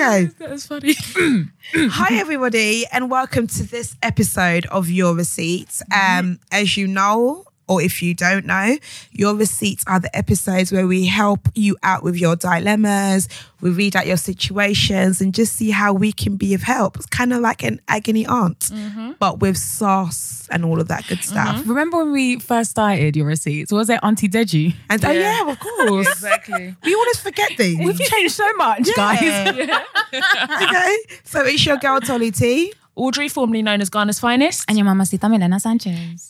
Okay. 0.00 0.30
That 0.38 0.48
was 0.48 0.66
funny. 0.66 0.94
Hi, 1.74 2.16
everybody, 2.18 2.86
and 2.90 3.10
welcome 3.10 3.46
to 3.48 3.62
this 3.64 3.96
episode 4.02 4.64
of 4.66 4.88
Your 4.88 5.14
Receipts. 5.14 5.82
Um, 5.94 6.40
as 6.50 6.78
you 6.78 6.86
know, 6.86 7.44
or 7.70 7.80
if 7.80 8.02
you 8.02 8.14
don't 8.14 8.46
know, 8.46 8.76
Your 9.12 9.34
Receipts 9.36 9.84
are 9.86 10.00
the 10.00 10.14
episodes 10.14 10.72
where 10.72 10.88
we 10.88 11.06
help 11.06 11.48
you 11.54 11.76
out 11.84 12.02
with 12.02 12.20
your 12.20 12.34
dilemmas, 12.34 13.28
we 13.60 13.70
read 13.70 13.94
out 13.94 14.08
your 14.08 14.16
situations, 14.16 15.20
and 15.20 15.32
just 15.32 15.54
see 15.54 15.70
how 15.70 15.92
we 15.92 16.10
can 16.10 16.36
be 16.36 16.52
of 16.52 16.62
help. 16.62 16.96
It's 16.96 17.06
kind 17.06 17.32
of 17.32 17.40
like 17.40 17.62
an 17.62 17.80
agony 17.86 18.26
aunt, 18.26 18.58
mm-hmm. 18.58 19.12
but 19.20 19.38
with 19.38 19.56
sauce 19.56 20.48
and 20.50 20.64
all 20.64 20.80
of 20.80 20.88
that 20.88 21.06
good 21.06 21.18
mm-hmm. 21.18 21.30
stuff. 21.30 21.68
Remember 21.68 21.98
when 21.98 22.10
we 22.10 22.40
first 22.40 22.72
started 22.72 23.14
your 23.14 23.26
receipts? 23.26 23.70
Was 23.70 23.88
it 23.88 24.00
Auntie 24.02 24.28
Deji? 24.28 24.74
And 24.90 25.04
oh, 25.04 25.12
yeah, 25.12 25.48
of 25.48 25.60
course. 25.60 26.08
exactly. 26.10 26.74
we 26.82 26.94
always 26.94 27.20
forget 27.20 27.52
things. 27.56 27.86
We've 27.86 28.00
changed 28.00 28.34
so 28.34 28.52
much, 28.54 28.88
guys. 28.96 29.22
okay. 30.12 30.96
So 31.22 31.42
it's 31.44 31.64
your 31.64 31.76
girl, 31.76 32.00
Tolly 32.00 32.32
T. 32.32 32.72
Audrey, 32.96 33.28
formerly 33.28 33.62
known 33.62 33.80
as 33.80 33.88
Ghana's 33.88 34.18
finest. 34.18 34.64
And 34.68 34.76
your 34.76 34.84
mamacita 34.84 35.28
Milena 35.28 35.60
Sanchez. 35.60 36.26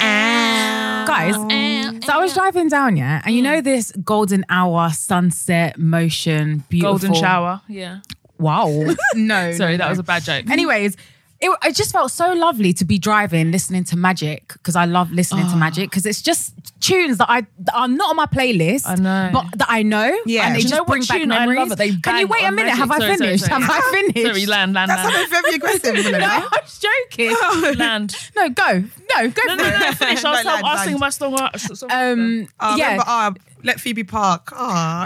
Guys, 1.07 1.35
oh, 1.37 2.01
so 2.05 2.13
I 2.13 2.19
was 2.19 2.35
driving 2.35 2.69
down, 2.69 2.97
yeah, 2.97 3.23
and 3.25 3.35
you 3.35 3.41
mm. 3.41 3.45
know 3.45 3.61
this 3.61 3.93
golden 4.05 4.45
hour, 4.49 4.91
sunset, 4.91 5.79
motion, 5.79 6.65
beautiful. 6.69 6.99
Golden 6.99 7.15
shower. 7.15 7.63
Yeah. 7.69 8.01
Wow. 8.39 8.67
no. 9.15 9.53
Sorry, 9.53 9.73
no, 9.73 9.79
that 9.79 9.79
no. 9.79 9.89
was 9.89 9.99
a 9.99 10.03
bad 10.03 10.23
joke. 10.25 10.49
Anyways, 10.51 10.97
it, 11.43 11.59
it 11.65 11.75
just 11.75 11.93
felt 11.93 12.11
so 12.11 12.33
lovely 12.35 12.73
to 12.75 12.85
be 12.85 12.99
driving, 12.99 13.51
listening 13.51 13.85
to 13.85 13.97
Magic 13.97 14.49
because 14.53 14.77
I 14.77 14.85
love 14.85 15.11
listening 15.11 15.49
to 15.49 15.57
Magic 15.57 15.89
because 15.89 16.05
it's 16.05 16.21
just 16.21 16.53
tunes 16.81 17.17
that 17.19 17.31
I 17.31 17.47
that 17.61 17.75
are 17.75 17.89
not 17.89 18.11
on 18.11 18.17
my 18.17 18.27
playlist. 18.27 18.83
I 18.87 18.95
know. 18.97 19.31
but 19.33 19.47
that 19.59 19.67
I 19.71 19.83
know. 19.83 20.15
Yeah. 20.27 20.47
and 20.47 20.55
they 20.55 20.59
Do 20.61 20.65
you 20.65 20.69
just 20.69 20.75
know 20.75 20.83
what 20.83 20.89
bring 20.89 21.03
back 21.03 21.19
tune 21.19 21.33
I 21.33 21.47
love 21.47 21.49
memories. 21.49 21.77
they 21.77 21.89
Can 21.89 21.97
you 21.97 22.01
bang 22.03 22.29
wait 22.29 22.43
a 22.43 22.47
on 22.49 22.55
minute? 22.57 22.67
Magic? 22.69 22.79
Have 22.81 22.91
I 22.91 22.99
Sorry, 22.99 23.09
sorry, 23.17 23.19
finished? 23.29 23.45
sorry. 23.47 23.63
Have 23.63 23.71
I 23.73 23.91
finished? 24.13 24.27
Sorry, 24.27 24.47
land, 24.47 24.73
land, 24.75 24.91
That's 24.91 25.03
land. 25.03 25.13
something 25.15 25.31
very 25.43 25.55
aggressive. 25.57 25.95
no, 25.95 26.03
Milena. 26.03 26.27
I 26.27 26.59
was 26.63 26.79
joking. 26.79 27.79
land. 27.79 28.17
no, 28.37 28.49
go. 28.51 28.73
No, 28.73 29.29
go 29.31 29.43
No, 29.47 29.57
for 29.57 29.57
no, 29.57 29.65
it. 29.65 29.81
no, 29.81 29.93
finish. 29.93 30.25
I 30.25 30.31
was, 30.31 30.45
No, 30.45 30.51
land, 30.53 30.67
I 30.67 30.73
was 30.75 30.81
singing 30.83 31.01
land. 31.01 31.01
my 31.01 31.11
song. 31.11 31.75
song- 31.77 31.91
Um, 31.91 32.49
Oh, 32.61 32.77
yeah. 32.77 32.85
remember, 32.93 33.05
oh, 33.07 33.35
let 33.65 33.81
Phoebe 33.81 34.05
Park. 34.05 34.51
Oh, 34.53 34.57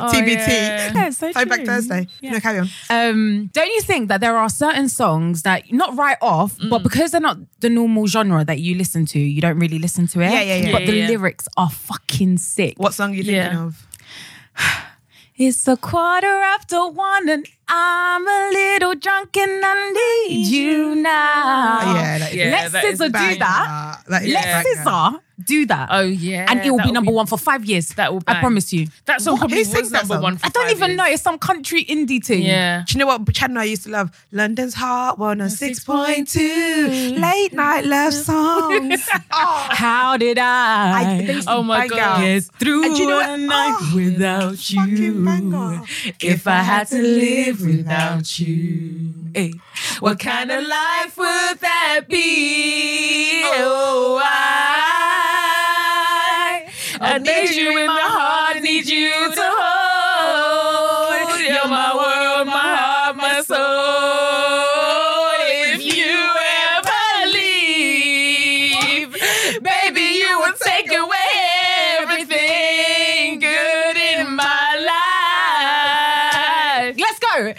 Oh, 0.02 0.12
TBT. 0.12 0.46
yeah. 0.48 0.92
Yeah, 0.94 1.10
so 1.10 1.32
true. 1.32 1.64
Thursday. 1.66 2.06
No, 2.22 2.40
carry 2.40 2.58
on. 2.60 2.68
Um, 2.90 3.50
don't 3.52 3.68
you 3.70 3.80
think 3.82 4.08
that 4.08 4.20
there 4.20 4.36
are 4.36 4.48
certain 4.48 4.88
songs 4.88 5.42
that 5.42 5.72
not 5.72 5.96
right 5.96 6.18
off, 6.20 6.56
but 6.70 6.80
Mm. 6.80 6.82
because 6.82 7.10
they're 7.12 7.20
not 7.20 7.38
the 7.60 7.70
normal 7.70 8.06
genre 8.06 8.44
that 8.44 8.60
you 8.60 8.74
listen 8.76 9.06
to, 9.06 9.18
you 9.18 9.40
don't 9.40 9.58
really 9.58 9.78
listen 9.78 10.06
to 10.08 10.20
it. 10.20 10.30
Yeah, 10.30 10.42
yeah, 10.42 10.56
yeah. 10.56 10.72
But 10.72 10.82
Yeah, 10.82 10.90
the 10.90 10.96
yeah. 10.98 11.08
lyrics 11.08 11.46
are 11.56 11.70
fucking 11.70 12.38
sick. 12.38 12.74
What 12.78 12.94
song 12.94 13.10
are 13.12 13.14
you 13.14 13.24
thinking 13.24 13.52
Yeah. 13.52 13.64
of? 13.66 13.86
It's 15.36 15.66
a 15.66 15.76
quarter 15.76 16.28
after 16.28 16.86
one, 16.86 17.28
and 17.28 17.44
I'm 17.66 18.22
a 18.24 18.50
little 18.52 18.94
drunk, 18.94 19.36
and 19.36 19.64
I 19.64 19.90
need 20.28 20.46
you 20.46 20.94
now. 20.94 21.94
Yeah, 21.96 22.18
that 22.18 22.30
is 22.30 22.36
Yeah, 22.36 22.50
Let 22.52 22.70
that 22.72 22.84
is 22.84 23.00
SZA 23.00 23.04
a 23.04 23.08
do 23.08 23.38
that. 23.40 23.98
That 24.10 24.22
is 24.22 24.32
Let 24.32 24.44
banger. 24.44 24.80
SZA 24.84 25.20
do 25.42 25.66
that. 25.66 25.88
Oh 25.90 26.02
yeah, 26.02 26.46
and 26.48 26.60
it 26.60 26.70
will 26.70 26.82
be 26.82 26.92
number 26.92 27.10
one 27.10 27.26
for 27.26 27.36
five 27.38 27.64
years. 27.64 27.88
That 27.94 28.12
will 28.12 28.22
I 28.26 28.40
promise 28.40 28.72
you. 28.72 28.86
That 29.06 29.20
song 29.20 29.34
What? 29.34 29.40
probably 29.40 29.64
Who 29.64 29.80
was 29.80 29.90
number 29.90 30.20
one. 30.20 30.36
For 30.38 30.46
I 30.46 30.48
don't 30.50 30.64
five 30.66 30.76
even 30.76 30.88
years. 30.90 30.96
know. 30.98 31.04
It's 31.06 31.22
some 31.22 31.38
country 31.38 31.84
indie 31.84 32.24
thing. 32.24 32.42
Yeah. 32.42 32.84
Do 32.86 32.94
you 32.94 32.98
know 33.00 33.06
what 33.06 33.32
channel 33.34 33.58
I 33.58 33.64
used 33.64 33.84
to 33.84 33.90
love? 33.90 34.10
London's 34.32 34.74
Heart 34.74 35.18
106.2. 35.18 37.20
Late 37.20 37.52
night 37.52 37.84
love 37.84 38.14
songs. 38.30 39.08
oh, 39.32 39.66
How 39.70 40.16
did 40.16 40.38
I? 40.38 41.18
I, 41.18 41.22
they 41.26 41.34
used 41.34 41.48
to 41.48 41.54
Oh 41.54 41.62
my 41.62 41.86
God. 41.88 41.98
out. 41.98 42.20
Get 42.20 42.44
through 42.58 42.84
And 42.84 42.96
you 42.98 43.06
know 43.08 43.16
what? 43.16 43.30
a 43.30 43.36
night 43.38 43.78
Oh, 43.80 43.92
without 43.96 44.70
you. 44.70 44.84
If 46.20 46.46
I 46.46 46.62
had 46.62 46.86
to 46.88 47.00
live 47.02 47.60
without 47.60 48.38
you, 48.38 49.10
eh, 49.34 49.50
what 50.00 50.18
kind 50.18 50.50
of 50.50 50.64
life 50.66 51.16
would 51.16 51.58
that 51.60 52.02
be? 52.08 53.42
Oh, 53.46 54.20
I, 54.22 54.43
I 57.00 57.18
need 57.18 57.50
you 57.50 57.76
in 57.78 57.86
my 57.86 58.00
heart, 58.00 58.62
need 58.62 58.86
you 58.86 59.10
to 59.10 59.42
hold. 59.42 61.40
You're 61.40 61.68
my 61.68 61.94
world, 61.94 62.46
my 62.46 62.76
heart, 62.76 63.16
my 63.16 63.40
soul. 63.42 63.58
If 65.74 65.82
you 65.84 66.16
ever 66.76 67.26
leave, 67.32 69.12
baby, 69.62 70.06
you 70.20 70.38
will 70.38 70.54
take 70.60 70.90
away 70.92 71.32
everything 72.00 73.40
good 73.40 73.96
in 73.96 74.34
my 74.36 74.76
life. 76.86 76.96
Let's 76.98 77.18
go. 77.18 77.52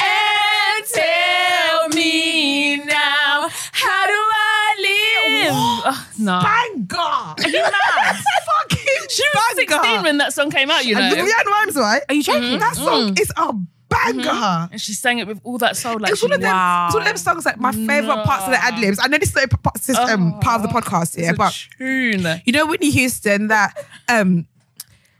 And 0.00 0.84
tell 0.92 1.88
me 1.88 2.76
now, 2.84 3.48
how 3.72 4.06
do 4.06 4.12
I 4.12 4.76
live? 4.80 5.96
No. 6.18 6.40
Banger. 6.42 6.98
Are 6.98 7.36
you 7.48 7.62
mad? 7.62 8.16
Fucking 8.48 9.07
She 9.18 9.24
was 9.34 9.56
16 9.56 10.02
when 10.02 10.18
that 10.18 10.32
song 10.32 10.50
came 10.50 10.70
out, 10.70 10.84
you 10.84 10.94
know. 10.94 11.00
And 11.00 11.16
LeAnn 11.16 11.44
Rimes, 11.46 11.76
right? 11.76 12.02
Are 12.08 12.14
you 12.14 12.22
joking? 12.22 12.58
That 12.58 12.76
song 12.76 13.16
is 13.20 13.32
a 13.36 13.52
banger. 13.88 14.68
And 14.70 14.80
she 14.80 14.92
sang 14.92 15.18
it 15.18 15.26
with 15.26 15.40
all 15.44 15.58
that 15.58 15.76
soul. 15.76 15.98
Like 15.98 16.12
It's 16.12 16.22
one 16.22 16.30
she 16.30 16.34
of 16.36 16.40
them. 16.40 16.52
Wow. 16.52 16.86
It's 16.86 16.94
one 16.94 17.02
of 17.02 17.08
them 17.08 17.16
songs 17.16 17.44
like 17.46 17.58
my 17.58 17.72
favorite 17.72 18.24
parts 18.24 18.44
of 18.44 18.50
the 18.52 18.62
ad 18.62 18.78
libs. 18.78 18.98
I 19.02 19.08
know 19.08 19.18
this 19.18 19.30
is 19.30 19.34
not 19.34 19.52
a 19.52 19.58
part, 19.58 20.10
um, 20.10 20.38
part 20.40 20.62
of 20.62 20.68
the 20.70 20.80
podcast 20.80 21.16
here, 21.16 21.30
It's 21.30 21.38
but 21.38 21.52
tune. 21.78 22.26
you 22.44 22.52
know 22.52 22.66
Whitney 22.66 22.90
Houston 22.90 23.48
that 23.48 23.76
um 24.08 24.46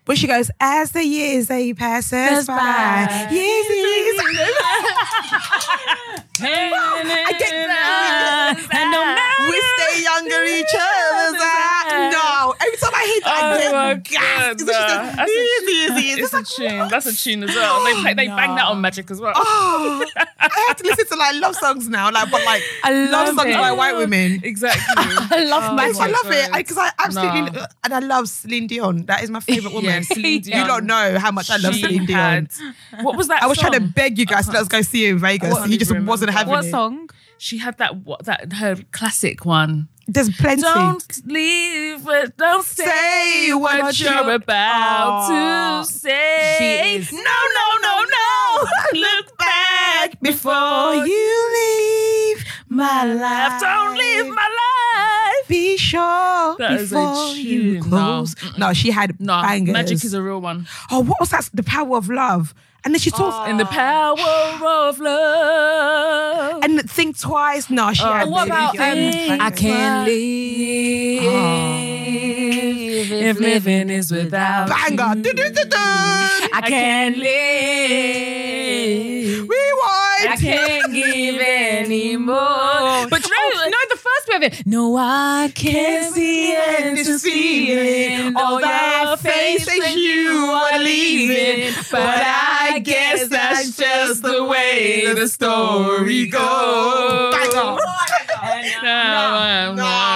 when 0.04 0.16
she 0.16 0.26
goes, 0.26 0.50
as 0.58 0.92
the 0.92 1.04
years 1.04 1.48
they 1.48 1.74
pass 1.74 2.10
us 2.14 2.46
by, 2.46 2.54
by. 2.56 3.28
years 3.30 3.66
and 3.68 3.76
years. 3.78 4.16
I 6.40 7.34
get 7.38 7.50
that. 7.68 8.56
And 8.72 8.90
no 8.90 9.04
matter 9.04 9.42
We 9.50 9.60
stay 9.76 10.02
younger 10.02 10.44
each 10.44 10.74
other's 10.74 11.40
eye. 11.44 11.67
No, 12.10 12.54
every 12.60 12.76
time 12.76 12.90
I 12.94 13.04
hear 13.06 13.20
that, 13.20 13.70
Oh 13.72 13.76
I 13.76 13.88
my 13.88 13.94
get 13.94 14.04
gassed. 14.04 14.38
God, 14.38 14.50
It's 14.52 14.64
nah. 14.64 14.72
just 14.88 15.16
That's 15.16 15.30
a 15.30 15.34
years, 15.34 15.62
years, 15.70 16.04
years. 16.04 16.18
It's 16.20 16.32
a 16.32 16.36
like, 16.36 16.46
tune. 16.46 16.88
That's 16.88 17.06
a 17.06 17.16
tune 17.16 17.42
as 17.44 17.54
well. 17.54 17.84
They 17.84 18.00
play, 18.02 18.14
they 18.14 18.28
oh, 18.28 18.36
bang 18.36 18.54
that 18.56 18.66
on 18.66 18.80
Magic 18.80 19.10
as 19.10 19.20
well. 19.20 19.32
oh, 19.36 20.04
I 20.16 20.64
have 20.68 20.76
to 20.76 20.84
listen 20.84 21.06
to 21.08 21.16
like 21.16 21.36
love 21.40 21.54
songs 21.56 21.88
now, 21.88 22.10
like 22.10 22.30
but 22.30 22.44
like 22.44 22.62
I 22.84 22.92
love 22.92 23.10
love 23.28 23.36
songs 23.36 23.50
it. 23.50 23.56
by 23.56 23.72
white 23.72 23.96
women. 23.96 24.40
Exactly. 24.42 24.82
I 24.96 25.44
love 25.44 25.62
Oh 25.70 25.74
my 25.74 25.84
I 25.84 25.92
my 25.92 26.06
love 26.06 26.26
it 26.32 26.52
because 26.52 26.78
I 26.78 26.90
absolutely 26.98 27.50
Nah. 27.50 27.66
and 27.84 27.94
I 27.94 27.98
love 28.00 28.28
Celine 28.28 28.66
Dion. 28.66 29.06
That 29.06 29.22
is 29.22 29.30
my 29.30 29.40
favorite 29.40 29.72
woman. 29.74 29.90
Yeah, 29.90 30.00
Celine 30.02 30.42
You 30.44 30.64
don't 30.66 30.86
know 30.86 31.18
how 31.18 31.30
much 31.30 31.50
I 31.50 31.56
love 31.56 31.74
She 31.74 31.80
Celine 31.82 32.06
Dion. 32.06 32.48
had- 32.90 33.04
What 33.04 33.16
was 33.16 33.28
that? 33.28 33.42
I 33.42 33.46
was 33.46 33.58
trying 33.58 33.72
to 33.72 33.80
beg 33.80 34.18
you 34.18 34.26
guys 34.26 34.46
to 34.46 34.52
let 34.52 34.62
us 34.62 34.68
go 34.68 34.82
see 34.82 35.04
her 35.06 35.12
in 35.12 35.18
Vegas. 35.18 35.52
What? 35.52 35.68
You 35.68 35.78
just 35.78 35.90
Remember. 35.90 36.10
wasn't 36.10 36.30
having 36.32 36.50
What 36.52 36.64
it. 36.64 36.70
song? 36.70 37.10
She 37.38 37.58
had 37.58 37.78
that. 37.78 37.96
What 37.98 38.24
that? 38.24 38.52
Her 38.54 38.76
classic 38.92 39.44
one. 39.44 39.88
There's 40.10 40.34
plenty. 40.34 40.62
Don't 40.62 41.26
leave, 41.26 42.08
don't 42.38 42.64
say, 42.64 42.84
Say 42.84 43.52
what 43.52 43.82
what 43.82 44.00
you're- 44.00 44.14
you're 44.14 44.30
about 44.32 45.30
Aw. 45.30 45.82
to 45.82 45.86
say. 45.92 47.06
No, 47.12 47.18
no, 47.20 47.66
no, 47.82 48.04
no. 48.04 48.66
Look 49.00 49.36
back 49.38 50.18
before 50.22 50.94
you 51.06 51.50
leave 51.58 52.44
my 52.70 53.04
life. 53.04 53.60
Don't 53.60 53.98
leave 53.98 54.26
my 54.34 54.48
life. 54.48 55.48
Be 55.48 55.76
sure 55.76 56.56
That 56.58 56.78
before 56.80 57.28
you 57.34 57.82
close. 57.82 58.34
No, 58.56 58.72
she 58.72 58.90
had 58.90 59.20
No, 59.20 59.42
bangers. 59.42 59.72
magic 59.74 60.04
is 60.04 60.14
a 60.14 60.22
real 60.22 60.40
one. 60.40 60.66
oh, 60.90 61.00
what 61.00 61.20
was 61.20 61.30
that? 61.30 61.50
The 61.52 61.62
power 61.62 61.96
of 61.98 62.08
love. 62.08 62.54
And 62.88 62.94
then 62.94 63.00
she 63.00 63.10
talks 63.10 63.36
And 63.46 63.60
the 63.60 63.66
power 63.66 64.16
of 64.66 64.98
love. 64.98 66.62
and 66.64 66.90
think 66.90 67.18
twice. 67.18 67.68
No, 67.68 67.92
she 67.92 68.02
had. 68.02 68.30
What 68.30 68.46
about 68.46 68.78
um. 68.78 69.40
I 69.42 69.50
can't 69.54 70.08
live 70.08 71.28
if 73.12 73.38
living 73.40 73.90
is 73.90 74.10
without 74.10 74.70
banger. 74.70 75.20
you. 75.22 75.34
I 76.54 76.62
can't 76.66 77.18
live. 77.18 77.28
Rewind. 79.50 80.28
I 80.30 80.36
can't 80.40 80.90
give 80.94 81.40
anymore. 81.42 83.06
But 83.10 83.22
you 83.22 83.30
know, 83.30 83.64
no, 83.66 83.78
the 83.90 83.96
first 83.96 84.26
bit 84.28 84.36
of 84.36 84.42
it. 84.44 84.66
No, 84.66 84.96
I 84.96 85.52
can't 85.54 86.14
see 86.14 86.38
to 87.04 87.18
see 87.18 87.72
it. 87.72 88.36
All 88.36 88.60
that 88.60 89.16
faces 89.20 89.94
you 89.96 90.30
are 90.30 90.78
leaving. 90.78 91.74
But 91.90 92.00
I 92.00 92.47
guess 92.78 93.28
that's 93.28 93.76
just 93.76 94.22
the 94.22 94.44
way 94.44 95.12
the 95.14 95.28
story 95.28 96.26
goes. 96.26 97.34
Now 98.82 99.34
I'm 99.34 99.76
no. 99.76 100.08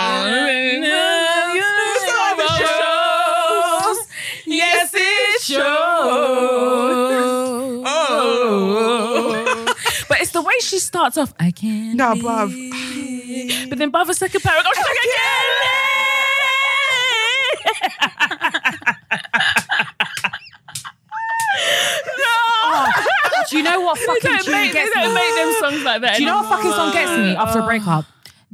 Yes, 4.46 4.92
it 4.94 5.42
shows. 5.42 5.62
Oh. 7.86 9.64
But 10.08 10.20
it's 10.20 10.32
the 10.32 10.42
way 10.42 10.54
she 10.60 10.78
starts 10.78 11.16
off. 11.16 11.32
I 11.40 11.50
can't. 11.50 11.96
No, 11.96 12.14
bruv. 12.14 12.52
But 13.68 13.78
then 13.78 13.90
by 13.90 14.04
the 14.04 14.14
second 14.14 14.40
paragraph, 14.42 14.74
she's 14.74 14.84
like, 14.84 14.98
I 15.00 15.06
can't 19.80 19.88
live. 22.72 23.06
Do 23.50 23.56
you 23.58 23.62
know 23.62 23.80
what 23.80 23.98
fucking 23.98 24.22
don't, 24.22 24.44
tune 24.44 24.52
make, 24.52 24.72
they 24.72 24.78
gets 24.84 24.94
don't 24.94 25.08
me? 25.08 25.14
make 25.14 25.34
them 25.36 25.52
songs 25.60 25.82
like 25.84 26.00
that. 26.02 26.16
Do 26.16 26.22
you 26.22 26.28
know 26.28 26.38
what 26.42 26.48
fucking 26.48 26.70
song 26.72 26.92
gets 26.92 27.10
me 27.18 27.34
after 27.36 27.60
a 27.60 27.64
breakup? 27.64 28.04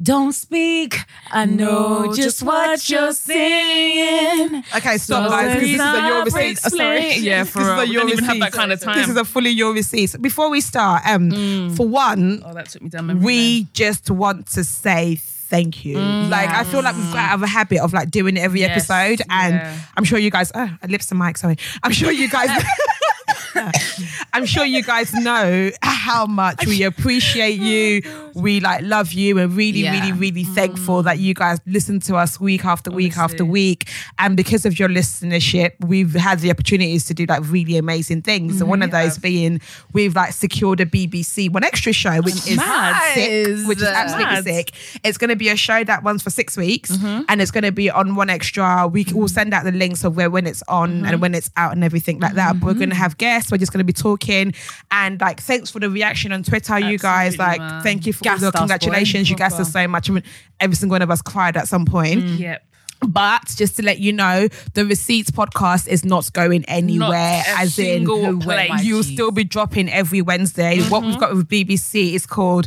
Don't 0.00 0.32
speak. 0.32 0.96
I 1.32 1.44
know 1.44 2.12
just 2.14 2.42
what 2.44 2.88
you're 2.88 3.12
saying. 3.12 4.62
Okay, 4.76 4.96
stop, 4.98 5.24
So 5.24 5.30
guys. 5.30 5.52
'cause 5.54 5.60
This 5.60 5.70
is 5.74 5.80
a 5.80 5.82
your 5.82 5.82
stop 5.82 6.24
receipts. 6.26 6.66
explaining. 6.66 7.22
Yeah, 7.24 7.42
for 7.44 7.58
This 7.58 7.66
is 7.66 7.72
real. 7.72 7.80
a 7.80 7.84
We 7.86 7.90
your 7.92 8.02
don't 8.02 8.10
even 8.12 8.24
have 8.24 8.38
that 8.40 8.52
kind 8.52 8.72
of 8.72 8.80
time. 8.80 8.96
This 8.96 9.08
is 9.08 9.16
a 9.16 9.24
fully 9.24 9.50
your 9.50 9.72
receipts. 9.72 10.16
Before 10.16 10.50
we 10.50 10.60
start, 10.60 11.02
um, 11.04 11.74
for 11.76 11.88
one, 11.88 12.42
Oh, 12.46 12.54
that 12.54 12.68
took 12.68 12.82
me 12.82 12.88
down 12.90 13.06
memory 13.08 13.20
lane. 13.20 13.26
we 13.26 13.66
just 13.72 14.08
want 14.10 14.46
to 14.52 14.62
say 14.62 15.16
thank 15.50 15.84
you. 15.84 15.98
Like 15.98 16.50
I 16.50 16.62
feel 16.64 16.82
like 16.82 16.94
we've 16.94 17.12
got 17.12 17.30
out 17.30 17.34
of 17.34 17.42
a 17.42 17.46
habit 17.48 17.80
of 17.80 17.92
like 17.92 18.10
doing 18.12 18.36
it 18.36 18.40
every 18.40 18.60
Yes, 18.60 18.88
episode, 18.88 19.22
and 19.30 19.54
yeah. 19.54 19.74
I'm 19.96 20.04
sure 20.04 20.18
you 20.20 20.30
guys. 20.30 20.52
Oh, 20.54 20.70
I 20.82 20.86
lips 20.86 21.06
the 21.06 21.16
mic. 21.16 21.36
Sorry. 21.38 21.56
I'm 21.82 21.92
sure 21.92 22.12
you 22.12 22.28
guys. 22.28 22.50
I'm 24.32 24.46
sure 24.46 24.64
you 24.64 24.82
guys 24.82 25.12
know 25.14 25.70
how 25.82 26.26
much 26.26 26.66
we 26.66 26.82
appreciate 26.84 27.60
you. 27.60 28.02
We 28.38 28.60
like 28.60 28.82
love 28.82 29.12
you 29.12 29.38
and 29.38 29.52
really, 29.54 29.80
Yeah. 29.80 29.92
really, 29.92 30.12
really 30.12 30.44
thankful 30.44 31.02
that 31.02 31.18
you 31.18 31.34
guys 31.34 31.60
listen 31.66 32.00
to 32.00 32.16
us 32.16 32.40
week 32.40 32.64
after 32.64 32.90
week 32.90 33.16
after 33.16 33.44
week. 33.44 33.88
And 34.18 34.36
because 34.36 34.64
of 34.64 34.78
your 34.78 34.88
listenership, 34.88 35.72
we've 35.80 36.14
had 36.14 36.40
the 36.40 36.50
opportunities 36.50 37.04
to 37.06 37.14
do 37.14 37.26
like 37.26 37.42
really 37.44 37.76
amazing 37.76 38.22
things. 38.22 38.60
And 38.60 38.70
one 38.70 38.82
of 38.82 38.90
mm-hmm. 38.90 39.02
those 39.02 39.14
have. 39.14 39.22
being 39.22 39.60
we've 39.92 40.14
like 40.14 40.32
secured 40.32 40.80
a 40.80 40.86
BBC 40.86 41.50
1Xtra 41.50 41.94
show, 41.94 42.20
which 42.22 42.46
is 42.46 42.56
Mad. 42.56 43.14
sick, 43.14 43.68
which 43.68 43.78
is 43.78 43.84
absolutely 43.84 44.34
Mad. 44.34 44.44
sick. 44.44 44.72
It's 45.04 45.18
going 45.18 45.30
to 45.30 45.36
be 45.36 45.48
a 45.48 45.56
show 45.56 45.82
that 45.84 46.02
runs 46.04 46.22
for 46.22 46.30
six 46.30 46.56
weeks, 46.56 46.92
mm-hmm. 46.92 47.22
and 47.28 47.42
it's 47.42 47.50
going 47.50 47.64
to 47.64 47.72
be 47.72 47.90
on 47.90 48.14
One 48.14 48.30
Extra. 48.30 48.86
We 48.86 49.04
will 49.04 49.12
mm-hmm. 49.12 49.26
send 49.26 49.54
out 49.54 49.64
the 49.64 49.72
links 49.72 50.04
of 50.04 50.16
where 50.16 50.30
when 50.30 50.46
it's 50.46 50.62
on 50.68 51.04
and 51.04 51.20
when 51.20 51.34
it's 51.34 51.50
out 51.56 51.72
and 51.72 51.82
everything 51.82 52.20
like 52.20 52.34
that. 52.34 52.60
We're 52.60 52.74
going 52.74 52.90
to 52.90 52.96
have 52.96 53.18
guests. 53.18 53.50
We're 53.50 53.58
just 53.58 53.72
going 53.72 53.78
to 53.78 53.84
be 53.84 53.92
talking, 53.92 54.54
and 54.90 55.20
like 55.20 55.40
thanks 55.40 55.70
for 55.70 55.80
the 55.80 55.90
reaction 55.90 56.32
on 56.32 56.42
Twitter, 56.42 56.78
you 56.78 56.98
guys. 56.98 57.38
Like, 57.38 57.60
man. 57.60 57.82
thank 57.82 58.06
you 58.06 58.12
for 58.12 58.24
Gassed 58.30 58.40
the 58.40 58.48
us, 58.48 58.52
boy. 58.52 58.58
congratulations. 58.58 59.30
You 59.30 59.36
gassed 59.36 59.60
us 59.60 59.72
so 59.72 59.86
much. 59.88 60.08
I 60.10 60.12
mean, 60.14 60.24
every 60.60 60.76
single 60.76 60.94
one 60.94 61.02
of 61.02 61.10
us 61.10 61.22
cried 61.22 61.56
at 61.56 61.68
some 61.68 61.84
point. 61.84 62.24
Yep. 62.24 62.64
But 63.06 63.46
just 63.56 63.76
to 63.76 63.82
let 63.82 64.00
you 64.00 64.12
know, 64.12 64.48
the 64.74 64.84
Receipts 64.84 65.30
podcast 65.30 65.86
is 65.86 66.04
not 66.04 66.32
going 66.32 66.64
anywhere. 66.64 67.42
a 67.46 67.60
as 67.60 67.78
in, 67.78 68.40
place. 68.40 68.82
you'll 68.82 69.04
still 69.04 69.30
be 69.30 69.44
dropping 69.44 69.88
every 69.88 70.20
Wednesday. 70.20 70.82
What 70.82 71.02
we've 71.02 71.18
got 71.18 71.34
with 71.34 71.48
BBC 71.48 72.14
is 72.14 72.26
called 72.26 72.66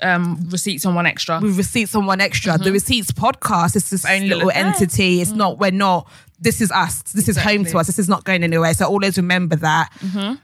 Um, 0.00 0.48
receipts 0.50 0.86
on 0.86 0.94
one 0.94 1.06
extra. 1.06 1.40
with 1.40 1.56
receipts 1.58 1.94
on 1.94 2.06
one 2.06 2.20
extra. 2.20 2.52
The 2.52 2.64
mm-hmm. 2.64 2.72
receipts 2.72 3.12
podcast 3.12 3.76
is 3.76 3.90
this 3.90 4.04
own 4.04 4.20
Still 4.20 4.38
little 4.38 4.50
a 4.50 4.52
thing. 4.54 4.64
entity. 4.66 5.20
It's 5.20 5.32
mm. 5.32 5.36
not. 5.36 5.58
We're 5.58 5.70
not. 5.70 6.08
This 6.38 6.60
is 6.60 6.70
us. 6.70 7.02
This 7.02 7.28
is 7.28 7.36
home 7.36 7.64
to 7.66 7.78
us. 7.78 7.86
This 7.86 7.98
is 7.98 8.08
not 8.08 8.24
going 8.24 8.44
anywhere. 8.44 8.72
So 8.74 8.86
always 8.86 9.16
remember 9.18 9.56
that. 9.56 9.90
Mm-hmm. 10.00 10.34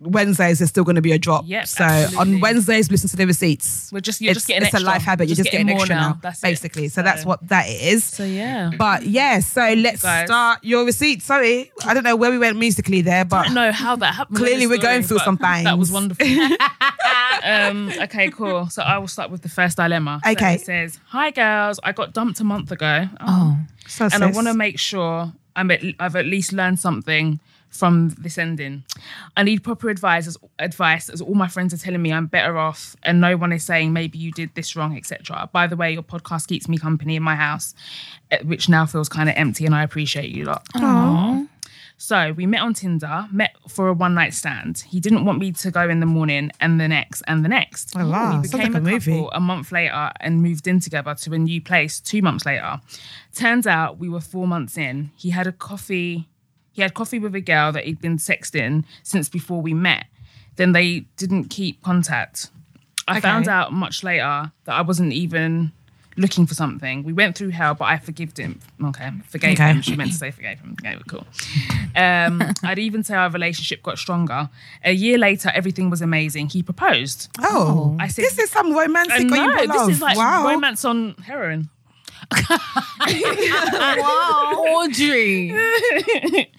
Wednesdays 0.00 0.60
is 0.60 0.68
still 0.68 0.84
going 0.84 0.94
to 0.96 1.02
be 1.02 1.12
a 1.12 1.18
drop. 1.18 1.44
Yep, 1.46 1.66
so 1.66 1.84
absolutely. 1.84 2.34
on 2.34 2.40
Wednesdays, 2.40 2.90
listen 2.90 3.08
to 3.10 3.16
the 3.16 3.26
receipts. 3.26 3.90
We're 3.92 4.00
just- 4.00 4.20
you're 4.20 4.30
it's, 4.30 4.38
just 4.40 4.48
getting 4.48 4.64
It's 4.66 4.74
a 4.74 4.80
life 4.80 5.02
habit. 5.02 5.28
You're 5.28 5.36
Just 5.36 5.46
just 5.46 5.52
getting, 5.52 5.66
getting 5.66 5.76
more 5.76 5.82
extra 5.82 5.96
now. 5.96 6.08
now, 6.10 6.18
That's 6.22 6.38
it. 6.38 6.42
basically. 6.42 6.88
So, 6.88 7.02
that's 7.02 7.24
what 7.24 7.46
that 7.48 7.66
is. 7.68 8.04
So 8.04 8.24
yeah. 8.24 8.70
But 8.78 9.04
yeah, 9.06 9.40
so 9.40 9.74
let's 9.74 10.02
Guys. 10.02 10.26
start 10.28 10.62
your 10.62 10.84
receipts. 10.84 11.24
Sorry, 11.24 11.70
I 11.84 11.94
don't 11.94 12.04
know 12.04 12.16
where 12.16 12.30
we 12.30 12.38
went 12.38 12.56
musically 12.58 13.00
there, 13.02 13.20
I 13.20 13.24
but 13.24 13.44
don't 13.44 13.54
know 13.54 13.72
how 13.72 13.96
that 13.96 14.14
happened. 14.14 14.36
Clearly 14.38 14.66
we're 14.66 14.78
going 14.78 15.02
through 15.02 15.18
but 15.18 15.24
some 15.24 15.36
That 15.40 15.78
was 15.78 15.90
wonderful. 15.90 16.26
um, 17.44 17.90
okay, 18.02 18.30
cool. 18.30 18.68
So 18.68 18.82
I 18.82 18.98
will 18.98 19.08
start 19.08 19.30
with 19.30 19.42
the 19.42 19.48
first 19.48 19.76
dilemma. 19.76 20.20
So 20.24 20.30
Okay. 20.32 20.54
it 20.54 20.60
says, 20.62 20.98
"Hi 21.08 21.30
girls, 21.30 21.80
I 21.82 21.92
got 21.92 22.12
dumped 22.12 22.40
a 22.40 22.44
month 22.44 22.70
ago, 22.70 23.08
Oh. 23.20 23.58
so 23.86 24.08
and 24.12 24.22
I 24.24 24.30
want 24.30 24.46
to 24.46 24.54
make 24.54 24.78
sure 24.78 25.32
I'm 25.56 25.70
at, 25.70 25.82
I've 25.98 26.16
at 26.16 26.26
least 26.26 26.52
learned 26.52 26.78
something." 26.78 27.40
From 27.70 28.10
this 28.18 28.38
ending, 28.38 28.84
I 29.36 29.42
need 29.42 29.62
proper 29.62 29.90
advice. 29.90 30.26
As, 30.26 30.38
advice, 30.58 31.08
as 31.08 31.20
all 31.20 31.34
my 31.34 31.48
friends 31.48 31.74
are 31.74 31.76
telling 31.76 32.00
me 32.00 32.12
I'm 32.12 32.26
better 32.26 32.56
off, 32.56 32.96
and 33.02 33.20
no 33.20 33.36
one 33.36 33.52
is 33.52 33.62
saying 33.62 33.92
maybe 33.92 34.18
you 34.18 34.32
did 34.32 34.50
this 34.54 34.74
wrong, 34.74 34.96
etc. 34.96 35.48
By 35.52 35.66
the 35.66 35.76
way, 35.76 35.92
your 35.92 36.02
podcast 36.02 36.48
keeps 36.48 36.68
me 36.68 36.78
company 36.78 37.16
in 37.16 37.22
my 37.22 37.34
house, 37.34 37.74
eh, 38.30 38.38
which 38.42 38.68
now 38.68 38.86
feels 38.86 39.08
kind 39.08 39.28
of 39.28 39.34
empty, 39.36 39.66
and 39.66 39.74
I 39.74 39.82
appreciate 39.82 40.30
you 40.30 40.44
a 40.44 40.46
lot. 40.46 40.66
So 42.00 42.32
we 42.32 42.46
met 42.46 42.60
on 42.62 42.74
Tinder, 42.74 43.26
met 43.32 43.56
for 43.68 43.88
a 43.88 43.92
one 43.92 44.14
night 44.14 44.32
stand. 44.32 44.84
He 44.88 45.00
didn't 45.00 45.24
want 45.24 45.40
me 45.40 45.50
to 45.50 45.70
go 45.72 45.88
in 45.88 45.98
the 45.98 46.06
morning 46.06 46.52
and 46.60 46.80
the 46.80 46.86
next 46.86 47.22
and 47.26 47.44
the 47.44 47.48
next. 47.48 47.92
Oh, 47.96 48.08
wow. 48.08 48.36
We 48.36 48.42
became 48.48 48.72
like 48.72 48.74
a 48.74 48.78
a 48.78 48.80
movie. 48.92 49.12
couple 49.12 49.30
a 49.32 49.40
month 49.40 49.72
later 49.72 50.12
and 50.20 50.40
moved 50.40 50.68
in 50.68 50.78
together 50.78 51.14
to 51.16 51.32
a 51.34 51.38
new 51.38 51.60
place 51.60 51.98
two 51.98 52.22
months 52.22 52.46
later. 52.46 52.80
Turns 53.34 53.66
out 53.66 53.98
we 53.98 54.08
were 54.08 54.20
four 54.20 54.46
months 54.46 54.78
in. 54.78 55.10
He 55.16 55.30
had 55.30 55.48
a 55.48 55.52
coffee. 55.52 56.28
He 56.78 56.82
had 56.82 56.94
coffee 56.94 57.18
with 57.18 57.34
a 57.34 57.40
girl 57.40 57.72
that 57.72 57.86
he'd 57.86 58.00
been 58.00 58.18
sexting 58.18 58.84
since 59.02 59.28
before 59.28 59.60
we 59.60 59.74
met. 59.74 60.04
Then 60.54 60.70
they 60.70 61.00
didn't 61.16 61.46
keep 61.46 61.82
contact. 61.82 62.50
I 63.08 63.12
Okay. 63.14 63.20
found 63.20 63.48
out 63.48 63.72
much 63.72 64.04
later 64.04 64.52
that 64.64 64.74
I 64.76 64.82
wasn't 64.82 65.12
even 65.12 65.72
looking 66.16 66.46
for 66.46 66.54
something. 66.54 67.02
We 67.02 67.12
went 67.12 67.36
through 67.36 67.48
hell, 67.50 67.74
but 67.74 67.86
I 67.86 67.98
forgave 67.98 68.36
him. 68.36 68.60
Okay, 68.84 69.10
forgave 69.28 69.54
Okay. 69.58 69.72
him. 69.72 69.82
She 69.82 69.96
meant 69.96 70.12
to 70.12 70.16
say 70.16 70.30
forgave 70.30 70.60
him. 70.60 70.76
Okay, 70.80 70.96
cool. 71.08 71.26
Um, 71.96 72.44
I'd 72.62 72.78
even 72.78 73.02
say 73.02 73.16
our 73.16 73.28
relationship 73.28 73.82
got 73.82 73.98
stronger. 73.98 74.48
A 74.84 74.92
year 74.92 75.18
later, 75.18 75.50
everything 75.52 75.90
was 75.90 76.00
amazing. 76.00 76.50
He 76.50 76.62
proposed. 76.62 77.28
Oh, 77.40 77.96
I 77.98 78.06
said- 78.06 78.24
this 78.24 78.38
is 78.38 78.50
some 78.52 78.72
romantic 78.72 79.32
I 79.32 79.46
know, 79.46 79.66
this 79.66 79.96
is 79.96 80.00
like 80.00 80.16
wow. 80.16 80.46
romance 80.46 80.84
on 80.84 81.14
heroin. 81.26 81.70
Wow, 83.98 84.64
Audrey. 84.68 85.52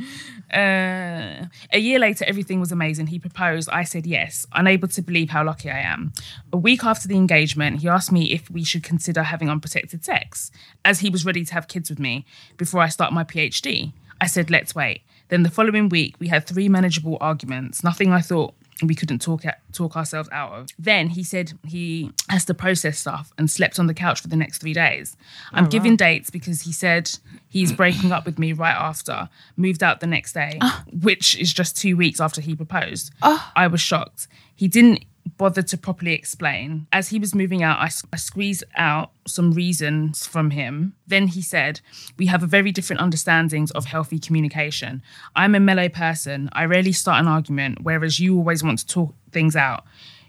Uh, 0.51 1.45
a 1.71 1.77
year 1.77 1.99
later, 1.99 2.25
everything 2.27 2.59
was 2.59 2.71
amazing. 2.71 3.05
He 3.05 3.19
proposed. 3.19 3.69
I 3.69 3.83
said 3.83 4.07
yes, 4.07 4.47
unable 4.51 4.87
to 4.87 5.01
believe 5.03 5.29
how 5.29 5.43
lucky 5.43 5.69
I 5.69 5.79
am. 5.79 6.11
A 6.51 6.57
week 6.57 6.83
after 6.83 7.07
the 7.07 7.17
engagement, 7.17 7.81
he 7.81 7.87
asked 7.87 8.11
me 8.11 8.31
if 8.33 8.49
we 8.49 8.63
should 8.63 8.81
consider 8.81 9.21
having 9.21 9.47
unprotected 9.47 10.03
sex, 10.03 10.49
as 10.83 11.01
he 11.01 11.11
was 11.11 11.23
ready 11.23 11.45
to 11.45 11.53
have 11.53 11.67
kids 11.67 11.91
with 11.91 11.99
me 11.99 12.25
before 12.57 12.81
I 12.81 12.89
start 12.89 13.13
my 13.13 13.23
PhD. 13.23 13.93
I 14.19 14.25
said, 14.25 14.49
let's 14.49 14.73
wait. 14.73 15.03
Then 15.27 15.43
the 15.43 15.51
following 15.51 15.87
week, 15.87 16.15
we 16.19 16.29
had 16.29 16.47
three 16.47 16.67
manageable 16.67 17.19
arguments, 17.21 17.83
nothing 17.83 18.11
I 18.11 18.21
thought 18.21 18.55
we 18.83 18.95
couldn't 18.95 19.19
talk 19.19 19.43
talk 19.73 19.95
ourselves 19.95 20.29
out 20.31 20.51
of. 20.53 20.67
Then 20.77 21.09
he 21.09 21.23
said 21.23 21.53
he 21.67 22.11
has 22.29 22.45
to 22.45 22.53
process 22.53 22.99
stuff 22.99 23.31
and 23.37 23.49
slept 23.49 23.79
on 23.79 23.87
the 23.87 23.93
couch 23.93 24.21
for 24.21 24.27
the 24.27 24.35
next 24.35 24.59
three 24.59 24.73
days. 24.73 25.17
I'm 25.51 25.65
oh, 25.65 25.69
giving 25.69 25.95
dates 25.95 26.29
because 26.29 26.61
he 26.61 26.71
said 26.71 27.11
he's 27.47 27.71
breaking 27.73 28.11
up 28.11 28.25
with 28.25 28.39
me 28.39 28.53
right 28.53 28.75
after, 28.75 29.29
moved 29.57 29.83
out 29.83 29.99
the 29.99 30.07
next 30.07 30.33
day, 30.33 30.57
ah. 30.61 30.83
which 31.01 31.37
is 31.37 31.53
just 31.53 31.77
two 31.77 31.97
weeks 31.97 32.19
after 32.19 32.41
he 32.41 32.55
proposed. 32.55 33.11
Ah. 33.21 33.51
I 33.55 33.67
was 33.67 33.81
shocked. 33.81 34.27
He 34.55 34.67
didn't 34.67 35.05
bother 35.37 35.61
to 35.61 35.77
properly 35.77 36.13
explain. 36.13 36.87
As 36.91 37.09
he 37.09 37.19
was 37.19 37.35
moving 37.35 37.63
out, 37.63 37.79
I 37.79 38.17
squeezed 38.17 38.63
out 38.75 39.11
some 39.27 39.51
reasons 39.51 40.25
from 40.25 40.51
him. 40.51 40.95
Then 41.07 41.27
he 41.27 41.41
said, 41.41 41.81
We 42.17 42.27
have 42.27 42.43
a 42.43 42.47
very 42.47 42.71
different 42.71 43.01
understandings 43.01 43.71
of 43.71 43.85
healthy 43.85 44.19
communication. 44.19 45.01
I'm 45.35 45.55
a 45.55 45.59
mellow 45.59 45.89
person. 45.89 46.49
I 46.53 46.65
rarely 46.65 46.91
start 46.91 47.21
an 47.21 47.27
argument, 47.27 47.79
whereas 47.81 48.19
you 48.19 48.37
always 48.37 48.63
want 48.63 48.79
to 48.79 48.87
talk 48.87 49.15
things 49.31 49.55
out. 49.55 49.83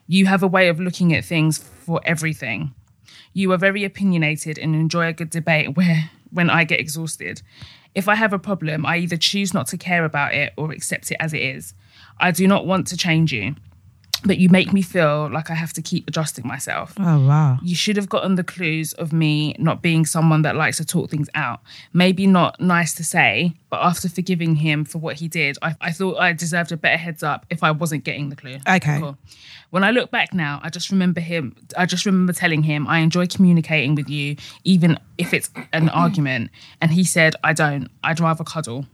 You 0.07 0.27
have 0.27 0.43
a 0.43 0.49
way 0.49 0.69
of 0.69 0.81
looking 0.81 1.15
at 1.15 1.25
things 1.25 1.59
for 1.59 2.01
everything. 2.05 2.75
You 3.33 3.53
are 3.53 3.59
very 3.59 3.85
opinionated 3.85 4.59
and 4.59 4.75
enjoy 4.75 5.07
a 5.07 5.13
good 5.13 5.31
debate 5.31 5.75
where 5.77 6.11
when 6.31 6.51
I 6.51 6.65
get 6.65 6.81
exhausted. 6.81 7.43
If 7.95 8.09
I 8.09 8.15
have 8.15 8.33
a 8.33 8.39
problem, 8.39 8.87
I 8.87 8.99
either 8.99 9.17
choose 9.17 9.53
not 9.53 9.67
to 9.69 9.77
care 9.77 10.05
about 10.05 10.33
it 10.35 10.53
or 10.57 10.71
accept 10.71 11.11
it 11.11 11.17
as 11.19 11.35
it 11.35 11.43
is. 11.43 11.75
I 12.19 12.31
do 12.31 12.47
not 12.47 12.67
want 12.67 12.87
to 12.89 12.97
change 12.97 13.33
you, 13.33 13.57
but 14.25 14.39
you 14.39 14.49
make 14.49 14.73
me 14.73 14.83
feel 14.83 15.29
like 15.31 15.51
I 15.51 15.55
have 15.55 15.73
to 15.75 15.83
keep 15.83 16.07
adjusting 16.09 16.47
myself. 16.47 16.95
Oh 16.99 17.27
wow. 17.27 17.59
You 17.63 17.75
should 17.75 17.97
have 17.97 18.09
gotten 18.09 18.35
the 18.35 18.45
clues 18.45 18.93
of 18.95 19.13
me 19.13 19.55
not 19.59 19.83
being 19.83 20.05
someone 20.05 20.43
that 20.43 20.57
likes 20.57 20.77
to 20.79 20.85
talk 20.85 21.11
things 21.11 21.29
out. 21.35 21.61
Maybe 21.93 22.27
not 22.27 22.61
nice 22.61 22.95
to 22.95 23.05
say, 23.05 23.55
but 23.71 23.81
after 23.81 24.09
forgiving 24.09 24.57
him 24.57 24.85
for 24.85 24.99
what 24.99 25.17
he 25.17 25.29
did, 25.29 25.57
I, 25.63 25.75
I 25.81 25.93
thought 25.93 26.19
I 26.19 26.33
deserved 26.33 26.73
a 26.73 26.77
better 26.77 26.97
heads 26.97 27.23
up 27.23 27.47
if 27.51 27.63
I 27.63 27.71
wasn't 27.71 28.05
getting 28.05 28.29
the 28.29 28.37
clue. 28.37 28.59
Okay. 28.69 28.99
Cool. 28.99 29.17
When 29.71 29.85
I 29.85 29.91
look 29.93 30.11
back 30.11 30.35
now, 30.35 30.61
I 30.63 30.69
just 30.69 30.91
remember 30.91 31.21
him. 31.21 31.57
I 31.77 31.87
just 31.87 32.05
remember 32.05 32.33
telling 32.33 32.63
him 32.65 32.87
I 32.89 32.99
enjoy 32.99 33.27
communicating 33.27 33.95
with 33.95 34.09
you, 34.09 34.37
even 34.65 34.99
if 35.17 35.33
it's 35.33 35.51
an 35.73 35.89
argument. 36.05 36.51
And 36.81 36.91
he 36.93 37.05
said, 37.05 37.37
"I 37.45 37.53
don't. 37.53 37.89
I'd 38.03 38.21
rather 38.21 38.45
cuddle." 38.45 38.87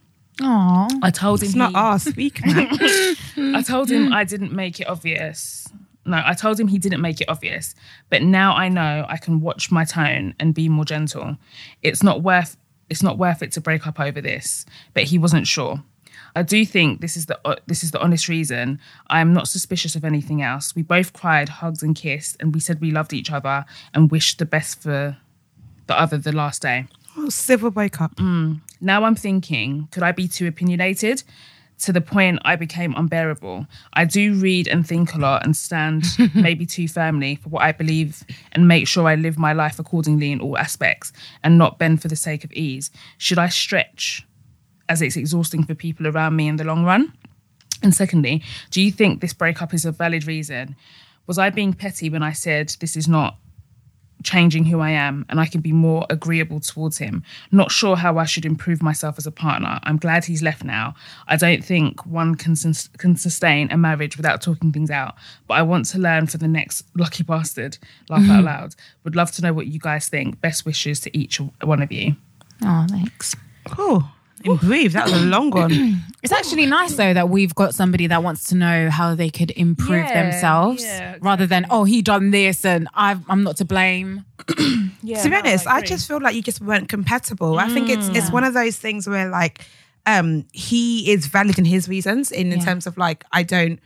Aw. 0.42 0.88
I 1.02 1.10
told 1.10 1.40
him 1.42 1.46
It's 1.46 1.54
not 1.56 1.70
he- 1.70 1.76
our 1.76 1.98
speak, 1.98 2.44
man. 2.44 2.68
I 3.56 3.62
told 3.62 3.90
him 3.90 4.12
I 4.12 4.24
didn't 4.24 4.52
make 4.52 4.80
it 4.80 4.88
obvious. 4.88 5.66
No, 6.04 6.22
I 6.24 6.34
told 6.34 6.60
him 6.60 6.68
he 6.68 6.78
didn't 6.78 7.00
make 7.00 7.20
it 7.20 7.28
obvious. 7.28 7.74
But 8.10 8.22
now 8.22 8.54
I 8.54 8.68
know 8.68 9.04
I 9.08 9.16
can 9.16 9.40
watch 9.40 9.72
my 9.72 9.84
tone 9.84 10.34
and 10.38 10.54
be 10.54 10.68
more 10.68 10.84
gentle. 10.84 11.36
It's 11.82 12.02
not 12.02 12.22
worth 12.22 12.56
it's 12.88 13.02
not 13.02 13.18
worth 13.18 13.42
it 13.42 13.50
to 13.52 13.60
break 13.60 13.86
up 13.86 13.98
over 13.98 14.20
this. 14.20 14.64
But 14.94 15.04
he 15.04 15.18
wasn't 15.18 15.48
sure. 15.48 15.82
I 16.36 16.42
do 16.42 16.64
think 16.66 17.00
this 17.00 17.16
is 17.16 17.26
the 17.26 17.40
uh, 17.44 17.56
this 17.66 17.82
is 17.82 17.90
the 17.90 18.00
honest 18.00 18.28
reason. 18.28 18.78
I 19.08 19.20
am 19.20 19.32
not 19.32 19.48
suspicious 19.48 19.96
of 19.96 20.04
anything 20.04 20.42
else. 20.42 20.74
We 20.76 20.82
both 20.82 21.12
cried, 21.14 21.48
hugged, 21.48 21.82
and 21.82 21.96
kissed, 21.96 22.36
and 22.40 22.54
we 22.54 22.60
said 22.60 22.80
we 22.80 22.90
loved 22.90 23.12
each 23.14 23.32
other 23.32 23.64
and 23.94 24.10
wished 24.10 24.38
the 24.38 24.44
best 24.46 24.82
for 24.82 25.16
the 25.86 25.98
other 25.98 26.18
the 26.18 26.32
last 26.32 26.62
day. 26.62 26.86
oh, 27.16 27.30
civil 27.30 27.70
breakup. 27.70 28.12
Now 28.80 29.04
I'm 29.04 29.14
thinking, 29.14 29.88
could 29.90 30.02
I 30.02 30.12
be 30.12 30.28
too 30.28 30.46
opinionated? 30.46 31.22
to 31.78 31.92
the 31.92 32.00
point 32.00 32.38
I 32.44 32.56
became 32.56 32.94
unbearable. 32.96 33.66
I 33.92 34.04
do 34.04 34.34
read 34.34 34.66
and 34.66 34.86
think 34.86 35.14
a 35.14 35.18
lot 35.18 35.44
and 35.44 35.56
stand 35.56 36.04
maybe 36.34 36.64
too 36.64 36.88
firmly 36.88 37.36
for 37.36 37.50
what 37.50 37.62
I 37.62 37.72
believe 37.72 38.24
and 38.52 38.66
make 38.66 38.88
sure 38.88 39.06
I 39.06 39.14
live 39.14 39.38
my 39.38 39.52
life 39.52 39.78
accordingly 39.78 40.32
in 40.32 40.40
all 40.40 40.56
aspects 40.56 41.12
and 41.44 41.58
not 41.58 41.78
bend 41.78 42.00
for 42.00 42.08
the 42.08 42.16
sake 42.16 42.44
of 42.44 42.52
ease. 42.52 42.90
Should 43.18 43.38
I 43.38 43.48
stretch 43.48 44.26
as 44.88 45.02
it's 45.02 45.16
exhausting 45.16 45.64
for 45.64 45.74
people 45.74 46.06
around 46.06 46.36
me 46.36 46.48
in 46.48 46.56
the 46.56 46.64
long 46.64 46.84
run? 46.84 47.12
And 47.82 47.94
secondly, 47.94 48.42
do 48.70 48.80
you 48.80 48.90
think 48.90 49.20
this 49.20 49.34
breakup 49.34 49.74
is 49.74 49.84
a 49.84 49.92
valid 49.92 50.26
reason? 50.26 50.76
Was 51.26 51.38
I 51.38 51.50
being 51.50 51.74
petty 51.74 52.08
when 52.08 52.22
I 52.22 52.32
said 52.32 52.74
this 52.80 52.96
is 52.96 53.06
not 53.06 53.36
changing 54.22 54.64
who 54.64 54.80
I 54.80 54.90
am 54.90 55.24
and 55.28 55.40
I 55.40 55.46
can 55.46 55.60
be 55.60 55.72
more 55.72 56.06
agreeable 56.10 56.60
towards 56.60 56.98
him. 56.98 57.22
Not 57.52 57.70
sure 57.70 57.96
how 57.96 58.18
I 58.18 58.24
should 58.24 58.44
improve 58.44 58.82
myself 58.82 59.18
as 59.18 59.26
a 59.26 59.30
partner. 59.30 59.78
I'm 59.82 59.98
glad 59.98 60.24
he's 60.24 60.42
left 60.42 60.64
now. 60.64 60.94
I 61.28 61.36
don't 61.36 61.64
think 61.64 62.04
one 62.06 62.34
can, 62.34 62.56
sus- 62.56 62.88
can 62.98 63.16
sustain 63.16 63.70
a 63.70 63.76
marriage 63.76 64.16
without 64.16 64.42
talking 64.42 64.72
things 64.72 64.90
out, 64.90 65.14
but 65.46 65.54
I 65.54 65.62
want 65.62 65.86
to 65.86 65.98
learn 65.98 66.26
for 66.26 66.38
the 66.38 66.48
next 66.48 66.84
lucky 66.96 67.22
bastard. 67.22 67.78
Laugh 68.08 68.22
out 68.22 68.24
mm-hmm. 68.24 68.46
loud. 68.46 68.74
Would 69.04 69.16
love 69.16 69.32
to 69.32 69.42
know 69.42 69.52
what 69.52 69.66
you 69.66 69.78
guys 69.78 70.08
think. 70.08 70.40
Best 70.40 70.64
wishes 70.64 71.00
to 71.00 71.16
each 71.16 71.40
one 71.62 71.82
of 71.82 71.92
you. 71.92 72.16
Oh, 72.62 72.86
thanks. 72.88 73.36
Oh, 73.78 74.12
in 74.44 74.56
brief, 74.56 74.92
that 74.92 75.04
was 75.06 75.14
a 75.14 75.18
long 75.24 75.50
one. 75.50 76.02
It's 76.22 76.32
actually 76.32 76.66
nice 76.66 76.96
though 76.96 77.14
that 77.14 77.28
we've 77.28 77.54
got 77.54 77.72
somebody 77.72 78.08
that 78.08 78.20
wants 78.22 78.44
to 78.44 78.56
know 78.56 78.90
how 78.90 79.14
they 79.14 79.30
could 79.30 79.52
improve 79.52 80.06
Yeah, 80.06 80.22
themselves 80.24 80.82
yeah, 80.82 81.16
rather 81.20 81.46
than 81.46 81.66
oh 81.70 81.84
he 81.84 82.02
done 82.02 82.32
this 82.32 82.64
and 82.64 82.88
I've, 82.94 83.20
I'm 83.28 83.44
not 83.44 83.56
to 83.58 83.64
blame. 83.64 84.24
Yeah, 85.02 85.22
to 85.22 85.30
be 85.30 85.36
honest, 85.36 85.68
I, 85.68 85.82
just 85.82 86.08
feel 86.08 86.20
like 86.20 86.34
you 86.34 86.42
just 86.42 86.60
weren't 86.60 86.88
compatible. 86.88 87.60
I 87.60 87.68
think 87.68 87.88
it's 87.88 88.08
it's 88.08 88.32
one 88.32 88.42
of 88.42 88.54
those 88.54 88.76
things 88.76 89.06
where 89.08 89.28
like 89.28 89.64
um 90.04 90.46
he 90.52 91.12
is 91.12 91.26
valid 91.26 91.58
in 91.60 91.64
his 91.64 91.88
reasons 91.88 92.32
in, 92.32 92.50
in 92.52 92.58
Yeah. 92.58 92.64
terms 92.64 92.86
of 92.88 92.96
like 92.98 93.24
I 93.30 93.44
don't 93.44 93.78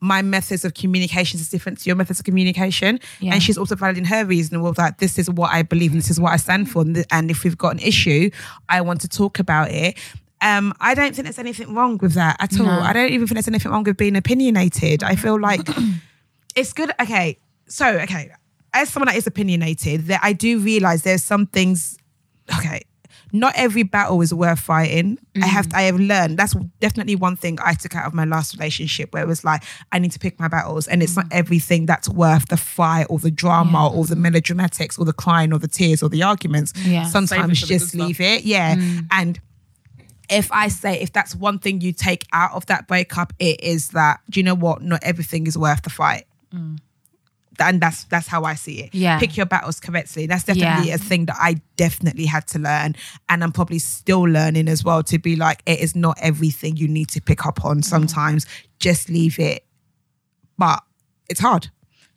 my 0.00 0.22
methods 0.22 0.64
of 0.64 0.74
communication 0.74 1.38
is 1.38 1.48
different 1.50 1.78
to 1.78 1.86
your 1.88 1.96
methods 1.96 2.18
of 2.18 2.24
communication. 2.24 2.98
Yeah. 3.20 3.34
And 3.34 3.42
she's 3.42 3.58
also 3.58 3.76
valid 3.76 3.98
in 3.98 4.04
her 4.06 4.24
reason 4.24 4.62
well 4.62 4.74
like, 4.76 4.98
this 4.98 5.18
is 5.18 5.30
what 5.30 5.52
I 5.52 5.62
believe 5.62 5.92
and 5.92 6.00
this 6.00 6.10
is 6.10 6.18
what 6.18 6.32
I 6.32 6.36
stand 6.36 6.70
for. 6.70 6.82
And, 6.82 6.94
th- 6.94 7.06
and 7.10 7.30
if 7.30 7.44
we've 7.44 7.58
got 7.58 7.74
an 7.74 7.80
issue, 7.80 8.30
I 8.68 8.80
want 8.80 9.02
to 9.02 9.08
talk 9.08 9.38
about 9.38 9.70
it. 9.70 9.98
Um, 10.40 10.72
I 10.80 10.94
don't 10.94 11.14
think 11.14 11.24
there's 11.26 11.38
anything 11.38 11.74
wrong 11.74 11.98
with 11.98 12.14
that 12.14 12.36
at 12.40 12.58
all. 12.58 12.66
No. 12.66 12.80
I 12.80 12.92
don't 12.94 13.10
even 13.10 13.26
think 13.26 13.36
there's 13.36 13.48
anything 13.48 13.70
wrong 13.70 13.84
with 13.84 13.98
being 13.98 14.16
opinionated. 14.16 15.02
I 15.02 15.14
feel 15.14 15.38
like 15.38 15.68
it's 16.56 16.72
good. 16.72 16.90
Okay, 16.98 17.36
so 17.66 17.86
okay, 17.98 18.30
as 18.72 18.88
someone 18.88 19.08
that 19.08 19.16
is 19.16 19.26
opinionated, 19.26 20.06
that 20.06 20.20
I 20.22 20.32
do 20.32 20.58
realize 20.58 21.02
there's 21.02 21.22
some 21.22 21.46
things. 21.46 21.98
Okay, 22.56 22.80
not 23.32 23.52
every 23.56 23.82
battle 23.82 24.20
is 24.20 24.32
worth 24.34 24.60
fighting. 24.60 25.18
I 25.40 25.46
have 25.46 25.68
mm. 25.68 25.76
I 25.76 25.82
have 25.82 25.98
learned 25.98 26.38
that's 26.38 26.54
definitely 26.80 27.16
one 27.16 27.36
thing 27.36 27.58
I 27.62 27.74
took 27.74 27.94
out 27.94 28.06
of 28.06 28.14
my 28.14 28.24
last 28.24 28.54
relationship 28.54 29.12
where 29.12 29.22
it 29.22 29.26
was 29.26 29.44
like 29.44 29.62
I 29.92 29.98
need 29.98 30.12
to 30.12 30.18
pick 30.18 30.38
my 30.40 30.48
battles, 30.48 30.86
and 30.88 31.02
it's 31.02 31.16
not 31.16 31.26
mm. 31.26 31.32
everything 31.32 31.86
that's 31.86 32.08
worth 32.08 32.48
the 32.48 32.56
fight 32.56 33.06
or 33.08 33.18
the 33.18 33.30
drama 33.30 33.90
or 33.92 34.04
the 34.04 34.14
melodramatics 34.14 34.98
or 34.98 35.04
the 35.04 35.12
crying 35.12 35.52
or 35.52 35.58
the 35.58 35.68
tears 35.68 36.02
or 36.02 36.08
the 36.08 36.22
arguments. 36.22 36.72
Yeah. 36.84 37.04
Sometimes 37.04 37.28
Save 37.28 37.38
it 37.38 37.42
for 37.42 37.48
the 37.48 37.54
just 37.54 37.68
good 37.68 37.88
stuff. 37.88 38.06
leave 38.06 38.20
it. 38.20 38.44
Yeah, 38.44 38.76
mm. 38.76 39.06
and 39.10 39.40
if 40.28 40.50
I 40.52 40.68
say 40.68 41.00
if 41.00 41.12
that's 41.12 41.34
one 41.34 41.58
thing 41.58 41.80
you 41.80 41.92
take 41.92 42.24
out 42.32 42.52
of 42.52 42.66
that 42.66 42.86
breakup, 42.86 43.32
it 43.38 43.62
is 43.62 43.88
that 43.90 44.20
do 44.30 44.40
you 44.40 44.44
know 44.44 44.54
what? 44.54 44.82
Not 44.82 45.02
everything 45.02 45.46
is 45.46 45.58
worth 45.58 45.82
the 45.82 45.90
fight. 45.90 46.24
And 47.60 47.80
that's 47.80 48.04
that's 48.04 48.26
how 48.26 48.44
I 48.44 48.54
see 48.54 48.80
it. 48.84 48.94
Yeah. 48.94 49.18
Pick 49.18 49.36
your 49.36 49.46
battles 49.46 49.80
correctly. 49.80 50.26
That's 50.26 50.44
definitely 50.44 50.88
Yeah. 50.88 50.94
a 50.94 50.98
thing 50.98 51.26
that 51.26 51.36
I 51.38 51.60
definitely 51.76 52.26
had 52.26 52.46
to 52.48 52.58
learn. 52.58 52.96
And 53.28 53.42
I'm 53.44 53.52
probably 53.52 53.78
still 53.78 54.22
learning 54.22 54.68
as 54.68 54.82
well 54.84 55.02
to 55.04 55.18
be 55.18 55.36
like, 55.36 55.62
it 55.66 55.80
is 55.80 55.94
not 55.94 56.18
everything 56.20 56.76
you 56.76 56.88
need 56.88 57.08
to 57.10 57.20
pick 57.20 57.46
up 57.46 57.64
on. 57.64 57.82
Sometimes 57.82 58.46
just 58.78 59.08
leave 59.08 59.38
it. 59.38 59.64
But 60.58 60.82
it's 61.28 61.40
hard. 61.40 61.70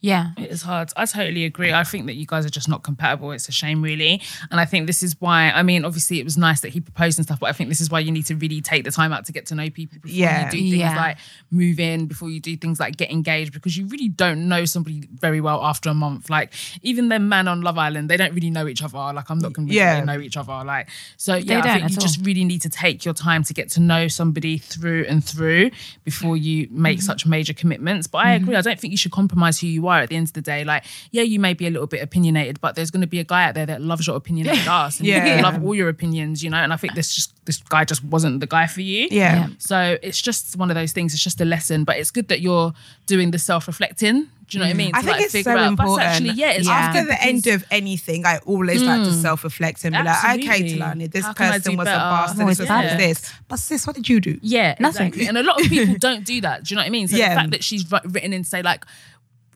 Yeah. 0.04 0.32
It 0.38 0.52
is 0.52 0.62
hard. 0.64 0.92
I 0.98 1.06
totally 1.06 1.46
agree. 1.46 1.72
I 1.72 1.86
think 1.86 2.08
that 2.08 2.16
you 2.16 2.26
guys 2.26 2.46
are 2.46 2.50
just 2.50 2.68
not 2.68 2.84
compatible. 2.84 3.32
It's 3.32 3.48
a 3.48 3.54
shame, 3.54 3.82
really. 3.82 4.22
And 4.52 4.60
I 4.60 4.66
think 4.66 4.86
this 4.86 5.02
is 5.02 5.16
why, 5.22 5.50
I 5.52 5.64
mean, 5.64 5.86
obviously 5.86 6.20
it 6.20 6.26
was 6.26 6.38
nice 6.38 6.60
that 6.60 6.74
he 6.74 6.82
proposed 6.82 7.18
and 7.18 7.26
stuff, 7.26 7.40
but 7.40 7.48
I 7.50 7.54
think 7.54 7.70
this 7.70 7.80
is 7.80 7.90
why 7.90 8.02
you 8.02 8.12
need 8.12 8.26
to 8.26 8.36
really 8.36 8.60
take 8.60 8.84
the 8.84 8.92
time 8.92 9.14
out 9.14 9.24
to 9.28 9.32
get 9.32 9.46
to 9.46 9.56
know 9.56 9.70
people 9.70 10.00
before 10.02 10.14
Yeah. 10.14 10.46
you 10.48 10.52
do 10.52 10.58
things 10.58 10.74
Yeah. 10.76 10.98
like 10.98 11.18
move 11.52 11.80
in, 11.80 12.08
before 12.08 12.30
you 12.30 12.42
do 12.42 12.58
things 12.58 12.82
like 12.82 12.98
get 12.98 13.12
engaged, 13.12 13.54
because 13.54 13.78
you 13.78 13.86
really 13.88 14.10
don't 14.10 14.50
know 14.50 14.66
somebody 14.66 15.08
very 15.14 15.40
well 15.40 15.64
after 15.64 15.90
a 15.90 15.94
month. 15.94 16.30
Like, 16.30 16.52
even 16.82 17.08
the 17.08 17.18
man 17.20 17.48
on 17.48 17.62
Love 17.62 17.78
Island, 17.78 18.10
they 18.10 18.18
don't 18.18 18.34
really 18.34 18.50
know 18.50 18.68
each 18.68 18.84
other. 18.84 18.98
Like, 18.98 19.30
I'm 19.30 19.40
not 19.40 19.54
convinced 19.54 19.78
Yeah. 19.78 20.02
they 20.02 20.06
know 20.06 20.20
each 20.20 20.36
other. 20.36 20.66
Like, 20.66 20.90
so 21.16 21.36
yeah, 21.36 21.60
I 21.60 21.62
don't 21.62 21.74
think 21.80 21.92
you 21.92 21.96
all. 21.98 22.02
just 22.02 22.26
really 22.26 22.44
need 22.44 22.62
to 22.64 22.70
take 22.70 23.06
your 23.06 23.14
time 23.14 23.46
to 23.46 23.54
get 23.54 23.70
to 23.70 23.80
know 23.80 24.10
somebody 24.10 24.58
through 24.58 25.06
and 25.08 25.24
through 25.24 25.72
before 26.04 26.36
you 26.36 26.68
make 26.72 26.98
Mm-hmm. 26.98 27.06
such 27.06 27.26
major 27.26 27.54
commitments. 27.54 28.06
But 28.08 28.18
I 28.26 28.34
agree. 28.34 28.58
I 28.58 28.62
don't 28.62 28.78
think 28.78 28.92
you 28.92 28.98
should 28.98 29.14
compromise 29.14 29.62
who 29.62 29.68
you 29.68 29.88
are 29.88 29.93
at 30.02 30.10
the 30.10 30.16
end 30.16 30.28
of 30.28 30.34
the 30.34 30.42
day. 30.42 30.64
Like, 30.64 30.86
yeah, 31.12 31.24
you 31.24 31.40
may 31.40 31.54
be 31.54 31.68
a 31.68 31.70
little 31.70 31.88
bit 31.88 32.02
opinionated, 32.02 32.60
but 32.62 32.76
there's 32.76 32.92
going 32.92 33.02
to 33.02 33.08
be 33.08 33.20
a 33.20 33.24
guy 33.24 33.44
out 33.46 33.54
there 33.56 33.66
that 33.66 33.82
loves 33.82 34.08
your 34.08 34.16
opinionated 34.16 34.68
ass 34.68 35.00
and 35.00 35.08
Yeah. 35.14 35.26
yeah. 35.26 35.42
love 35.42 35.64
all 35.64 35.76
your 35.76 35.90
opinions, 35.90 36.44
you 36.44 36.50
know. 36.50 36.58
And 36.58 36.74
I 36.74 36.78
think 36.78 36.96
this 36.96 37.14
just 37.14 37.34
this 37.46 37.58
guy 37.58 37.84
just 37.86 38.04
wasn't 38.06 38.40
the 38.40 38.48
guy 38.48 38.68
for 38.68 38.82
you. 38.82 39.08
Yeah. 39.12 39.36
Yeah. 39.36 39.48
So 39.60 39.98
it's 40.02 40.22
just 40.22 40.56
one 40.58 40.70
of 40.72 40.76
those 40.76 40.92
things. 40.94 41.14
It's 41.14 41.24
just 41.24 41.42
a 41.42 41.46
lesson, 41.46 41.84
but 41.84 41.98
it's 41.98 42.12
good 42.12 42.28
that 42.30 42.42
you're 42.42 42.74
doing 43.06 43.32
the 43.32 43.40
self 43.40 43.68
reflecting. 43.68 44.28
Do 44.50 44.58
you 44.58 44.60
know 44.60 44.66
what 44.68 44.72
I 44.72 44.74
mm. 44.74 44.78
mean? 44.78 44.92
I 44.94 45.00
To, 45.00 45.06
think 45.06 45.16
like, 45.18 45.24
it's 45.24 45.32
figure 45.32 45.54
so 45.54 45.58
out- 45.58 45.76
but 45.78 45.84
it's 45.84 45.92
important. 45.92 46.08
Actually, 46.10 46.30
yeah, 46.32 46.52
it's 46.52 46.68
Yeah. 46.68 46.74
After 46.74 47.00
good 47.02 47.10
the 47.12 47.24
end 47.24 47.48
of 47.48 47.66
anything, 47.72 48.26
I 48.26 48.38
always 48.46 48.84
like 48.84 49.04
to 49.04 49.10
mm. 49.10 49.22
self 49.22 49.44
reflect 49.46 49.84
and 49.86 49.94
be 49.94 50.04
like, 50.04 50.24
okay, 50.24 50.34
Absolutely. 50.50 50.80
Talani, 50.80 51.12
this 51.12 51.26
How 51.26 51.34
can 51.34 51.46
I 51.48 51.58
person 51.58 51.78
was 51.78 51.86
better? 51.86 51.96
a 51.98 52.00
bastard. 52.00 52.42
Oh, 52.44 52.48
This 52.50 52.60
was 52.60 52.68
bad. 52.68 53.00
this. 53.00 53.34
But 53.48 53.60
sis, 53.60 53.88
what 53.88 53.96
did 53.96 54.08
you 54.10 54.20
do? 54.20 54.40
Yeah, 54.42 54.76
Nothing. 54.80 55.08
exactly. 55.08 55.28
And 55.28 55.38
a 55.38 55.44
lot 55.44 55.62
of 55.62 55.68
people 55.70 55.96
don't 56.00 56.26
do 56.26 56.42
that. 56.42 56.64
Do 56.66 56.74
you 56.74 56.76
know 56.76 56.82
what 56.82 56.88
I 56.88 56.92
mean? 56.92 57.08
So 57.08 57.16
Yeah. 57.18 57.30
the 57.30 57.36
fact 57.36 57.52
that 57.52 57.64
she's 57.64 57.90
written 58.06 58.34
in 58.34 58.44
say 58.44 58.62
like, 58.62 58.86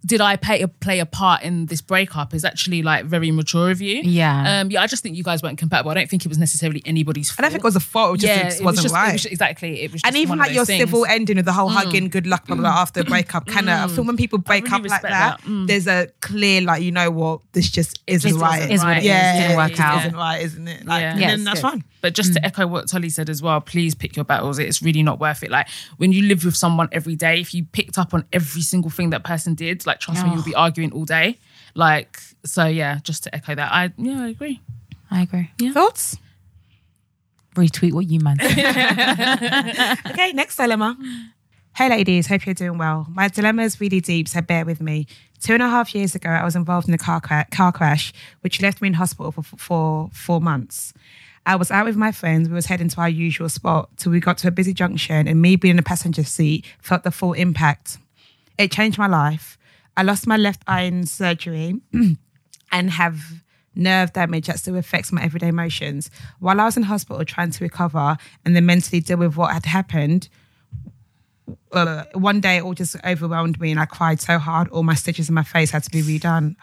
did 0.07 0.21
I 0.21 0.37
play 0.37 0.61
a, 0.61 0.69
play 0.69 0.99
a 0.99 1.05
part 1.05 1.43
in 1.43 1.65
this 1.65 1.81
breakup 1.81 2.33
is 2.33 2.45
actually 2.45 2.81
like 2.81 3.03
very 3.05 3.29
mature 3.29 3.69
of 3.69 3.81
you. 3.81 4.01
Yeah. 4.03 4.61
Um, 4.61 4.71
yeah, 4.71 4.81
I 4.81 4.87
just 4.87 5.03
think 5.03 5.17
you 5.17 5.23
guys 5.23 5.43
weren't 5.43 5.57
compatible. 5.57 5.91
I 5.91 5.95
don't 5.95 6.09
think 6.09 6.25
it 6.25 6.29
was 6.29 6.37
necessarily 6.37 6.81
anybody's 6.85 7.29
fault. 7.29 7.39
I 7.39 7.41
don't 7.43 7.51
think 7.51 7.63
it 7.63 7.67
was 7.67 7.75
a 7.75 7.81
fault. 7.81 8.15
It 8.15 8.21
just, 8.21 8.33
yeah, 8.33 8.39
it 8.39 8.45
it 8.45 8.51
was 8.51 8.61
wasn't 8.61 8.83
just, 8.83 8.95
right. 8.95 9.09
It 9.09 9.13
was, 9.13 9.25
exactly. 9.25 9.81
It 9.81 9.91
was 9.91 10.01
just 10.01 10.07
and 10.13 10.17
even 10.17 10.39
like 10.39 10.53
your 10.53 10.65
things. 10.65 10.79
civil 10.79 11.05
ending 11.05 11.35
with 11.35 11.45
the 11.45 11.51
whole 11.51 11.67
hugging, 11.67 12.07
mm. 12.07 12.11
good 12.11 12.25
luck, 12.25 12.47
blah, 12.47 12.55
blah, 12.55 12.63
blah, 12.71 12.81
after 12.81 13.01
a 13.01 13.03
breakup. 13.13 13.47
Kind 13.47 13.69
of, 13.69 13.91
I 13.91 13.93
feel 13.93 14.05
mm. 14.05 14.07
when 14.07 14.17
people 14.17 14.39
break 14.39 14.63
really 14.63 14.85
up 14.85 14.89
like 14.89 15.01
that, 15.01 15.39
that. 15.41 15.41
Mm. 15.41 15.67
there's 15.67 15.87
a 15.87 16.07
clear, 16.21 16.61
like, 16.61 16.81
you 16.81 16.91
know 16.93 17.11
what, 17.11 17.41
this 17.51 17.69
just 17.69 18.01
isn't 18.07 18.29
just 18.29 18.41
right. 18.41 18.71
Is 18.71 18.83
right. 18.83 18.97
it 18.99 19.03
yeah, 19.03 19.41
Didn't 19.41 19.57
work 19.57 19.71
it 19.73 19.79
out. 19.81 19.99
isn't 20.05 20.15
right, 20.15 20.41
isn't 20.41 20.67
it? 20.69 20.85
Like, 20.85 21.01
Yeah. 21.01 21.11
and 21.11 21.19
Yeah, 21.19 21.27
then 21.31 21.43
that's 21.43 21.61
good. 21.61 21.69
fine. 21.69 21.83
But 22.01 22.13
just 22.13 22.33
to 22.33 22.39
mm. 22.39 22.45
echo 22.45 22.67
what 22.67 22.87
Tolly 22.89 23.09
said 23.09 23.29
as 23.29 23.41
well, 23.41 23.59
please 23.61 23.95
pick 23.95 24.15
your 24.15 24.25
battles. 24.25 24.59
It's 24.59 24.81
really 24.81 25.03
not 25.03 25.19
worth 25.19 25.43
it. 25.43 25.49
Like 25.51 25.67
when 25.97 26.11
you 26.11 26.23
live 26.23 26.45
with 26.45 26.55
someone 26.55 26.89
every 26.91 27.15
day, 27.15 27.39
if 27.39 27.53
you 27.53 27.63
picked 27.65 27.97
up 27.97 28.13
on 28.13 28.25
every 28.31 28.61
single 28.61 28.91
thing 28.91 29.09
that 29.11 29.23
person 29.23 29.55
did, 29.55 29.85
like 29.85 29.99
trust 29.99 30.23
me, 30.23 30.29
Oh. 30.29 30.35
you'll 30.35 30.43
be 30.43 30.55
arguing 30.55 30.91
all 30.91 31.05
day. 31.05 31.39
Like 31.75 32.19
so, 32.45 32.65
yeah. 32.65 32.99
Just 33.03 33.23
to 33.23 33.35
echo 33.35 33.55
that, 33.55 33.71
I 33.71 33.91
yeah, 33.97 34.23
I 34.23 34.27
agree. 34.29 34.61
I 35.09 35.21
agree. 35.23 35.49
Thoughts? 35.71 36.17
Retweet 37.55 37.93
what 37.93 38.07
you 38.07 38.19
man 38.19 38.37
said. 38.39 39.97
Okay, 40.11 40.31
next 40.33 40.57
dilemma. 40.57 40.95
Hey 41.75 41.89
ladies, 41.89 42.27
hope 42.27 42.45
you're 42.45 42.55
doing 42.55 42.77
well. 42.77 43.05
My 43.09 43.27
dilemma 43.27 43.63
is 43.63 43.79
really 43.79 44.01
deep, 44.01 44.27
so 44.27 44.41
bear 44.41 44.65
with 44.65 44.81
me. 44.81 45.05
Two 45.39 45.53
and 45.53 45.61
a 45.61 45.69
half 45.69 45.93
years 45.93 46.15
ago, 46.15 46.29
I 46.29 46.43
was 46.43 46.55
involved 46.55 46.87
in 46.87 46.93
a 46.95 46.97
car, 46.97 47.21
cra- 47.21 47.45
car 47.51 47.71
crash, 47.71 48.11
which 48.41 48.61
left 48.61 48.81
me 48.81 48.87
in 48.87 48.95
hospital 48.95 49.31
for, 49.31 49.43
for 49.43 50.09
four 50.11 50.41
months. 50.41 50.93
I 51.47 51.55
was 51.55 51.71
out 51.71 51.85
with 51.85 51.95
my 51.95 52.11
friends. 52.11 52.49
We 52.49 52.55
was 52.55 52.65
heading 52.65 52.89
to 52.89 52.99
our 52.99 53.07
usual 53.07 53.47
spot 53.47 53.89
till 53.95 54.11
we 54.11 54.19
got 54.19 54.37
to 54.39 54.49
a 54.49 54.51
busy 54.51 54.73
junction, 54.73 55.29
and 55.29 55.41
me 55.41 55.55
being 55.55 55.71
in 55.71 55.77
the 55.77 55.81
passenger 55.81 56.25
seat 56.25 56.65
felt 56.81 57.03
the 57.03 57.09
full 57.09 57.31
impact. 57.31 57.97
It 58.57 58.69
changed 58.69 58.97
my 58.97 59.07
life. 59.07 59.57
I 59.95 60.03
lost 60.03 60.27
my 60.27 60.35
left 60.35 60.61
eye 60.67 60.81
in 60.81 61.05
surgery 61.05 61.79
and 62.71 62.91
have 62.91 63.41
nerve 63.75 64.11
damage 64.11 64.47
that 64.47 64.59
still 64.59 64.75
affects 64.75 65.13
my 65.13 65.23
everyday 65.23 65.51
motions. 65.51 66.11
While 66.39 66.59
I 66.59 66.65
was 66.65 66.75
in 66.75 66.83
hospital 66.83 67.23
trying 67.23 67.51
to 67.51 67.63
recover 67.63 68.17
and 68.43 68.53
then 68.53 68.65
mentally 68.65 68.99
deal 68.99 69.17
with 69.17 69.37
what 69.37 69.53
had 69.53 69.65
happened, 69.65 70.27
uh, 71.71 72.03
one 72.13 72.41
day 72.41 72.57
it 72.57 72.63
all 72.63 72.73
just 72.73 72.97
overwhelmed 73.05 73.61
me 73.61 73.71
and 73.71 73.79
I 73.79 73.85
cried 73.85 74.19
so 74.19 74.37
hard, 74.37 74.67
all 74.67 74.83
my 74.83 74.95
stitches 74.95 75.29
in 75.29 75.35
my 75.35 75.43
face 75.43 75.71
had 75.71 75.83
to 75.83 75.91
be 75.91 76.01
redone. 76.01 76.57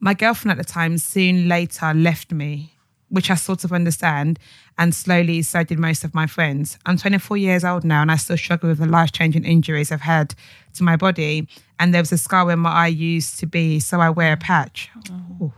My 0.00 0.12
girlfriend 0.12 0.58
at 0.58 0.66
the 0.66 0.70
time 0.70 0.98
soon 0.98 1.48
later 1.48 1.94
left 1.94 2.30
me, 2.30 2.74
which 3.10 3.30
I 3.30 3.34
sort 3.34 3.64
of 3.64 3.72
understand, 3.72 4.38
and 4.78 4.94
slowly 4.94 5.42
so 5.42 5.62
did 5.62 5.78
most 5.78 6.04
of 6.04 6.14
my 6.14 6.26
friends. 6.26 6.78
I'm 6.86 6.96
24 6.96 7.36
years 7.36 7.64
old 7.64 7.84
now 7.84 8.02
and 8.02 8.10
I 8.10 8.16
still 8.16 8.36
struggle 8.36 8.70
with 8.70 8.78
the 8.78 8.86
life 8.86 9.12
changing 9.12 9.44
injuries 9.44 9.92
I've 9.92 10.00
had 10.00 10.34
to 10.74 10.84
my 10.84 10.96
body. 10.96 11.48
And 11.78 11.92
there 11.92 12.00
was 12.00 12.12
a 12.12 12.18
scar 12.18 12.46
where 12.46 12.56
my 12.56 12.70
eye 12.70 12.86
used 12.86 13.38
to 13.40 13.46
be, 13.46 13.80
so 13.80 14.00
I 14.00 14.10
wear 14.10 14.32
a 14.32 14.36
patch. 14.36 14.88
Oh. 15.10 15.44
Ooh. 15.44 15.52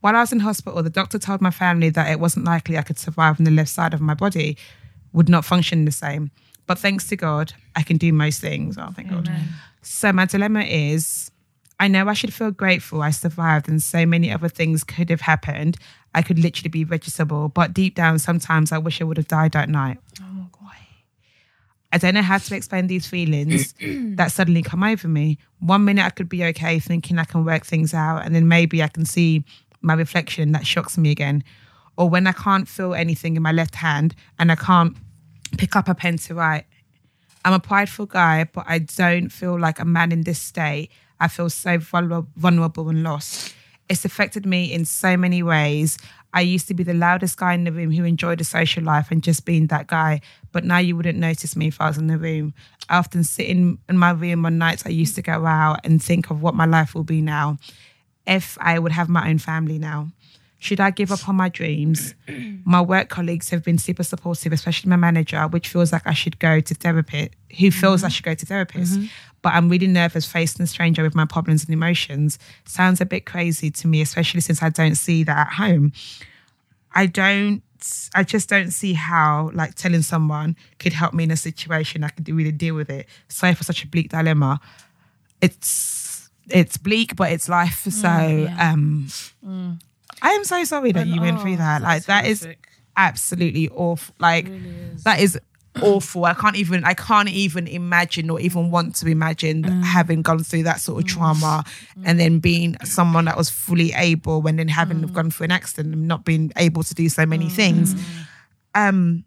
While 0.00 0.16
I 0.16 0.20
was 0.20 0.32
in 0.32 0.40
hospital, 0.40 0.82
the 0.82 0.90
doctor 0.90 1.18
told 1.18 1.40
my 1.40 1.50
family 1.50 1.90
that 1.90 2.10
it 2.10 2.20
wasn't 2.20 2.44
likely 2.44 2.78
I 2.78 2.82
could 2.82 2.98
survive 2.98 3.40
on 3.40 3.44
the 3.44 3.50
left 3.50 3.70
side 3.70 3.94
of 3.94 4.00
my 4.00 4.14
body, 4.14 4.56
would 5.12 5.28
not 5.28 5.44
function 5.44 5.84
the 5.84 5.92
same. 5.92 6.30
But 6.66 6.78
thanks 6.78 7.06
to 7.08 7.16
God, 7.16 7.52
I 7.74 7.82
can 7.82 7.96
do 7.96 8.12
most 8.12 8.40
things. 8.40 8.76
Oh, 8.78 8.90
thank 8.94 9.10
God. 9.10 9.30
So 9.82 10.12
my 10.12 10.26
dilemma 10.26 10.60
is 10.60 11.30
I 11.80 11.88
know 11.88 12.08
I 12.08 12.12
should 12.12 12.34
feel 12.34 12.50
grateful 12.50 13.02
I 13.02 13.10
survived 13.10 13.68
and 13.68 13.82
so 13.82 14.04
many 14.04 14.32
other 14.32 14.48
things 14.48 14.84
could 14.84 15.10
have 15.10 15.20
happened. 15.20 15.78
I 16.18 16.22
could 16.22 16.40
literally 16.40 16.68
be 16.68 16.84
registerable, 16.84 17.54
but 17.54 17.72
deep 17.72 17.94
down, 17.94 18.18
sometimes 18.18 18.72
I 18.72 18.78
wish 18.78 19.00
I 19.00 19.04
would 19.04 19.18
have 19.18 19.28
died 19.28 19.52
that 19.52 19.68
night. 19.68 19.98
Oh 20.20 20.48
I 21.92 21.98
don't 21.98 22.14
know 22.14 22.22
how 22.22 22.38
to 22.38 22.56
explain 22.56 22.88
these 22.88 23.06
feelings 23.06 23.72
that 23.80 24.32
suddenly 24.32 24.62
come 24.62 24.82
over 24.82 25.06
me. 25.06 25.38
One 25.60 25.84
minute 25.84 26.04
I 26.04 26.10
could 26.10 26.28
be 26.28 26.44
okay, 26.46 26.80
thinking 26.80 27.20
I 27.20 27.24
can 27.24 27.44
work 27.44 27.64
things 27.64 27.94
out, 27.94 28.26
and 28.26 28.34
then 28.34 28.48
maybe 28.48 28.82
I 28.82 28.88
can 28.88 29.06
see 29.06 29.44
my 29.80 29.94
reflection 29.94 30.50
that 30.52 30.66
shocks 30.66 30.98
me 30.98 31.12
again. 31.12 31.44
Or 31.96 32.10
when 32.10 32.26
I 32.26 32.32
can't 32.32 32.66
feel 32.66 32.94
anything 32.94 33.36
in 33.36 33.42
my 33.42 33.52
left 33.52 33.76
hand 33.76 34.16
and 34.40 34.50
I 34.50 34.56
can't 34.56 34.96
pick 35.56 35.76
up 35.76 35.88
a 35.88 35.94
pen 35.94 36.18
to 36.18 36.34
write. 36.34 36.66
I'm 37.44 37.52
a 37.52 37.60
prideful 37.60 38.06
guy, 38.06 38.44
but 38.52 38.64
I 38.68 38.80
don't 38.80 39.30
feel 39.30 39.58
like 39.58 39.78
a 39.78 39.84
man 39.84 40.10
in 40.10 40.22
this 40.22 40.40
state. 40.40 40.90
I 41.20 41.28
feel 41.28 41.48
so 41.48 41.78
vulnerable 41.78 42.88
and 42.88 43.02
lost. 43.04 43.54
It's 43.88 44.04
affected 44.04 44.44
me 44.44 44.72
in 44.72 44.84
so 44.84 45.16
many 45.16 45.42
ways. 45.42 45.98
I 46.34 46.42
used 46.42 46.68
to 46.68 46.74
be 46.74 46.82
the 46.82 46.94
loudest 46.94 47.38
guy 47.38 47.54
in 47.54 47.64
the 47.64 47.72
room 47.72 47.90
who 47.90 48.04
enjoyed 48.04 48.40
a 48.40 48.44
social 48.44 48.82
life 48.82 49.10
and 49.10 49.22
just 49.22 49.44
being 49.44 49.68
that 49.68 49.86
guy. 49.86 50.20
But 50.52 50.64
now 50.64 50.78
you 50.78 50.94
wouldn't 50.96 51.18
notice 51.18 51.56
me 51.56 51.68
if 51.68 51.80
I 51.80 51.88
was 51.88 51.96
in 51.96 52.06
the 52.06 52.18
room. 52.18 52.52
I 52.88 52.98
often 52.98 53.24
sit 53.24 53.46
in, 53.46 53.78
in 53.88 53.96
my 53.96 54.10
room 54.10 54.44
on 54.44 54.58
nights 54.58 54.84
I 54.84 54.90
used 54.90 55.14
to 55.14 55.22
go 55.22 55.46
out 55.46 55.80
and 55.84 56.02
think 56.02 56.30
of 56.30 56.42
what 56.42 56.54
my 56.54 56.66
life 56.66 56.94
will 56.94 57.04
be 57.04 57.20
now 57.22 57.58
if 58.26 58.58
I 58.60 58.78
would 58.78 58.92
have 58.92 59.08
my 59.08 59.30
own 59.30 59.38
family 59.38 59.78
now. 59.78 60.08
Should 60.60 60.80
I 60.80 60.90
give 60.90 61.12
up 61.12 61.28
on 61.28 61.36
my 61.36 61.48
dreams? 61.48 62.14
My 62.64 62.80
work 62.80 63.08
colleagues 63.08 63.48
have 63.50 63.62
been 63.62 63.78
super 63.78 64.02
supportive, 64.02 64.52
especially 64.52 64.90
my 64.90 64.96
manager, 64.96 65.40
which 65.46 65.68
feels 65.68 65.90
like 65.90 66.06
I 66.06 66.12
should 66.12 66.38
go 66.38 66.60
to 66.60 66.74
therapy, 66.74 67.30
who 67.58 67.70
feels 67.70 68.02
I 68.02 68.06
mm-hmm. 68.06 68.12
should 68.12 68.24
go 68.24 68.34
to 68.34 68.44
therapist. 68.44 68.94
Mm-hmm. 68.94 69.06
But 69.40 69.54
I'm 69.54 69.70
really 69.70 69.86
nervous 69.86 70.26
facing 70.26 70.64
a 70.64 70.66
stranger 70.66 71.02
with 71.02 71.14
my 71.14 71.24
problems 71.24 71.64
and 71.64 71.72
emotions. 71.72 72.38
Sounds 72.66 73.00
a 73.00 73.06
bit 73.06 73.24
crazy 73.24 73.70
to 73.70 73.86
me, 73.86 74.02
especially 74.02 74.40
since 74.42 74.62
I 74.62 74.68
don't 74.68 74.96
see 74.96 75.24
that 75.24 75.46
at 75.46 75.52
home. 75.54 75.92
I 76.94 77.06
don't 77.06 77.62
I 78.14 78.24
just 78.24 78.48
don't 78.48 78.70
see 78.70 78.92
how 78.92 79.50
like 79.54 79.74
telling 79.74 80.02
someone 80.02 80.56
could 80.78 80.92
help 80.92 81.14
me 81.14 81.24
in 81.24 81.30
a 81.30 81.36
situation 81.36 82.04
I 82.04 82.08
could 82.08 82.28
really 82.28 82.52
deal 82.52 82.74
with 82.74 82.90
it. 82.90 83.06
Sorry 83.28 83.54
for 83.54 83.64
such 83.64 83.84
a 83.84 83.86
bleak 83.86 84.10
dilemma. 84.10 84.60
It's 85.40 86.28
it's 86.50 86.76
bleak, 86.76 87.14
but 87.14 87.30
it's 87.30 87.48
life. 87.48 87.84
So 87.84 88.08
mm, 88.08 88.58
um 88.58 89.06
mm. 89.46 89.80
I 90.22 90.30
am 90.30 90.44
so 90.44 90.64
sorry 90.64 90.92
that 90.92 91.06
you 91.06 91.20
went 91.20 91.40
through 91.40 91.56
that. 91.56 91.82
Like 91.82 92.04
that 92.06 92.26
is 92.26 92.46
absolutely 92.96 93.68
awful. 93.70 94.14
Like 94.18 94.50
that 95.04 95.20
is 95.20 95.38
awful. 95.82 96.24
I 96.24 96.34
can't 96.34 96.56
even 96.56 96.84
I 96.84 96.94
can't 96.94 97.28
even 97.28 97.66
imagine 97.68 98.30
or 98.30 98.40
even 98.40 98.70
want 98.70 98.96
to 98.96 99.06
imagine 99.06 99.62
having 99.64 100.22
gone 100.22 100.40
through 100.40 100.64
that 100.64 100.80
sort 100.80 101.02
of 101.02 101.08
trauma 101.08 101.64
and 102.04 102.18
then 102.18 102.40
being 102.40 102.76
someone 102.84 103.26
that 103.26 103.36
was 103.36 103.50
fully 103.50 103.92
able 103.94 104.46
and 104.46 104.58
then 104.58 104.68
having 104.68 105.02
gone 105.02 105.30
through 105.30 105.44
an 105.44 105.52
accident 105.52 105.94
and 105.94 106.08
not 106.08 106.24
being 106.24 106.52
able 106.56 106.82
to 106.82 106.94
do 106.94 107.08
so 107.08 107.24
many 107.24 107.48
things. 107.48 107.94
Um 108.74 109.24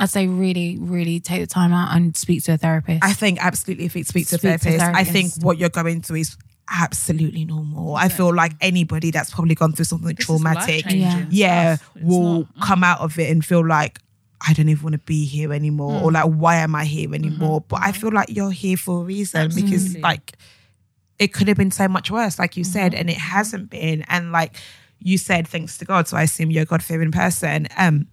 I'd 0.00 0.10
say 0.10 0.28
really, 0.28 0.78
really 0.78 1.18
take 1.18 1.40
the 1.40 1.46
time 1.48 1.72
out 1.72 1.94
and 1.96 2.16
speak 2.16 2.44
to 2.44 2.52
a 2.52 2.56
therapist. 2.56 3.02
I 3.02 3.12
think 3.12 3.44
absolutely 3.44 3.86
if 3.86 3.96
it 3.96 4.06
speaks 4.06 4.30
to 4.30 4.36
a 4.36 4.38
Speak 4.38 4.52
to 4.52 4.58
therapist, 4.78 4.84
I 4.84 5.02
think 5.02 5.32
what 5.42 5.58
you're 5.58 5.70
going 5.70 6.02
through 6.02 6.18
is 6.18 6.36
absolutely 6.70 7.44
normal. 7.44 7.96
I 7.96 8.08
feel 8.08 8.34
like 8.34 8.52
anybody 8.60 9.10
that's 9.10 9.30
probably 9.32 9.54
gone 9.54 9.72
through 9.72 9.84
something 9.86 10.14
traumatic, 10.16 10.84
life-changing 10.84 11.28
yeah, 11.30 11.76
stuff. 11.76 11.90
Will 12.02 12.38
not- 12.40 12.60
come 12.66 12.84
out 12.84 13.00
of 13.00 13.18
it 13.18 13.30
and 13.30 13.44
feel 13.44 13.66
like 13.66 13.98
I 14.46 14.52
don't 14.52 14.68
even 14.68 14.82
want 14.84 14.92
to 14.94 14.98
be 15.00 15.24
here 15.24 15.52
anymore, 15.52 16.00
Mm. 16.00 16.02
or 16.02 16.12
like 16.12 16.26
why 16.26 16.56
am 16.56 16.74
I 16.74 16.84
here 16.84 17.06
Mm-hmm. 17.08 17.14
anymore? 17.14 17.60
But 17.66 17.80
I 17.82 17.92
feel 17.92 18.12
like 18.12 18.28
you're 18.30 18.50
here 18.52 18.76
for 18.76 19.00
a 19.00 19.04
reason 19.04 19.50
because 19.54 19.96
like 19.98 20.34
it 21.18 21.32
could 21.32 21.48
have 21.48 21.56
been 21.56 21.72
so 21.72 21.88
much 21.88 22.10
worse, 22.10 22.38
like 22.38 22.56
you 22.56 22.62
said, 22.64 22.92
Mm-hmm. 22.92 23.00
and 23.00 23.10
it 23.10 23.16
hasn't 23.18 23.70
been. 23.70 24.02
And 24.08 24.30
like 24.30 24.54
you 25.00 25.18
said, 25.18 25.48
thanks 25.48 25.78
to 25.78 25.84
God. 25.84 26.06
So 26.06 26.16
I 26.16 26.22
assume 26.22 26.50
you're 26.50 26.62
a 26.62 26.66
God 26.66 26.82
fearing 26.82 27.10
person. 27.10 27.66
Um, 27.76 28.06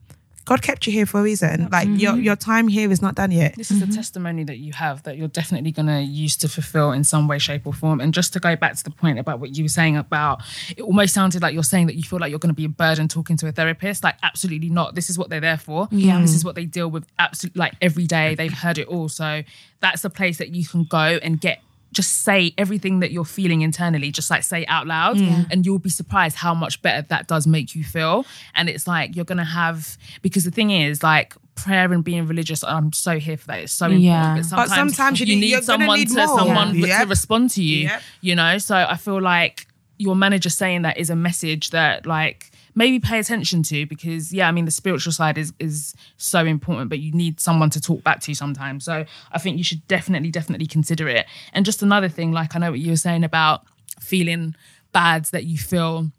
God 0.45 0.61
kept 0.61 0.85
you 0.85 0.93
here 0.93 1.05
for 1.05 1.19
a 1.19 1.23
reason. 1.23 1.67
Like 1.71 1.87
your 1.89 2.15
your 2.15 2.35
time 2.35 2.67
here 2.67 2.91
is 2.91 3.01
not 3.01 3.15
done 3.15 3.31
yet. 3.31 3.55
This 3.55 3.71
is 3.71 3.81
a 3.81 3.85
mm-hmm. 3.85 3.95
testimony 3.95 4.43
that 4.43 4.57
you 4.57 4.73
have 4.73 5.03
that 5.03 5.17
you're 5.17 5.27
definitely 5.27 5.71
going 5.71 5.87
to 5.87 6.01
use 6.01 6.37
to 6.37 6.47
fulfill 6.47 6.91
in 6.91 7.03
some 7.03 7.27
way, 7.27 7.39
shape, 7.39 7.65
or 7.65 7.73
form. 7.73 7.99
And 7.99 8.13
just 8.13 8.31
to 8.33 8.39
go 8.39 8.55
back 8.55 8.75
to 8.75 8.83
the 8.83 8.91
point 8.91 9.17
about 9.19 9.39
what 9.39 9.55
you 9.55 9.63
were 9.63 9.69
saying 9.69 9.97
about 9.97 10.43
it 10.77 10.81
almost 10.81 11.13
sounded 11.13 11.41
like 11.41 11.53
you're 11.53 11.63
saying 11.63 11.87
that 11.87 11.95
you 11.95 12.03
feel 12.03 12.19
like 12.19 12.29
you're 12.29 12.39
going 12.39 12.53
to 12.53 12.55
be 12.55 12.65
a 12.65 12.69
burden 12.69 13.07
talking 13.07 13.37
to 13.37 13.47
a 13.47 13.51
therapist. 13.51 14.03
Like, 14.03 14.15
absolutely 14.23 14.69
not. 14.69 14.95
This 14.95 15.09
is 15.09 15.17
what 15.17 15.29
they're 15.29 15.39
there 15.39 15.57
for. 15.57 15.87
Yeah. 15.91 16.21
This 16.21 16.35
is 16.35 16.45
what 16.45 16.55
they 16.55 16.65
deal 16.65 16.89
with 16.89 17.05
absolutely 17.17 17.59
like 17.59 17.73
every 17.81 18.05
day. 18.05 18.35
They've 18.35 18.53
heard 18.53 18.77
it 18.77 18.87
all. 18.87 19.09
So 19.09 19.41
that's 19.79 20.03
a 20.05 20.09
place 20.09 20.37
that 20.37 20.49
you 20.49 20.65
can 20.65 20.83
go 20.83 20.97
and 21.21 21.41
get. 21.41 21.61
Just 21.95 22.11
say 22.23 22.53
everything 22.57 22.99
that 22.99 23.11
you're 23.11 23.23
feeling 23.39 23.61
internally, 23.61 24.11
just 24.11 24.29
like 24.29 24.43
say 24.43 24.65
out 24.67 24.85
loud, 24.85 25.17
and 25.51 25.65
you'll 25.65 25.79
be 25.79 25.89
surprised 25.89 26.35
how 26.35 26.53
much 26.53 26.81
better 26.81 27.01
that 27.13 27.27
does 27.27 27.47
make 27.47 27.73
you 27.75 27.83
feel. 27.83 28.25
And 28.53 28.67
it's 28.69 28.85
like 28.85 29.15
you're 29.15 29.25
gonna 29.31 29.45
have 29.61 29.97
because 30.21 30.43
the 30.43 30.51
thing 30.51 30.71
is, 30.71 31.01
like 31.01 31.33
prayer 31.55 31.91
and 31.93 32.03
being 32.03 32.27
religious, 32.27 32.63
I'm 32.65 32.91
so 32.91 33.17
here 33.17 33.37
for 33.37 33.47
that. 33.47 33.59
It's 33.59 33.71
so 33.71 33.85
important. 33.85 34.03
Yeah. 34.03 34.33
But 34.35 34.35
But 34.35 34.67
sometimes, 34.69 34.75
sometimes 34.97 35.19
you 35.21 35.25
you 35.27 35.35
need- 35.35 35.41
need 35.41 35.47
you're 35.51 35.61
gonna 35.61 35.65
someone 35.85 35.99
need 35.99 36.09
to 36.09 36.25
more. 36.27 36.37
someone 36.39 36.75
Yeah. 36.75 36.99
to 37.03 37.07
respond 37.07 37.49
to 37.51 37.63
you. 37.63 37.83
Yep. 37.87 38.01
You 38.21 38.35
know, 38.35 38.57
so 38.57 38.75
I 38.75 38.97
feel 38.97 39.21
like 39.21 39.67
your 39.97 40.15
manager 40.17 40.49
saying 40.49 40.81
that 40.81 40.97
is 40.97 41.09
a 41.09 41.15
message 41.15 41.69
that 41.69 42.05
like 42.05 42.51
maybe 42.75 42.99
pay 42.99 43.19
attention 43.19 43.63
to 43.63 43.85
because 43.85 44.33
yeah, 44.33 44.47
I 44.47 44.51
mean 44.51 44.65
the 44.65 44.71
spiritual 44.71 45.13
side 45.13 45.37
is 45.37 45.53
is 45.59 45.95
so 46.17 46.45
important, 46.45 46.89
but 46.89 46.99
you 46.99 47.11
need 47.11 47.39
someone 47.39 47.69
to 47.71 47.81
talk 47.81 48.03
back 48.03 48.19
to 48.21 48.35
sometimes. 48.35 48.83
So 48.83 49.05
I 49.31 49.39
think 49.39 49.57
you 49.57 49.63
should 49.63 49.87
definitely, 49.87 50.29
definitely 50.29 50.67
consider 50.67 51.07
it. 51.07 51.25
And 51.53 51.65
just 51.65 51.81
another 51.81 52.09
thing, 52.09 52.31
like 52.31 52.55
I 52.55 52.59
know 52.59 52.71
what 52.71 52.79
you 52.79 52.91
were 52.91 52.97
saying 52.97 53.23
about 53.23 53.63
feeling 53.99 54.55
bad 54.91 55.25
that 55.25 55.45
you 55.45 55.57
feel 55.57 56.11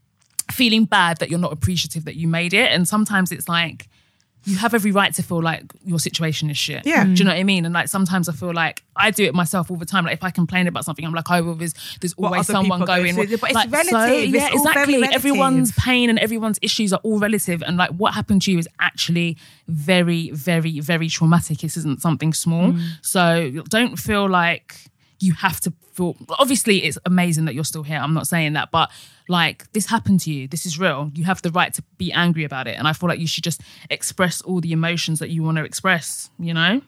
feeling 0.51 0.85
bad 0.85 1.19
that 1.19 1.29
you're 1.29 1.39
not 1.39 1.53
appreciative 1.53 2.05
that 2.05 2.17
you 2.17 2.27
made 2.27 2.55
it. 2.55 2.71
And 2.71 2.89
sometimes 2.89 3.33
it's 3.33 3.49
like 3.49 3.89
you 4.47 4.57
have 4.57 4.75
every 4.75 4.93
right 4.93 5.13
to 5.13 5.23
feel 5.25 5.43
like 5.43 5.65
your 5.85 5.99
situation 5.99 6.49
is 6.51 6.57
shit. 6.57 6.87
Yeah. 6.87 7.05
Do 7.05 7.11
you 7.11 7.25
know 7.25 7.33
what 7.33 7.39
I 7.39 7.43
mean? 7.43 7.65
And 7.65 7.75
like 7.75 7.89
sometimes 7.89 8.29
I 8.29 8.33
feel 8.33 8.55
like 8.55 8.85
I 8.95 9.11
do 9.11 9.25
it 9.25 9.35
myself 9.35 9.73
all 9.73 9.77
the 9.77 9.85
time. 9.85 10.05
Like 10.05 10.15
if 10.15 10.23
I 10.25 10.31
complain 10.31 10.69
about 10.69 10.85
something, 10.85 11.05
I'm 11.05 11.13
like, 11.13 11.29
oh, 11.29 11.43
well, 11.43 11.55
there's 11.57 11.75
there's 12.01 12.15
always 12.15 12.47
someone 12.47 12.81
people 12.81 12.95
go 12.95 13.03
going. 13.03 13.17
but 13.17 13.29
it's 13.29 13.43
like, 13.43 13.73
relative. 13.73 13.91
So, 13.91 14.07
yeah, 14.07 14.51
all 14.55 14.63
very 14.63 14.71
exactly. 14.71 14.95
relative. 14.95 15.15
Everyone's 15.17 15.73
pain 15.73 16.11
and 16.11 16.19
everyone's 16.21 16.61
issues 16.63 16.93
are 16.93 17.01
all 17.03 17.19
relative. 17.19 17.63
And 17.63 17.77
like 17.77 17.91
what 17.91 18.15
happened 18.15 18.43
to 18.43 18.53
you 18.53 18.59
is 18.59 18.69
actually 18.79 19.37
very, 19.67 20.31
very, 20.31 20.79
very 20.79 21.09
traumatic. 21.09 21.59
This 21.59 21.77
isn't 21.77 22.01
something 22.01 22.33
small. 22.33 22.73
Mm. 22.73 22.89
So 23.03 23.51
don't 23.69 23.99
feel 23.99 24.29
like 24.29 24.77
you 25.19 25.33
have 25.33 25.59
to 25.61 25.73
feel 25.93 26.15
obviously 26.39 26.85
it's 26.85 26.99
amazing 27.05 27.47
that 27.47 27.55
you're 27.55 27.65
still 27.65 27.83
here 27.83 27.99
i'm 27.99 28.13
not 28.13 28.27
saying 28.27 28.53
that 28.53 28.71
but 28.71 28.91
like 29.29 29.71
this 29.73 29.87
happened 29.87 30.21
to 30.21 30.33
you 30.33 30.47
this 30.49 30.67
is 30.67 30.79
real 30.79 31.11
you 31.15 31.25
have 31.25 31.43
the 31.43 31.51
right 31.51 31.75
to 31.75 31.83
be 31.99 32.13
angry 32.13 32.45
about 32.45 32.67
it 32.69 32.79
and 32.79 32.87
i 32.87 32.93
feel 32.93 33.09
like 33.09 33.19
you 33.19 33.27
should 33.27 33.45
just 33.45 33.61
express 33.91 34.41
all 34.43 34.61
the 34.61 34.73
emotions 34.73 35.19
that 35.19 35.31
you 35.31 35.43
want 35.43 35.57
to 35.57 35.65
express 35.65 36.31
you 36.39 36.55
know 36.55 36.81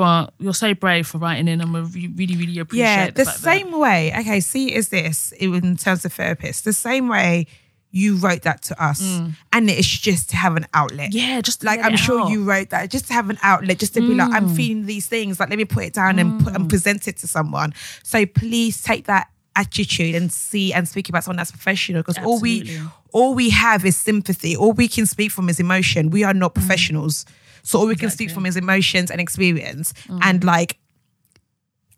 but 0.00 0.32
you're 0.38 0.54
so 0.54 0.72
brave 0.72 1.06
for 1.06 1.18
writing 1.18 1.46
in 1.46 1.60
and 1.60 1.74
we 1.74 2.06
really 2.08 2.34
really 2.34 2.58
appreciate 2.58 2.84
Yeah, 2.84 3.06
the, 3.06 3.12
the 3.12 3.24
fact 3.26 3.42
that- 3.42 3.44
same 3.44 3.78
way. 3.78 4.10
Okay, 4.18 4.40
see, 4.40 4.74
is 4.74 4.88
this 4.88 5.30
in 5.32 5.76
terms 5.76 6.06
of 6.06 6.14
therapists? 6.14 6.62
The 6.62 6.72
same 6.72 7.06
way 7.06 7.46
you 7.90 8.16
wrote 8.16 8.42
that 8.42 8.62
to 8.62 8.82
us, 8.82 9.02
mm. 9.02 9.32
and 9.52 9.68
it's 9.68 9.86
just 9.86 10.30
to 10.30 10.36
have 10.36 10.56
an 10.56 10.64
outlet. 10.72 11.12
yeah 11.12 11.42
just 11.42 11.64
like 11.64 11.80
I'm 11.80 11.96
sure 11.96 12.22
out. 12.22 12.30
you 12.30 12.44
wrote 12.44 12.70
that 12.70 12.88
just 12.88 13.08
to 13.08 13.12
have 13.12 13.28
an 13.28 13.38
outlet, 13.42 13.78
just 13.78 13.92
to 13.92 14.00
be 14.00 14.14
like, 14.14 14.32
I'm 14.32 14.48
mm. 14.48 14.56
feeling 14.56 14.86
these 14.86 15.06
things. 15.06 15.38
Like, 15.38 15.50
let 15.50 15.58
me 15.58 15.66
put 15.66 15.84
it 15.84 15.92
down 15.92 16.18
and 16.18 16.42
put 16.42 16.54
and 16.54 16.64
mm. 16.64 16.68
present 16.70 17.06
it 17.06 17.18
to 17.18 17.26
someone. 17.26 17.74
So 18.02 18.24
please 18.24 18.80
take 18.80 19.04
that 19.04 19.28
attitude 19.60 20.14
and 20.14 20.32
see 20.32 20.72
and 20.72 20.88
speak 20.88 21.08
about 21.08 21.24
someone 21.24 21.36
that's 21.36 21.50
professional 21.50 22.02
because 22.02 22.18
all 22.24 22.40
we 22.40 22.78
all 23.12 23.34
we 23.34 23.50
have 23.50 23.84
is 23.84 23.96
sympathy. 23.96 24.56
All 24.56 24.72
we 24.72 24.88
can 24.88 25.06
speak 25.06 25.30
from 25.30 25.48
is 25.48 25.60
emotion. 25.60 26.10
We 26.10 26.24
are 26.24 26.34
not 26.34 26.52
mm. 26.52 26.54
professionals. 26.54 27.26
So 27.62 27.78
all 27.78 27.86
we 27.86 27.96
can 27.96 28.10
speak 28.10 28.30
from 28.30 28.46
is 28.46 28.56
emotions 28.56 29.10
and 29.10 29.20
experience. 29.20 29.92
Mm. 30.08 30.20
And 30.22 30.44
like 30.44 30.78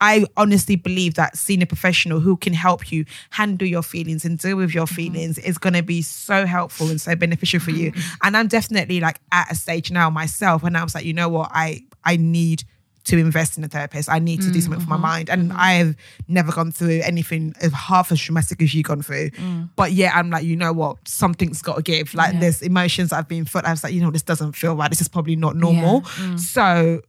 I 0.03 0.25
honestly 0.37 0.75
believe 0.75 1.15
that 1.15 1.37
seeing 1.37 1.63
a 1.63 1.67
professional 1.67 2.19
who 2.19 2.37
can 2.37 2.53
help 2.53 2.91
you 2.91 3.05
handle 3.31 3.69
your 3.69 3.85
feelings 3.85 4.25
and 4.25 4.37
deal 4.37 4.57
with 4.57 4.75
your 4.75 4.87
mm-hmm. 4.87 4.97
feelings 4.97 5.39
is 5.39 5.59
going 5.59 5.75
to 5.75 5.83
be 5.83 6.03
so 6.03 6.45
helpful 6.45 6.91
and 6.91 7.01
so 7.01 7.15
beneficial 7.15 7.61
for 7.61 7.71
you. 7.71 7.93
Mm-hmm. 7.93 8.15
And 8.25 8.37
I'm 8.37 8.49
definitely 8.49 8.99
like 8.99 9.21
at 9.31 9.53
a 9.53 9.55
stage 9.55 9.93
now 9.93 10.11
myself, 10.11 10.65
and 10.65 10.77
I 10.77 10.83
was 10.83 10.97
like, 10.97 11.05
you 11.05 11.15
know 11.15 11.29
what, 11.29 11.51
I 11.55 11.85
I 12.05 12.17
need 12.17 12.65
to 13.05 13.19
invest 13.19 13.59
in 13.59 13.65
a 13.65 13.69
therapist. 13.69 14.09
I 14.09 14.19
need 14.19 14.43
to 14.43 14.51
do 14.51 14.61
something 14.61 14.81
for 14.81 14.89
my 14.89 14.97
mm-hmm. 14.97 15.03
mind, 15.03 15.31
and 15.31 15.51
mm-hmm. 15.51 15.59
I 15.61 15.73
have 15.75 15.97
never 16.29 16.53
gone 16.53 16.71
through 16.71 17.01
anything 17.05 17.55
as 17.61 17.73
half 17.73 18.13
as 18.13 18.21
traumatic 18.21 18.63
as 18.63 18.75
you've 18.75 18.87
gone 18.87 19.03
through. 19.03 19.31
Mm. 19.31 19.71
But 19.77 19.93
yeah, 19.93 20.13
I'm 20.15 20.31
like, 20.31 20.45
you 20.45 20.57
know 20.57 20.73
what, 20.73 20.97
something's 21.07 21.63
got 21.63 21.77
to 21.77 21.83
give. 21.83 22.15
Like 22.15 22.39
there's 22.39 22.63
emotions 22.63 23.11
that 23.11 23.17
I've 23.17 23.29
been 23.29 23.45
felt. 23.45 23.65
I 23.65 23.71
was 23.71 23.83
like, 23.83 23.93
you 23.93 24.01
know, 24.01 24.11
this 24.11 24.23
doesn't 24.23 24.53
feel 24.53 24.77
right. 24.77 24.91
This 24.91 25.01
is 25.01 25.09
probably 25.09 25.37
not 25.37 25.57
normal. 25.57 26.03
Mm. 26.03 26.39
So. 26.39 27.03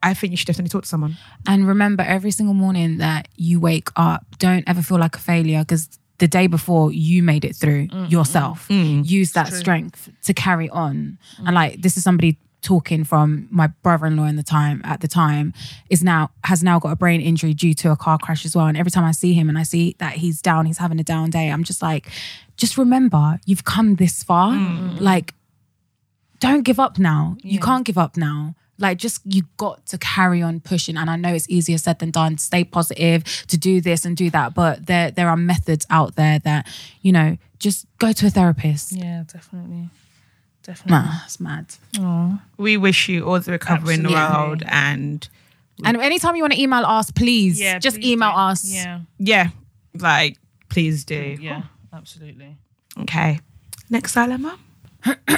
I 0.00 0.14
think 0.14 0.30
you 0.30 0.36
should 0.36 0.46
definitely 0.46 0.68
talk 0.68 0.82
to 0.82 0.88
someone. 0.88 1.16
And 1.48 1.66
remember, 1.66 2.04
every 2.04 2.30
single 2.30 2.54
morning 2.54 2.98
that 2.98 3.26
you 3.34 3.58
wake 3.58 3.88
up, 3.96 4.24
don't 4.38 4.62
ever 4.68 4.80
feel 4.80 4.96
like 4.96 5.16
a 5.16 5.18
failure 5.18 5.58
because 5.58 5.88
the 6.18 6.28
day 6.28 6.46
before 6.46 6.92
you 6.92 7.22
made 7.22 7.44
it 7.44 7.56
through 7.56 7.88
yourself. 8.08 8.68
Mm. 8.68 9.08
Use 9.08 9.32
that 9.32 9.52
strength 9.52 10.08
to 10.24 10.34
carry 10.34 10.68
on. 10.70 11.18
And 11.38 11.54
like, 11.54 11.80
this 11.80 11.96
is 11.96 12.04
somebody 12.04 12.38
talking 12.60 13.04
from 13.04 13.46
my 13.50 13.68
brother-in-law 13.82 14.24
in 14.24 14.36
the 14.36 14.42
time 14.42 14.80
at 14.84 15.00
the 15.00 15.08
time 15.08 15.54
is 15.90 16.02
now 16.02 16.30
has 16.44 16.62
now 16.62 16.78
got 16.78 16.90
a 16.90 16.96
brain 16.96 17.20
injury 17.20 17.54
due 17.54 17.72
to 17.72 17.90
a 17.92 17.96
car 17.96 18.18
crash 18.18 18.44
as 18.44 18.56
well 18.56 18.66
and 18.66 18.76
every 18.76 18.90
time 18.90 19.04
i 19.04 19.12
see 19.12 19.32
him 19.32 19.48
and 19.48 19.56
i 19.56 19.62
see 19.62 19.94
that 19.98 20.14
he's 20.14 20.42
down 20.42 20.66
he's 20.66 20.78
having 20.78 20.98
a 20.98 21.04
down 21.04 21.30
day 21.30 21.50
i'm 21.50 21.62
just 21.62 21.82
like 21.82 22.08
just 22.56 22.76
remember 22.76 23.38
you've 23.46 23.64
come 23.64 23.94
this 23.94 24.24
far 24.24 24.52
mm. 24.52 25.00
like 25.00 25.34
don't 26.40 26.62
give 26.62 26.78
up 26.78 26.98
now. 26.98 27.36
You 27.42 27.58
can't 27.58 27.84
give 27.84 27.98
up 27.98 28.16
now. 28.16 28.54
like 28.80 28.96
just 28.98 29.20
you 29.24 29.42
got 29.56 29.84
to 29.86 29.98
carry 29.98 30.40
on 30.40 30.60
pushing 30.60 30.96
and 30.96 31.10
i 31.10 31.16
know 31.16 31.34
it's 31.34 31.48
easier 31.50 31.76
said 31.76 31.98
than 31.98 32.12
done 32.12 32.38
stay 32.38 32.62
positive 32.62 33.24
to 33.48 33.56
do 33.58 33.80
this 33.80 34.04
and 34.04 34.16
do 34.16 34.30
that 34.30 34.54
but 34.54 34.86
there 34.86 35.10
there 35.10 35.28
are 35.28 35.36
methods 35.36 35.84
out 35.90 36.14
there 36.14 36.38
that 36.38 36.64
you 37.02 37.10
know 37.10 37.36
just 37.58 37.86
go 37.98 38.12
to 38.12 38.26
a 38.26 38.30
therapist 38.30 38.92
Yeah, 38.92 39.24
definitely. 39.26 39.88
Definitely. 40.68 40.92
nah 40.92 41.20
it's 41.24 41.40
mad 41.40 41.66
We 42.58 42.76
wish 42.76 43.08
you 43.08 43.24
all 43.26 43.40
the 43.40 43.52
recovery 43.52 43.94
in 43.94 44.02
the 44.04 44.10
world 44.12 44.62
and 44.68 45.26
and 45.84 45.96
anytime 45.96 46.36
you 46.36 46.42
want 46.42 46.52
to 46.52 46.60
email 46.60 46.84
us 46.84 47.10
please 47.10 47.58
Yeah, 47.58 47.78
just 47.78 47.96
please 47.96 48.12
email 48.12 48.32
do. 48.32 48.38
us 48.50 48.60
Yeah. 48.70 49.00
yeah, 49.18 49.48
like 49.94 50.36
please 50.68 51.04
do. 51.04 51.36
Yeah. 51.40 51.62
Absolutely. 51.92 52.56
Okay. 53.04 53.40
Next 53.88 54.12
dilemma. 54.14 54.58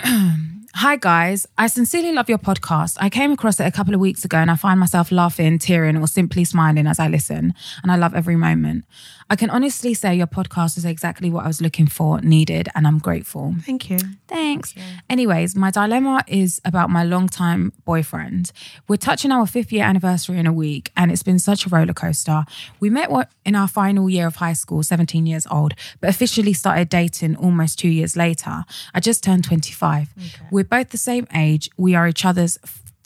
Hi, 0.74 0.96
guys. 0.96 1.46
I 1.58 1.66
sincerely 1.66 2.12
love 2.12 2.28
your 2.28 2.38
podcast. 2.38 2.96
I 3.00 3.10
came 3.10 3.32
across 3.32 3.60
it 3.60 3.66
a 3.66 3.70
couple 3.70 3.92
of 3.94 4.00
weeks 4.00 4.24
ago 4.24 4.38
and 4.38 4.50
I 4.50 4.56
find 4.56 4.78
myself 4.80 5.10
laughing, 5.12 5.58
tearing, 5.58 5.96
or 5.96 6.06
simply 6.06 6.44
smiling 6.44 6.86
as 6.86 6.98
I 6.98 7.08
listen. 7.08 7.54
And 7.82 7.92
I 7.92 7.96
love 7.96 8.14
every 8.14 8.36
moment. 8.36 8.84
I 9.30 9.36
can 9.36 9.48
honestly 9.48 9.94
say 9.94 10.16
your 10.16 10.26
podcast 10.26 10.76
is 10.76 10.84
exactly 10.84 11.30
what 11.30 11.44
I 11.44 11.46
was 11.46 11.60
looking 11.60 11.86
for, 11.86 12.20
needed, 12.20 12.68
and 12.74 12.84
I'm 12.84 12.98
grateful. 12.98 13.54
Thank 13.60 13.88
you. 13.88 13.98
Thanks. 14.26 14.74
Anyways, 15.08 15.54
my 15.54 15.70
dilemma 15.70 16.24
is 16.26 16.60
about 16.64 16.90
my 16.90 17.04
longtime 17.04 17.72
boyfriend. 17.84 18.50
We're 18.88 18.96
touching 18.96 19.30
our 19.30 19.46
fifth 19.46 19.72
year 19.72 19.84
anniversary 19.84 20.36
in 20.38 20.46
a 20.46 20.52
week, 20.52 20.90
and 20.96 21.12
it's 21.12 21.22
been 21.22 21.38
such 21.38 21.64
a 21.64 21.68
roller 21.68 21.94
coaster. 21.94 22.44
We 22.80 22.90
met 22.90 23.08
in 23.44 23.54
our 23.54 23.68
final 23.68 24.10
year 24.10 24.26
of 24.26 24.36
high 24.36 24.52
school, 24.52 24.82
17 24.82 25.26
years 25.26 25.46
old, 25.48 25.74
but 26.00 26.10
officially 26.10 26.52
started 26.52 26.88
dating 26.88 27.36
almost 27.36 27.78
two 27.78 27.88
years 27.88 28.16
later. 28.16 28.64
I 28.92 28.98
just 28.98 29.22
turned 29.22 29.44
25. 29.44 30.12
We're 30.50 30.64
both 30.64 30.90
the 30.90 30.98
same 30.98 31.28
age. 31.32 31.70
We 31.76 31.94
are 31.94 32.08
each 32.08 32.24
other's 32.24 32.58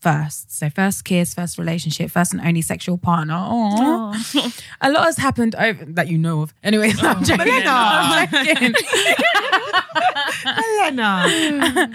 first. 0.05 0.53
So, 0.53 0.69
first 0.69 1.05
kiss, 1.05 1.35
first 1.35 1.59
relationship, 1.59 2.11
first 2.11 2.35
and 2.35 2.43
only 2.43 2.61
sexual 2.61 2.99
partner. 2.99 3.35
Aww. 3.35 4.63
a 4.83 4.93
lot 4.93 5.07
has 5.07 5.17
happened 5.17 5.55
over 5.55 5.83
that 5.87 6.09
you 6.09 6.19
know 6.19 6.43
of. 6.43 6.55
Anyway, 6.63 6.93
I'm 7.01 7.19
oh, 7.19 7.23
joking. 7.23 7.49
I'm 7.67 8.29
oh. 8.31 8.45
joking. 8.45 8.75
Elena. 10.47 11.91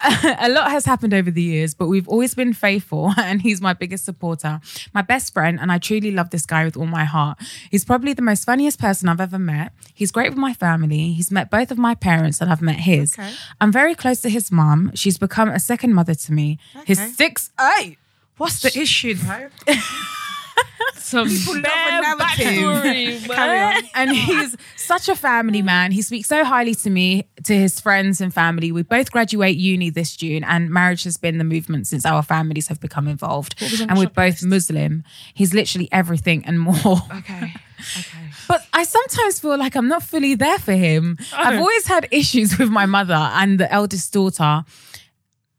a 0.40 0.48
lot 0.48 0.70
has 0.70 0.84
happened 0.84 1.14
over 1.14 1.30
the 1.30 1.42
years, 1.42 1.74
but 1.74 1.86
we've 1.88 2.08
always 2.08 2.34
been 2.34 2.52
faithful, 2.52 3.12
and 3.18 3.42
he's 3.42 3.60
my 3.60 3.72
biggest 3.72 4.04
supporter, 4.04 4.60
my 4.94 5.02
best 5.02 5.32
friend, 5.32 5.58
and 5.60 5.72
I 5.72 5.78
truly 5.78 6.10
love 6.10 6.30
this 6.30 6.46
guy 6.46 6.64
with 6.64 6.76
all 6.76 6.86
my 6.86 7.04
heart. 7.04 7.38
He's 7.70 7.84
probably 7.84 8.12
the 8.12 8.22
most 8.22 8.44
funniest 8.44 8.78
person 8.78 9.08
I've 9.08 9.20
ever 9.20 9.38
met. 9.38 9.72
He's 9.94 10.10
great 10.10 10.30
with 10.30 10.38
my 10.38 10.52
family. 10.54 11.12
He's 11.12 11.30
met 11.30 11.50
both 11.50 11.70
of 11.70 11.78
my 11.78 11.94
parents, 11.94 12.40
and 12.40 12.50
I've 12.50 12.62
met 12.62 12.80
his. 12.80 13.18
Okay. 13.18 13.32
I'm 13.60 13.72
very 13.72 13.94
close 13.94 14.20
to 14.22 14.28
his 14.28 14.52
mom. 14.52 14.92
She's 14.94 15.18
become 15.18 15.48
a 15.48 15.60
second 15.60 15.94
mother 15.94 16.14
to 16.14 16.32
me. 16.32 16.58
He's 16.86 17.00
Okay. 17.00 17.10
six 17.10 17.50
eight. 17.78 17.98
What's 18.36 18.60
the 18.60 18.78
issue 18.78 19.14
though? 19.14 19.48
Some 20.94 21.28
bad 21.62 22.02
narrative. 22.18 22.18
backstory, 23.22 23.26
Carry 23.34 23.60
on. 23.60 23.82
and 23.94 24.10
he's 24.10 24.56
such 24.76 25.08
a 25.08 25.14
family 25.14 25.62
man. 25.62 25.92
He 25.92 26.02
speaks 26.02 26.28
so 26.28 26.44
highly 26.44 26.74
to 26.76 26.90
me, 26.90 27.28
to 27.44 27.56
his 27.56 27.78
friends 27.78 28.20
and 28.20 28.34
family. 28.34 28.72
We 28.72 28.82
both 28.82 29.12
graduate 29.12 29.56
uni 29.56 29.90
this 29.90 30.16
June, 30.16 30.42
and 30.42 30.68
marriage 30.70 31.04
has 31.04 31.16
been 31.16 31.38
the 31.38 31.44
movement 31.44 31.86
since 31.86 32.04
our 32.04 32.22
families 32.22 32.66
have 32.68 32.80
become 32.80 33.06
involved. 33.06 33.54
And 33.88 33.96
we're 33.98 34.08
both 34.08 34.42
Muslim. 34.42 35.04
He's 35.34 35.54
literally 35.54 35.88
everything 35.92 36.44
and 36.44 36.58
more. 36.58 36.74
Okay. 37.14 37.54
Okay. 37.98 38.18
But 38.48 38.66
I 38.72 38.82
sometimes 38.84 39.38
feel 39.38 39.58
like 39.58 39.76
I'm 39.76 39.88
not 39.88 40.02
fully 40.02 40.34
there 40.34 40.58
for 40.58 40.72
him. 40.72 41.18
I've 41.34 41.60
always 41.60 41.86
had 41.86 42.08
issues 42.10 42.58
with 42.58 42.70
my 42.70 42.86
mother 42.86 43.14
and 43.14 43.60
the 43.60 43.70
eldest 43.72 44.12
daughter. 44.12 44.64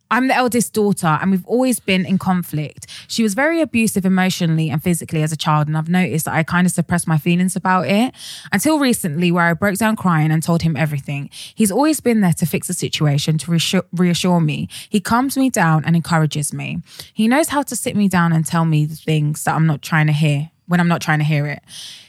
I'm 0.09 0.27
the 0.27 0.35
eldest 0.35 0.73
daughter, 0.73 1.17
and 1.21 1.31
we've 1.31 1.45
always 1.45 1.79
been 1.79 2.05
in 2.05 2.17
conflict. 2.17 2.87
She 3.07 3.23
was 3.23 3.33
very 3.33 3.61
abusive 3.61 4.05
emotionally 4.05 4.69
and 4.69 4.81
physically 4.81 5.21
as 5.23 5.31
a 5.31 5.37
child, 5.37 5.67
and 5.67 5.77
I've 5.77 5.89
noticed 5.89 6.25
that 6.25 6.33
I 6.33 6.43
kind 6.43 6.65
of 6.65 6.71
suppressed 6.71 7.07
my 7.07 7.17
feelings 7.17 7.55
about 7.55 7.87
it 7.87 8.13
until 8.51 8.79
recently, 8.79 9.31
where 9.31 9.45
I 9.45 9.53
broke 9.53 9.77
down 9.77 9.95
crying 9.95 10.31
and 10.31 10.41
told 10.41 10.61
him 10.61 10.77
everything. 10.77 11.29
He's 11.55 11.71
always 11.71 11.99
been 11.99 12.21
there 12.21 12.33
to 12.33 12.45
fix 12.45 12.67
the 12.67 12.73
situation, 12.73 13.37
to 13.39 13.51
reassure, 13.51 13.83
reassure 13.91 14.39
me. 14.39 14.69
He 14.89 14.99
calms 14.99 15.37
me 15.37 15.49
down 15.49 15.83
and 15.85 15.95
encourages 15.95 16.53
me. 16.53 16.81
He 17.13 17.27
knows 17.27 17.49
how 17.49 17.63
to 17.63 17.75
sit 17.75 17.95
me 17.95 18.07
down 18.07 18.31
and 18.31 18.45
tell 18.45 18.65
me 18.65 18.85
the 18.85 18.95
things 18.95 19.43
that 19.43 19.55
I'm 19.55 19.67
not 19.67 19.81
trying 19.81 20.07
to 20.07 20.13
hear 20.13 20.51
when 20.67 20.79
I'm 20.79 20.87
not 20.87 21.01
trying 21.01 21.19
to 21.19 21.25
hear 21.25 21.45
it. 21.47 21.63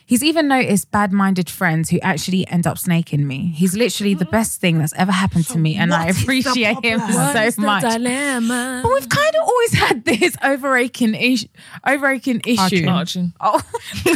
He's 0.08 0.24
even 0.24 0.48
noticed 0.48 0.90
bad 0.90 1.12
minded 1.12 1.50
friends 1.50 1.90
who 1.90 2.00
actually 2.00 2.48
end 2.48 2.66
up 2.66 2.78
snaking 2.78 3.26
me. 3.26 3.52
He's 3.54 3.76
literally 3.76 4.14
the 4.14 4.24
best 4.24 4.58
thing 4.58 4.78
that's 4.78 4.94
ever 4.94 5.12
happened 5.12 5.46
to 5.48 5.58
me, 5.58 5.76
and 5.76 5.92
I 5.92 6.06
what 6.06 6.08
is 6.08 6.16
the 6.16 6.22
appreciate 6.22 6.82
him 6.84 6.98
problem? 7.00 7.50
so 7.52 7.60
much. 7.62 7.82
dilemma? 7.82 8.80
But 8.82 8.92
we've 8.94 9.08
kind 9.10 9.34
of 9.36 9.42
always 9.46 9.72
had 9.74 10.04
this 10.06 10.34
overaching 10.42 11.14
issue. 11.14 11.48
Overaching 11.86 12.40
issue. 12.46 12.86
Arching. 12.88 13.34
Oh, 13.38 13.60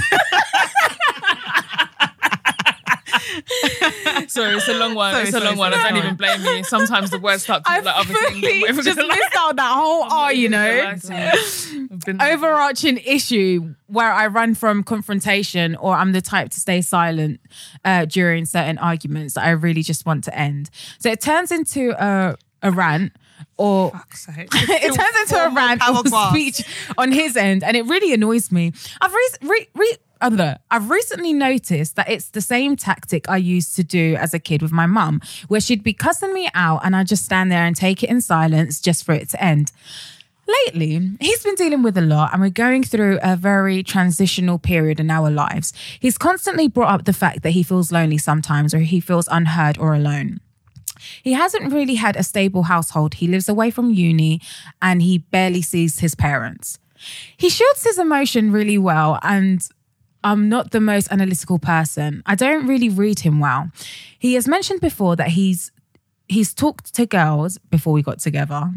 Sorry, 4.29 4.57
it's 4.57 4.69
a 4.69 4.75
long 4.75 4.95
one. 4.95 5.13
Sorry, 5.13 5.23
it's 5.25 5.35
a 5.35 5.41
sorry, 5.41 5.45
long 5.47 5.57
one. 5.59 5.75
I 5.75 5.79
sorry. 5.79 5.89
don't 5.91 5.99
even 6.05 6.17
blame 6.17 6.43
you. 6.45 6.65
Sometimes 6.65 7.11
the 7.11 7.19
words 7.19 7.43
start 7.45 7.65
to 7.65 7.71
like 7.71 7.85
other 7.87 8.15
things. 8.15 8.41
fully 8.41 8.65
I'm 8.69 8.75
just 8.77 8.89
even 8.89 8.97
gonna 8.97 9.09
missed 9.09 9.37
out 9.37 9.57
that 9.57 9.73
whole 9.75 10.05
R, 10.05 10.33
you 10.33 10.49
know. 10.49 10.95
Lie 12.07 12.13
to 12.13 12.19
you. 12.19 12.25
I've 12.25 12.41
been. 12.41 12.45
Overarching 12.45 12.99
issue 12.99 13.75
where 13.87 14.13
I 14.13 14.27
run 14.27 14.55
from 14.55 14.83
confrontation 14.83 15.77
or 15.77 15.95
I'm 15.95 16.13
the 16.13 16.21
type 16.23 16.51
to 16.51 16.61
stay 16.61 16.83
silent 16.83 17.41
uh, 17.85 18.07
during 18.07 18.45
certain 18.45 18.79
arguments 18.79 19.35
that 19.35 19.45
I 19.45 19.51
really 19.51 19.83
just 19.83 20.07
want 20.07 20.25
to 20.25 20.39
end. 20.39 20.71
So 20.99 21.11
it 21.11 21.21
turns 21.21 21.51
into 21.51 21.95
a, 22.03 22.37
a 22.63 22.71
rant 22.71 23.13
or 23.57 23.93
it 24.29 24.95
turns 24.95 25.31
into 25.31 25.45
a 25.45 25.51
rant 25.51 25.83
or 25.89 26.05
speech 26.31 26.63
on 26.97 27.13
his 27.13 27.37
end, 27.37 27.63
and 27.63 27.77
it 27.77 27.87
really 27.87 28.13
annoys 28.13 28.51
me. 28.51 28.73
I've 29.01 29.13
re- 29.13 29.29
re- 29.43 29.69
re- 29.75 29.97
know. 30.31 30.57
I've 30.71 30.91
recently 30.91 31.33
noticed 31.33 31.97
that 31.97 32.09
it's 32.09 32.31
the 32.31 32.41
same 32.41 32.77
tactic 32.77 33.29
I 33.29 33.37
used 33.39 33.75
to 33.77 33.85
do 33.85 34.17
as 34.17 34.35
a 34.35 34.39
kid 34.39 34.63
with 34.63 34.73
my 34.73 34.87
mum, 34.87 35.21
where 35.49 35.61
she'd 35.61 35.83
be 35.83 35.93
cussing 35.93 36.33
me 36.33 36.49
out, 36.55 36.81
and 36.85 36.95
I 36.95 37.05
just 37.05 37.25
stand 37.25 37.51
there 37.51 37.65
and 37.65 37.75
take 37.75 38.03
it 38.03 38.11
in 38.11 38.21
silence 38.21 38.81
just 38.81 39.05
for 39.05 39.13
it 39.13 39.29
to 39.31 39.43
end. 39.43 39.73
Lately, 40.47 41.13
he's 41.21 41.43
been 41.43 41.55
dealing 41.55 41.83
with 41.83 41.97
a 41.97 42.03
lot, 42.03 42.33
and 42.33 42.43
we're 42.43 42.51
going 42.51 42.83
through 42.83 43.19
a 43.23 43.37
very 43.37 43.83
transitional 43.83 44.59
period 44.59 44.99
in 44.99 45.11
our 45.11 45.31
lives. 45.31 45.73
He's 46.01 46.19
constantly 46.19 46.69
brought 46.69 46.93
up 46.93 47.05
the 47.05 47.13
fact 47.13 47.43
that 47.43 47.51
he 47.51 47.63
feels 47.63 47.93
lonely 47.93 48.19
sometimes, 48.19 48.75
or 48.75 48.81
he 48.81 49.01
feels 49.01 49.29
unheard 49.31 49.79
or 49.79 49.95
alone. 49.95 50.41
He 51.23 51.33
hasn't 51.33 51.73
really 51.73 51.97
had 51.97 52.17
a 52.17 52.23
stable 52.23 52.65
household. 52.65 53.15
He 53.15 53.27
lives 53.27 53.49
away 53.49 53.71
from 53.71 53.93
uni 53.93 54.41
and 54.81 55.03
he 55.03 55.19
barely 55.19 55.63
sees 55.63 55.99
his 55.99 56.15
parents. 56.15 56.79
He 57.37 57.49
shields 57.49 57.85
his 57.85 57.99
emotion 57.99 58.53
really 58.53 58.79
well, 58.79 59.19
and 59.23 59.67
I'm 60.23 60.49
not 60.49 60.71
the 60.71 60.81
most 60.81 61.11
analytical 61.11 61.59
person. 61.59 62.23
I 62.27 62.37
don't 62.37 62.67
really 62.67 62.89
read 62.89 63.21
him 63.21 63.41
well. 63.41 63.71
He 64.19 64.35
has 64.35 64.47
mentioned 64.47 64.81
before 64.81 65.17
that 65.17 65.29
he's 65.29 65.73
he's 66.29 66.55
talked 66.55 66.95
to 66.95 67.07
girls 67.07 67.59
before 67.71 67.93
we 67.93 68.03
got 68.03 68.21
together. 68.21 68.73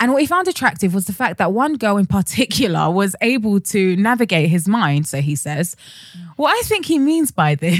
And 0.00 0.12
what 0.12 0.22
he 0.22 0.26
found 0.26 0.48
attractive 0.48 0.94
was 0.94 1.04
the 1.04 1.12
fact 1.12 1.36
that 1.38 1.52
one 1.52 1.76
girl 1.76 1.98
in 1.98 2.06
particular 2.06 2.90
was 2.90 3.14
able 3.20 3.60
to 3.60 3.96
navigate 3.96 4.48
his 4.48 4.66
mind, 4.66 5.06
so 5.06 5.20
he 5.20 5.36
says. 5.36 5.76
What 6.36 6.50
I 6.56 6.62
think 6.62 6.86
he 6.86 6.98
means 6.98 7.30
by 7.30 7.54
this 7.54 7.78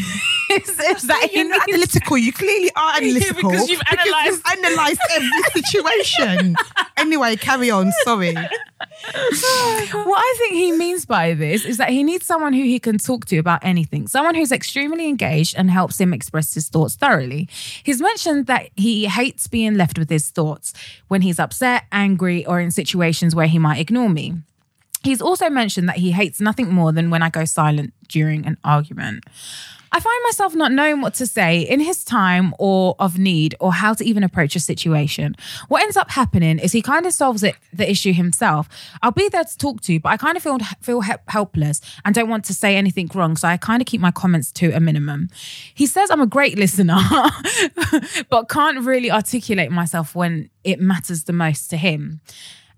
is, 0.51 0.69
is 0.69 1.03
that 1.07 1.29
You're 1.33 1.49
not 1.49 1.69
analytical. 1.69 2.19
You 2.19 2.33
clearly 2.33 2.71
are 2.77 2.93
analytical. 2.97 3.51
because 3.51 3.69
you've 3.69 3.83
analysed- 3.91 4.43
you've 4.47 4.59
analysed 4.65 5.01
every 5.15 5.43
situation. 5.63 6.57
anyway, 6.97 7.37
carry 7.37 7.71
on. 7.71 7.93
Sorry. 8.05 8.35
what 8.35 10.19
I 10.19 10.35
think 10.39 10.55
he 10.55 10.73
means 10.73 11.07
by 11.07 11.35
this 11.35 11.65
is 11.65 11.77
that 11.79 11.91
he 11.91 12.03
needs 12.03 12.27
someone 12.27 12.53
who 12.53 12.63
he 12.63 12.79
can 12.79 12.99
talk 12.99 13.27
to 13.27 13.39
about 13.39 13.65
anything, 13.65 14.07
someone 14.09 14.35
who's 14.35 14.53
extremely 14.53 15.09
engaged 15.09 15.55
and 15.57 15.71
helps 15.71 16.01
him 16.01 16.13
express 16.13 16.55
his 16.55 16.69
thoughts 16.69 16.97
thoroughly. 16.97 17.49
He's 17.83 18.01
mentioned 18.01 18.47
that 18.47 18.69
he 18.77 19.07
hates 19.07 19.47
being 19.47 19.75
left 19.75 19.99
with 19.99 20.11
his 20.11 20.31
thoughts 20.31 20.73
when 21.09 21.23
he's 21.23 21.39
upset, 21.39 21.85
angry, 21.93 22.45
or 22.47 22.61
in 22.61 22.71
situations 22.71 23.35
where 23.35 23.47
he 23.47 23.59
might 23.59 23.79
ignore 23.79 24.09
me. 24.09 24.35
He's 25.03 25.23
also 25.23 25.49
mentioned 25.49 25.89
that 25.89 25.97
he 25.97 26.13
hates 26.13 26.41
nothing 26.41 26.71
more 26.73 26.93
than 26.93 27.11
when 27.11 27.23
I 27.23 27.31
go 27.31 27.45
silent 27.45 27.95
during 28.09 28.47
an 28.47 28.59
argument. 28.65 29.25
I 29.93 29.99
find 29.99 30.23
myself 30.25 30.55
not 30.55 30.71
knowing 30.71 31.01
what 31.01 31.15
to 31.15 31.27
say 31.27 31.63
in 31.63 31.81
his 31.81 32.05
time 32.05 32.55
or 32.59 32.95
of 33.01 33.19
need 33.19 33.57
or 33.59 33.73
how 33.73 33.93
to 33.95 34.05
even 34.05 34.23
approach 34.23 34.55
a 34.55 34.61
situation. 34.61 35.35
What 35.67 35.83
ends 35.83 35.97
up 35.97 36.11
happening 36.11 36.61
is 36.61 36.71
he 36.71 36.81
kind 36.81 37.07
of 37.07 37.13
solves 37.13 37.43
it 37.43 37.57
the 37.73 37.91
issue 37.91 38.13
himself. 38.13 38.69
I'll 39.03 39.11
be 39.11 39.29
there 39.29 39.43
to 39.43 39.59
talk 39.59 39.81
to, 39.83 39.99
but 39.99 40.11
I 40.11 40.17
kind 40.17 40.37
of 40.37 40.45
feel 40.45 40.59
feel 40.81 41.01
he- 41.01 41.13
helpless 41.27 41.81
and 42.05 42.15
don't 42.15 42.29
want 42.29 42.45
to 42.45 42.55
say 42.55 42.77
anything 42.77 43.11
wrong, 43.15 43.37
so 43.37 43.49
I 43.49 43.57
kind 43.57 43.83
of 43.83 43.87
keep 43.87 44.01
my 44.01 44.13
comments 44.13 44.53
to 44.53 44.71
a 44.71 44.79
minimum. 44.79 45.29
He 45.75 45.87
says 45.87 46.09
I'm 46.11 46.21
a 46.21 46.27
great 46.27 46.57
listener, 46.57 46.99
but 48.31 48.49
can't 48.49 48.85
really 48.85 49.11
articulate 49.11 49.73
myself 49.73 50.15
when 50.15 50.51
it 50.63 50.81
matters 50.81 51.25
the 51.25 51.33
most 51.33 51.69
to 51.71 51.77
him. 51.77 52.21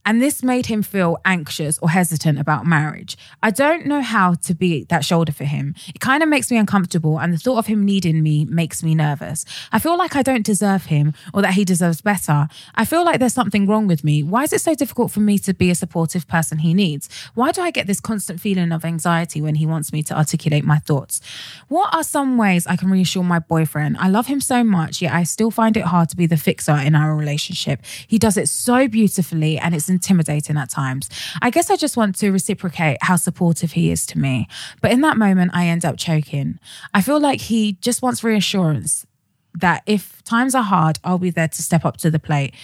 And 0.04 0.20
this 0.20 0.42
made 0.42 0.66
him 0.66 0.82
feel 0.82 1.18
anxious 1.24 1.78
or 1.78 1.90
hesitant 1.90 2.38
about 2.38 2.66
marriage. 2.66 3.16
I 3.42 3.50
don't 3.50 3.86
know 3.86 4.00
how 4.00 4.34
to 4.34 4.54
be 4.54 4.84
that 4.84 5.04
shoulder 5.04 5.30
for 5.30 5.44
him. 5.44 5.76
It 5.94 6.00
kind 6.00 6.22
of 6.22 6.28
makes 6.28 6.50
me 6.50 6.56
uncomfortable, 6.56 7.20
and 7.20 7.32
the 7.32 7.38
thought 7.38 7.58
of 7.58 7.66
him 7.68 7.84
needing 7.84 8.22
me 8.22 8.44
makes 8.44 8.82
me 8.82 8.96
nervous. 8.96 9.44
I 9.70 9.78
feel 9.78 9.96
like 9.96 10.16
I 10.16 10.22
don't 10.22 10.44
deserve 10.44 10.86
him 10.86 11.14
or 11.32 11.42
that 11.42 11.54
he 11.54 11.64
deserves 11.64 12.00
better. 12.00 12.48
I 12.74 12.84
feel 12.84 13.04
like 13.04 13.20
there's 13.20 13.32
something 13.32 13.66
wrong 13.66 13.86
with 13.86 14.02
me. 14.02 14.24
Why 14.24 14.42
is 14.42 14.52
it 14.52 14.60
so 14.60 14.74
difficult 14.74 15.12
for 15.12 15.20
me 15.20 15.38
to 15.38 15.54
be 15.54 15.70
a 15.70 15.74
supportive 15.74 16.26
person 16.26 16.58
he 16.58 16.74
needs? 16.74 17.08
Why 17.34 17.52
do 17.52 17.62
I 17.62 17.70
get 17.70 17.86
this 17.86 18.00
constant 18.00 18.40
feeling 18.40 18.72
of 18.72 18.84
anxiety 18.84 19.40
when 19.40 19.54
he 19.54 19.66
wants 19.66 19.92
me 19.92 20.02
to 20.04 20.16
articulate 20.16 20.64
my 20.64 20.78
thoughts? 20.80 21.20
What 21.68 21.94
are 21.94 22.02
some 22.02 22.36
ways 22.36 22.66
I 22.66 22.74
can 22.74 22.90
reassure 22.90 23.22
my 23.22 23.38
boyfriend? 23.38 23.96
I 23.98 24.08
love 24.08 24.26
him 24.26 24.40
so 24.40 24.64
much, 24.64 25.00
yet 25.00 25.12
I 25.12 25.22
still 25.22 25.52
find 25.52 25.76
it 25.76 25.84
hard 25.84 26.08
to 26.08 26.16
be 26.16 26.26
the 26.26 26.36
fixer 26.36 26.76
in 26.76 26.96
our 26.96 27.14
relationship. 27.14 27.84
He 28.06 28.18
does 28.18 28.36
it 28.36 28.48
so 28.48 28.88
beautifully 28.88 29.58
and 29.58 29.74
it's 29.76 29.91
intimidating 29.92 30.56
at 30.56 30.70
times. 30.70 31.08
I 31.40 31.50
guess 31.50 31.70
I 31.70 31.76
just 31.76 31.96
want 31.96 32.16
to 32.16 32.30
reciprocate 32.30 32.98
how 33.02 33.16
supportive 33.16 33.72
he 33.72 33.90
is 33.90 34.06
to 34.06 34.18
me. 34.18 34.48
But 34.80 34.92
in 34.92 35.00
that 35.02 35.16
moment, 35.16 35.52
I 35.54 35.66
end 35.66 35.84
up 35.84 35.96
choking. 35.96 36.58
I 36.94 37.02
feel 37.02 37.20
like 37.20 37.40
he 37.40 37.74
just 37.74 38.02
wants 38.02 38.24
reassurance 38.24 39.06
that 39.54 39.82
if 39.86 40.22
times 40.24 40.54
are 40.54 40.62
hard, 40.62 40.98
I'll 41.04 41.18
be 41.18 41.30
there 41.30 41.48
to 41.48 41.62
step 41.62 41.84
up 41.84 41.98
to 41.98 42.10
the 42.10 42.18
plate. 42.18 42.54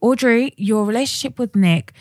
Audrey, 0.00 0.54
your 0.56 0.84
relationship 0.84 1.38
with 1.38 1.54
Nick, 1.54 1.92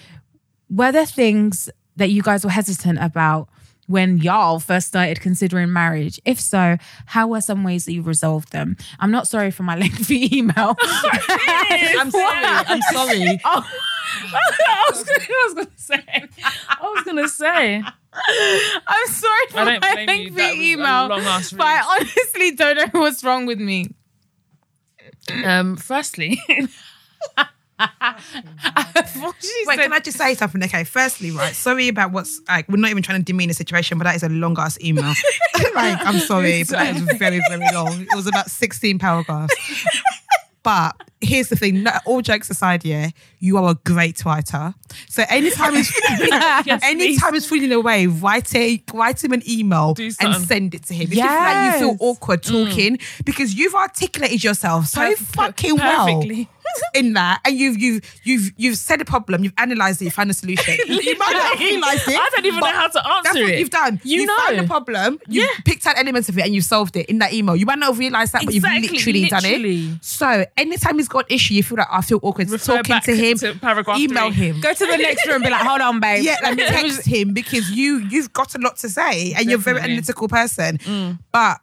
were 0.69 0.91
there 0.91 1.06
things 1.06 1.69
that 1.97 2.10
you 2.10 2.21
guys 2.21 2.43
were 2.43 2.52
hesitant 2.52 3.00
about 3.02 3.50
when 3.88 4.17
y'all 4.19 4.60
first 4.60 4.88
started 4.88 5.19
considering 5.19 5.73
marriage? 5.73 6.19
If 6.26 6.39
so, 6.39 6.78
how 7.08 7.28
were 7.28 7.41
some 7.41 7.63
ways 7.63 7.86
that 7.86 7.93
you 7.93 8.02
resolved 8.02 8.52
them? 8.52 8.78
I'm 9.00 9.12
not 9.12 9.28
sorry 9.28 9.52
for 9.52 9.63
my 9.63 9.76
lengthy 9.80 10.38
email. 10.38 10.76
I'm 10.84 12.12
sorry. 12.12 12.45
I'm 12.45 12.82
sorry. 12.93 13.39
Oh. 13.50 13.65
I 14.34 14.86
was 14.89 15.06
was 15.06 15.54
gonna 15.54 15.67
say. 15.76 16.04
I 16.69 16.78
was 16.82 17.04
gonna 17.04 17.28
say. 17.28 17.84
I'm 18.88 19.08
sorry 19.08 19.47
for 19.50 19.65
my 19.65 19.80
lengthy 19.80 20.30
That 20.30 20.34
was 20.34 20.41
a 20.41 20.62
email. 20.62 21.08
But 21.10 21.65
I 21.65 21.97
honestly 22.00 22.52
don't 22.52 22.93
know 22.93 23.02
what's 23.02 23.23
wrong 23.23 23.45
with 23.45 23.60
me. 23.60 23.88
Um, 25.43 25.76
firstly, 25.76 26.41
Wait, 29.67 29.79
can 29.79 29.93
I 29.93 29.99
just 29.99 30.17
say 30.17 30.33
something? 30.33 30.63
Okay, 30.63 30.83
firstly, 30.83 31.31
right, 31.31 31.53
sorry 31.55 31.87
about 31.87 32.11
what's 32.11 32.41
like. 32.47 32.67
We're 32.69 32.77
not 32.77 32.89
even 32.89 33.03
trying 33.03 33.19
to 33.19 33.25
demean 33.25 33.49
the 33.49 33.53
situation, 33.53 33.97
but 33.97 34.05
that 34.05 34.15
is 34.15 34.23
a 34.23 34.29
long 34.29 34.57
ass 34.59 34.79
email. 34.81 35.03
like, 35.75 35.97
I'm 36.05 36.19
sorry, 36.19 36.63
but 36.63 36.71
that 36.71 36.95
is 36.95 37.03
very, 37.17 37.41
very 37.49 37.65
long. 37.73 38.01
It 38.01 38.15
was 38.15 38.27
about 38.27 38.49
16 38.49 38.99
paragraphs. 38.99 39.53
But 40.63 40.95
here's 41.21 41.47
the 41.47 41.55
thing: 41.55 41.83
no, 41.83 41.91
all 42.05 42.21
jokes 42.21 42.49
aside, 42.49 42.83
yeah, 42.83 43.11
you 43.39 43.57
are 43.57 43.71
a 43.71 43.75
great 43.85 44.25
writer. 44.25 44.73
So 45.07 45.23
anytime 45.29 45.73
it's 45.75 45.93
anytime 46.83 47.35
it's 47.35 47.45
feeling 47.47 47.71
away, 47.71 48.07
write 48.07 48.53
a 48.53 48.83
write 48.93 49.23
him 49.23 49.31
an 49.31 49.43
email 49.49 49.95
and 50.19 50.35
send 50.35 50.75
it 50.75 50.83
to 50.87 50.93
him. 50.93 51.03
If 51.03 51.15
you 51.15 51.21
feel 51.23 51.25
like 51.25 51.73
you 51.73 51.79
feel 51.79 51.97
awkward 52.01 52.43
talking 52.43 52.99
because 53.23 53.53
you've 53.53 53.75
articulated 53.75 54.43
yourself 54.43 54.87
so 54.87 55.15
fucking 55.15 55.75
well 55.75 56.05
perfectly. 56.05 56.49
in 56.93 57.13
that, 57.13 57.41
and 57.45 57.56
you've 57.58 57.77
you've 57.77 58.19
you've 58.23 58.51
you've 58.58 58.77
said 58.77 59.01
a 59.01 59.06
problem, 59.06 59.43
you've 59.43 59.53
analysed 59.58 60.01
it, 60.01 60.06
you 60.06 60.12
found 60.12 60.30
a 60.30 60.34
solution. 60.34 60.75
you 60.88 61.17
might 61.17 61.32
not 61.34 61.51
have 61.51 61.60
realised 61.60 62.08
it. 62.08 62.15
I 62.15 62.30
don't 62.36 62.45
even 62.45 62.60
know 62.60 62.67
how 62.67 62.88
to 62.88 63.08
answer 63.08 63.21
That's 63.23 63.36
what 63.36 63.58
you've 63.60 63.69
done. 63.69 64.01
You 64.03 64.21
you 64.21 64.27
found 64.38 64.56
know. 64.58 64.62
the 64.63 64.67
problem. 64.67 65.19
You 65.27 65.41
Yeah. 65.41 65.47
picked 65.65 65.86
out 65.86 65.97
elements 65.97 66.30
of 66.30 66.38
it 66.38 66.45
and 66.45 66.53
you 66.53 66.62
solved 66.62 66.95
it 66.95 67.06
in 67.08 67.19
that 67.19 67.34
email. 67.34 67.56
You 67.56 67.65
might 67.65 67.80
not 67.80 67.88
have 67.88 67.99
realised 67.99 68.34
that, 68.34 68.45
but 68.45 68.53
you've 68.53 68.63
Exactly, 68.63 68.97
literally, 68.97 69.30
done 69.30 69.41
it. 69.45 70.03
So 70.03 70.45
anytime 70.58 70.97
he's 70.97 71.08
got 71.08 71.30
an 71.30 71.36
issue, 71.36 71.53
you 71.56 71.63
feel 71.63 71.77
like 71.77 71.88
I 71.91 72.01
feel 72.01 72.19
awkward 72.21 72.49
Refer 72.49 72.77
talking 72.77 72.89
back 72.89 73.03
to 73.03 73.15
him. 73.15 73.38
to 73.39 73.53
paragraph 73.56 73.99
email 73.99 74.32
three. 74.32 74.47
him. 74.47 74.62
Go 74.62 74.73
to 74.73 74.86
the 74.86 74.97
next 74.97 75.25
room 75.27 75.36
and 75.36 75.43
be 75.45 75.49
like, 75.49 75.62
hold 75.62 75.82
on, 75.82 75.99
babe. 75.99 76.23
Yeah, 76.23 76.38
like 76.43 76.58
text 76.58 77.06
him 77.06 77.34
because 77.34 77.69
you 77.71 77.99
you've 78.10 78.34
got 78.34 78.56
a 78.56 78.58
lot 78.60 78.77
to 78.77 78.89
say 78.89 79.34
and 79.34 79.49
you're 79.49 79.60
a 79.60 79.62
very 79.62 79.80
analytical 79.80 80.27
person. 80.27 80.77
Mm. 80.80 81.19
But 81.32 81.60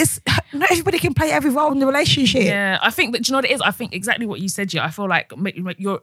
it's 0.00 0.20
not 0.52 0.70
everybody 0.70 0.98
can 0.98 1.14
play 1.14 1.30
every 1.30 1.50
role 1.50 1.70
in 1.72 1.78
the 1.78 1.86
relationship. 1.86 2.44
Yeah, 2.44 2.78
I 2.82 2.90
think 2.90 3.12
that 3.12 3.22
do 3.22 3.28
you 3.28 3.32
know 3.32 3.38
what 3.38 3.44
it 3.44 3.50
is. 3.52 3.60
I 3.60 3.70
think 3.70 3.94
exactly 3.94 4.26
what 4.26 4.40
you 4.40 4.48
said. 4.48 4.72
Yeah, 4.72 4.84
I 4.84 4.90
feel 4.90 5.08
like 5.08 5.32
your 5.78 6.00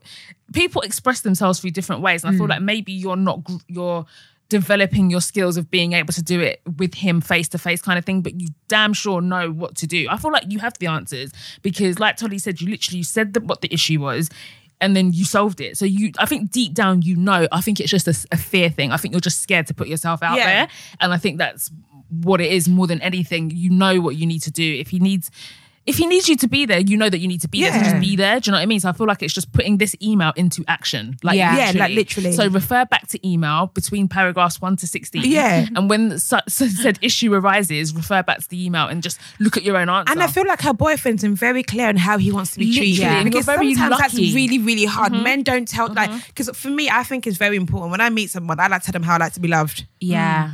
people 0.53 0.81
express 0.83 1.21
themselves 1.21 1.59
through 1.59 1.71
different 1.71 2.01
ways, 2.01 2.23
and 2.23 2.31
I 2.31 2.33
Mm. 2.35 2.37
feel 2.39 2.47
like 2.47 2.61
maybe 2.61 2.91
you're 2.93 3.15
not 3.15 3.41
you're 3.67 4.05
developing 4.49 5.09
your 5.09 5.19
skills 5.19 5.57
of 5.57 5.69
being 5.69 5.91
able 5.91 6.13
to 6.13 6.21
do 6.23 6.39
it 6.39 6.61
with 6.77 6.93
him 6.93 7.19
face 7.19 7.49
to 7.49 7.57
face 7.57 7.81
kind 7.81 7.99
of 7.99 8.05
thing. 8.05 8.21
But 8.21 8.39
you 8.39 8.47
damn 8.69 8.93
sure 8.93 9.19
know 9.21 9.51
what 9.51 9.75
to 9.77 9.87
do. 9.87 10.07
I 10.09 10.17
feel 10.17 10.31
like 10.31 10.45
you 10.49 10.59
have 10.59 10.77
the 10.79 10.87
answers 10.87 11.31
because, 11.61 11.99
like 11.99 12.15
Tolly 12.17 12.39
said, 12.39 12.61
you 12.61 12.69
literally 12.69 13.03
said 13.03 13.33
that 13.33 13.43
what 13.43 13.61
the 13.61 13.73
issue 13.73 13.99
was. 14.01 14.29
And 14.79 14.95
then 14.95 15.11
you 15.11 15.25
solved 15.25 15.59
it. 15.59 15.75
So 15.75 15.85
you, 15.85 16.11
I 16.19 16.27
think 16.27 16.51
deep 16.51 16.75
down, 16.75 17.01
you 17.01 17.15
know. 17.15 17.47
I 17.51 17.61
think 17.61 17.79
it's 17.79 17.89
just 17.89 18.07
a, 18.07 18.15
a 18.31 18.37
fear 18.37 18.69
thing. 18.69 18.91
I 18.91 18.97
think 18.97 19.11
you're 19.11 19.19
just 19.19 19.41
scared 19.41 19.65
to 19.67 19.73
put 19.73 19.87
yourself 19.87 20.21
out 20.21 20.37
Yeah. 20.37 20.45
there, 20.45 20.67
and 21.01 21.11
I 21.11 21.17
think 21.17 21.39
that's 21.39 21.71
what 22.09 22.41
it 22.41 22.51
is 22.51 22.67
more 22.67 22.87
than 22.87 23.01
anything. 23.01 23.51
You 23.51 23.69
know 23.69 23.99
what 24.01 24.15
you 24.15 24.25
need 24.25 24.41
to 24.43 24.51
do. 24.51 24.75
If 24.79 24.89
he 24.89 24.99
needs, 24.99 25.31
if 25.87 25.97
he 25.97 26.05
needs 26.05 26.27
you 26.27 26.35
to 26.35 26.49
be 26.49 26.65
there, 26.65 26.79
you 26.79 26.97
know 26.97 27.09
that 27.09 27.19
you 27.19 27.29
need 27.29 27.39
to 27.41 27.47
be 27.47 27.61
there. 27.61 27.71
So 27.71 27.79
just 27.79 28.01
be 28.01 28.17
there. 28.17 28.41
Do 28.41 28.49
you 28.49 28.51
know 28.51 28.57
what 28.57 28.63
I 28.63 28.65
mean? 28.65 28.81
So 28.81 28.89
I 28.89 28.91
feel 28.91 29.07
like 29.07 29.23
it's 29.23 29.33
just 29.33 29.53
putting 29.53 29.77
this 29.77 29.95
email 30.01 30.33
into 30.35 30.65
action. 30.67 31.17
Like 31.23 31.37
Yeah. 31.37 31.71
Yeah, 31.71 31.79
like 31.79 31.95
literally. 31.95 32.33
So 32.33 32.49
refer 32.49 32.83
back 32.83 33.07
to 33.07 33.27
email 33.27 33.67
between 33.67 34.09
paragraphs 34.09 34.59
one 34.61 34.75
to 34.77 34.87
sixteen. 34.87 35.23
Yeah. 35.23 35.65
And 35.77 35.89
when 35.89 36.19
su- 36.19 36.37
su- 36.49 36.67
said 36.67 36.99
issue 37.01 37.33
arises, 37.33 37.95
refer 37.95 38.21
back 38.21 38.39
to 38.39 38.49
the 38.49 38.65
email 38.65 38.87
and 38.87 39.01
just 39.01 39.17
look 39.39 39.55
at 39.55 39.63
your 39.63 39.77
own 39.77 39.87
answer. 39.87 40.11
And 40.11 40.21
I 40.21 40.27
feel 40.27 40.45
like 40.45 40.61
her 40.61 40.73
boyfriend's 40.73 41.23
been 41.23 41.35
very 41.35 41.63
clear 41.63 41.87
on 41.87 41.95
how 41.95 42.17
he 42.17 42.33
wants 42.33 42.51
to 42.51 42.59
be 42.59 42.75
treated. 42.75 42.99
Literally, 42.99 43.15
and 43.15 43.25
Because 43.31 43.47
you're 43.47 43.55
very 43.55 43.73
sometimes 43.75 44.01
that's 44.01 44.15
really, 44.15 44.59
really 44.59 44.85
hard. 44.85 45.13
Mm-hmm. 45.13 45.23
Men 45.23 45.43
don't 45.43 45.67
tell 45.69 45.87
like 45.93 46.09
mm-hmm. 46.09 46.19
because 46.27 46.49
for 46.49 46.69
me, 46.69 46.89
I 46.89 47.03
think 47.03 47.25
it's 47.25 47.37
very 47.37 47.55
important. 47.55 47.91
When 47.91 48.01
I 48.01 48.09
meet 48.09 48.29
someone, 48.29 48.59
I 48.59 48.67
like 48.67 48.81
to 48.81 48.87
tell 48.87 48.93
them 48.93 49.03
how 49.03 49.15
I 49.15 49.19
like 49.19 49.33
to 49.33 49.39
be 49.39 49.47
loved. 49.47 49.85
Yeah. 50.01 50.49
Mm. 50.49 50.53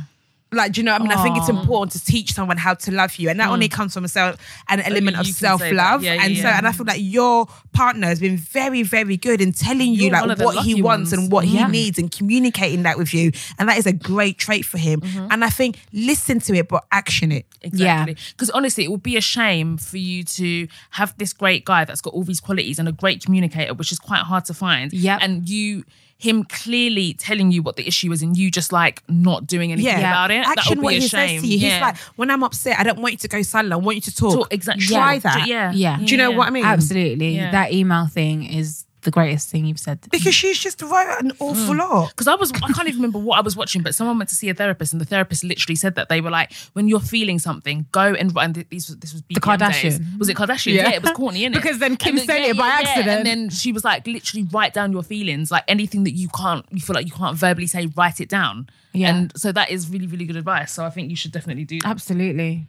Like, 0.52 0.72
do 0.72 0.80
you 0.80 0.84
know 0.84 0.92
what 0.92 1.00
I 1.00 1.04
mean? 1.04 1.12
I 1.12 1.22
think 1.22 1.36
it's 1.36 1.48
important 1.48 1.92
to 1.92 2.04
teach 2.04 2.32
someone 2.32 2.56
how 2.56 2.74
to 2.74 2.92
love 2.92 3.16
you. 3.16 3.28
And 3.28 3.40
that 3.40 3.50
only 3.50 3.68
comes 3.68 3.92
from 3.92 4.04
a 4.04 4.08
self 4.08 4.36
an 4.68 4.80
element 4.80 5.18
of 5.18 5.26
you 5.26 5.32
can 5.32 5.34
say 5.34 5.46
that. 5.46 5.58
self 5.58 5.72
love. 5.72 6.02
Yeah, 6.04 6.14
yeah, 6.14 6.24
and 6.24 6.36
so 6.36 6.42
yeah. 6.42 6.58
and 6.58 6.68
I 6.68 6.72
feel 6.72 6.86
like 6.86 7.00
your 7.00 7.46
partner 7.72 8.06
has 8.06 8.20
been 8.20 8.36
very, 8.36 8.82
very 8.82 9.16
good 9.16 9.40
in 9.40 9.52
telling 9.52 9.94
you 9.94 10.04
You're 10.04 10.12
one 10.12 10.28
like 10.28 10.38
what 10.38 10.64
he 10.64 10.80
wants 10.80 11.10
ones. 11.10 11.12
and 11.12 11.32
what 11.32 11.44
he 11.44 11.64
needs 11.66 11.98
and 11.98 12.10
communicating 12.10 12.84
that 12.84 12.98
with 12.98 13.12
you. 13.12 13.32
And 13.58 13.68
that 13.68 13.78
is 13.78 13.86
a 13.86 13.92
great 13.92 14.38
trait 14.38 14.64
for 14.64 14.78
him. 14.78 15.00
Mm-hmm. 15.00 15.28
And 15.30 15.44
I 15.44 15.50
think 15.50 15.78
listen 15.92 16.38
to 16.40 16.54
it, 16.54 16.68
but 16.68 16.84
action 16.92 17.32
it. 17.32 17.46
Exactly. 17.62 18.16
Because 18.30 18.50
honestly, 18.50 18.84
it 18.84 18.90
would 18.90 19.02
be 19.02 19.16
a 19.16 19.20
shame 19.20 19.76
for 19.76 19.98
you 19.98 20.22
to 20.24 20.68
have 20.90 21.16
this 21.18 21.32
great 21.32 21.64
guy 21.64 21.84
that's 21.84 22.00
got 22.00 22.14
all 22.14 22.22
these 22.22 22.40
qualities 22.40 22.78
and 22.78 22.88
a 22.88 22.92
great 22.92 23.24
communicator, 23.24 23.74
which 23.74 23.90
is 23.90 23.98
quite 23.98 24.22
hard 24.22 24.44
to 24.46 24.54
find. 24.54 24.92
Yeah. 24.92 25.18
And 25.20 25.48
you, 25.48 25.84
him 26.16 26.44
clearly 26.44 27.12
telling 27.14 27.50
you 27.50 27.62
what 27.62 27.76
the 27.76 27.86
issue 27.86 28.10
is 28.12 28.22
and 28.22 28.36
you 28.36 28.50
just 28.50 28.72
like 28.72 29.02
not 29.08 29.46
doing 29.46 29.72
anything 29.72 29.90
Yeah, 29.90 29.98
about 29.98 30.30
it. 30.30 30.44
that 30.44 30.58
Action 30.58 30.78
would 30.78 30.84
what 30.84 30.94
a 30.94 30.98
he 31.00 31.08
shame. 31.08 31.40
says 31.40 31.42
to 31.42 31.46
you. 31.48 31.58
He's 31.58 31.80
like, 31.80 31.96
when 32.16 32.30
I'm 32.30 32.42
upset, 32.42 32.78
I 32.78 32.82
don't 32.84 32.98
want 33.00 33.12
you 33.12 33.18
to 33.18 33.28
go 33.28 33.42
silent. 33.42 33.72
I 33.72 33.76
want 33.76 33.96
you 33.96 34.00
to 34.02 34.14
talk. 34.14 34.34
Talk, 34.34 34.52
exactly. 34.54 34.86
Try 34.86 35.14
Yeah. 35.14 35.18
that. 35.20 35.46
Yeah. 35.48 35.72
Yeah. 35.72 35.98
Do 35.98 36.04
you 36.06 36.16
know 36.16 36.30
Yeah. 36.30 36.36
what 36.36 36.46
I 36.46 36.50
mean? 36.50 36.64
Absolutely. 36.64 37.36
Yeah. 37.36 37.50
That 37.50 37.72
email 37.72 38.06
thing 38.06 38.44
is 38.44 38.83
the 39.04 39.10
greatest 39.10 39.50
thing 39.50 39.64
you've 39.64 39.78
said. 39.78 40.00
Because 40.10 40.34
she's 40.34 40.58
just 40.58 40.82
wrote 40.82 41.16
an 41.20 41.32
awful 41.38 41.74
mm. 41.74 41.78
lot. 41.78 42.10
Because 42.10 42.28
I 42.28 42.34
was, 42.34 42.52
I 42.52 42.72
can't 42.72 42.88
even 42.88 43.00
remember 43.00 43.18
what 43.18 43.38
I 43.38 43.40
was 43.42 43.56
watching, 43.56 43.82
but 43.82 43.94
someone 43.94 44.18
went 44.18 44.28
to 44.30 44.34
see 44.34 44.48
a 44.48 44.54
therapist, 44.54 44.92
and 44.92 45.00
the 45.00 45.06
therapist 45.06 45.44
literally 45.44 45.76
said 45.76 45.94
that 45.94 46.08
they 46.08 46.20
were 46.20 46.30
like, 46.30 46.52
when 46.72 46.88
you're 46.88 47.00
feeling 47.00 47.38
something, 47.38 47.86
go 47.92 48.14
and 48.14 48.34
write 48.34 48.44
and 48.44 48.66
these 48.70 48.88
this 48.88 49.12
was 49.12 49.22
BBM 49.22 49.58
days. 49.58 49.98
Kardashian. 49.98 50.18
Was 50.18 50.28
it 50.28 50.36
Kardashian? 50.36 50.74
Yeah. 50.74 50.88
Yeah, 50.88 50.96
it 50.96 51.02
was 51.02 51.10
Kourtney, 51.12 51.48
innit? 51.48 51.54
Because 51.54 51.78
then 51.78 51.96
Kim 51.96 52.16
And 52.16 52.26
said 52.26 52.42
it 52.42 52.56
by 52.56 52.68
accident. 52.68 53.08
And 53.08 53.26
then 53.26 53.50
she 53.50 53.72
was 53.72 53.84
like, 53.84 54.06
literally 54.06 54.46
write 54.52 54.74
down 54.74 54.92
your 54.92 55.02
feelings, 55.02 55.50
like 55.50 55.64
anything 55.68 56.04
that 56.04 56.12
you 56.12 56.28
can't, 56.28 56.64
you 56.70 56.80
feel 56.80 56.94
like 56.94 57.06
you 57.06 57.12
can't 57.12 57.36
verbally 57.36 57.66
say, 57.66 57.86
write 57.96 58.20
it 58.20 58.28
down. 58.28 58.68
Yeah. 58.92 59.14
And 59.14 59.32
so 59.36 59.52
that 59.52 59.70
is 59.70 59.88
really, 59.88 60.06
really 60.06 60.24
good 60.24 60.36
advice. 60.36 60.72
So 60.72 60.84
I 60.84 60.90
think 60.90 61.10
you 61.10 61.16
should 61.16 61.32
definitely 61.32 61.64
do 61.64 61.80
that. 61.80 61.88
Absolutely. 61.88 62.66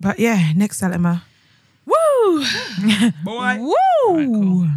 But 0.00 0.18
yeah, 0.18 0.52
next 0.54 0.82
Emma. 0.82 1.24
Woo! 1.84 2.44
Boy. 3.24 3.56
Woo! 3.58 4.68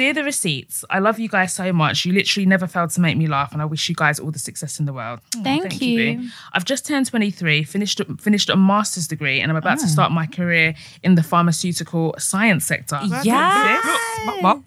Dear 0.00 0.14
the 0.14 0.24
receipts, 0.24 0.82
I 0.88 0.98
love 0.98 1.18
you 1.18 1.28
guys 1.28 1.52
so 1.52 1.74
much. 1.74 2.06
You 2.06 2.14
literally 2.14 2.46
never 2.46 2.66
failed 2.66 2.88
to 2.92 3.02
make 3.02 3.18
me 3.18 3.26
laugh, 3.26 3.52
and 3.52 3.60
I 3.60 3.66
wish 3.66 3.86
you 3.86 3.94
guys 3.94 4.18
all 4.18 4.30
the 4.30 4.38
success 4.38 4.80
in 4.80 4.86
the 4.86 4.94
world. 4.94 5.20
Oh, 5.36 5.42
Thank 5.42 5.82
you. 5.82 6.16
Boo. 6.16 6.28
I've 6.54 6.64
just 6.64 6.86
turned 6.86 7.04
23, 7.04 7.64
finished 7.64 8.00
finished 8.18 8.48
a 8.48 8.56
master's 8.56 9.06
degree, 9.06 9.40
and 9.42 9.52
I'm 9.52 9.56
about 9.58 9.76
Ah. 9.76 9.82
to 9.82 9.88
start 9.88 10.10
my 10.10 10.24
career 10.24 10.74
in 11.02 11.16
the 11.16 11.22
pharmaceutical 11.22 12.14
science 12.16 12.64
sector. 12.64 12.98
Yes. 13.22 14.24
Bop, 14.24 14.40
bop. 14.40 14.62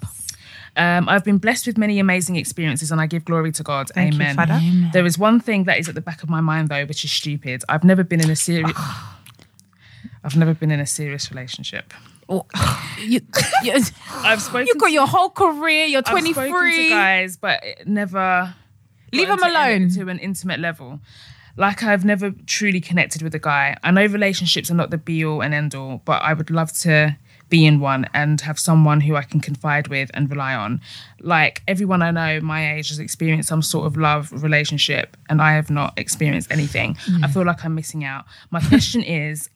Um, 0.78 1.10
I've 1.10 1.24
been 1.24 1.40
blessed 1.40 1.66
with 1.66 1.80
many 1.80 1.98
amazing 1.98 2.36
experiences, 2.36 2.92
and 2.92 3.02
I 3.02 3.08
give 3.08 3.26
glory 3.26 3.52
to 3.54 3.64
God. 3.64 3.90
Thank 3.90 4.14
you, 4.14 4.22
Amen. 4.22 4.36
Father. 4.36 4.60
There 4.94 5.04
is 5.08 5.18
one 5.18 5.40
thing 5.40 5.64
that 5.64 5.80
is 5.80 5.90
at 5.90 5.96
the 5.96 6.02
back 6.10 6.22
of 6.22 6.30
my 6.30 6.42
mind, 6.42 6.70
though, 6.70 6.86
which 6.86 7.04
is 7.04 7.12
stupid. 7.12 7.64
I've 7.68 7.84
never 7.84 8.04
been 8.04 8.22
in 8.22 8.30
a 8.30 8.36
serious. 8.36 8.78
I've 10.24 10.36
never 10.38 10.54
been 10.54 10.70
in 10.70 10.80
a 10.80 10.86
serious 10.86 11.32
relationship. 11.32 11.92
Oh, 12.30 12.46
you, 13.00 13.22
you, 13.64 13.74
I've 14.12 14.42
spoken. 14.42 14.68
you 14.68 14.76
got 14.76 14.92
your 14.92 15.08
whole 15.08 15.30
career. 15.30 15.86
You're 15.86 16.04
I've 16.06 16.24
to 16.24 16.34
23. 16.34 16.90
guys, 16.90 17.38
but 17.38 17.64
never 17.86 18.54
Leave 19.12 19.28
them 19.28 19.44
alone. 19.44 19.90
to 19.92 20.10
an 20.10 20.20
intimate 20.20 20.60
level. 20.60 21.00
Like 21.56 21.84
I've 21.84 22.04
never 22.04 22.32
truly 22.48 22.82
connected 22.82 23.22
with 23.22 23.36
a 23.36 23.40
guy. 23.40 23.78
I 23.84 23.92
know 23.92 24.06
relationships 24.06 24.72
are 24.72 24.76
not 24.76 24.90
the 24.90 24.98
be 24.98 25.24
all 25.24 25.42
and 25.42 25.54
end 25.54 25.76
all, 25.76 26.02
but 26.04 26.22
I 26.24 26.34
would 26.34 26.50
love 26.50 26.72
to 26.80 27.16
be 27.50 27.66
in 27.68 27.80
one 27.80 28.08
and 28.16 28.42
have 28.42 28.58
someone 28.58 29.02
who 29.02 29.16
I 29.16 29.22
can 29.22 29.40
confide 29.40 29.88
with 29.88 30.10
and 30.16 30.28
rely 30.32 30.56
on. 30.56 30.82
Like 31.20 31.62
everyone 31.68 32.02
I 32.02 32.10
know 32.10 32.40
my 32.42 32.74
age 32.74 32.90
has 32.90 32.98
experienced 32.98 33.50
some 33.50 33.62
sort 33.62 33.86
of 33.86 33.96
love 33.96 34.32
relationship 34.32 35.16
and 35.30 35.40
I 35.40 35.54
have 35.54 35.70
not 35.70 35.94
experienced 36.00 36.52
anything. 36.52 36.98
I 37.22 37.28
mm. 37.28 37.34
feel 37.34 37.46
like 37.46 37.64
I'm 37.64 37.76
missing 37.76 38.04
out. 38.04 38.26
My 38.50 38.60
question 38.60 39.04
is 39.22 39.50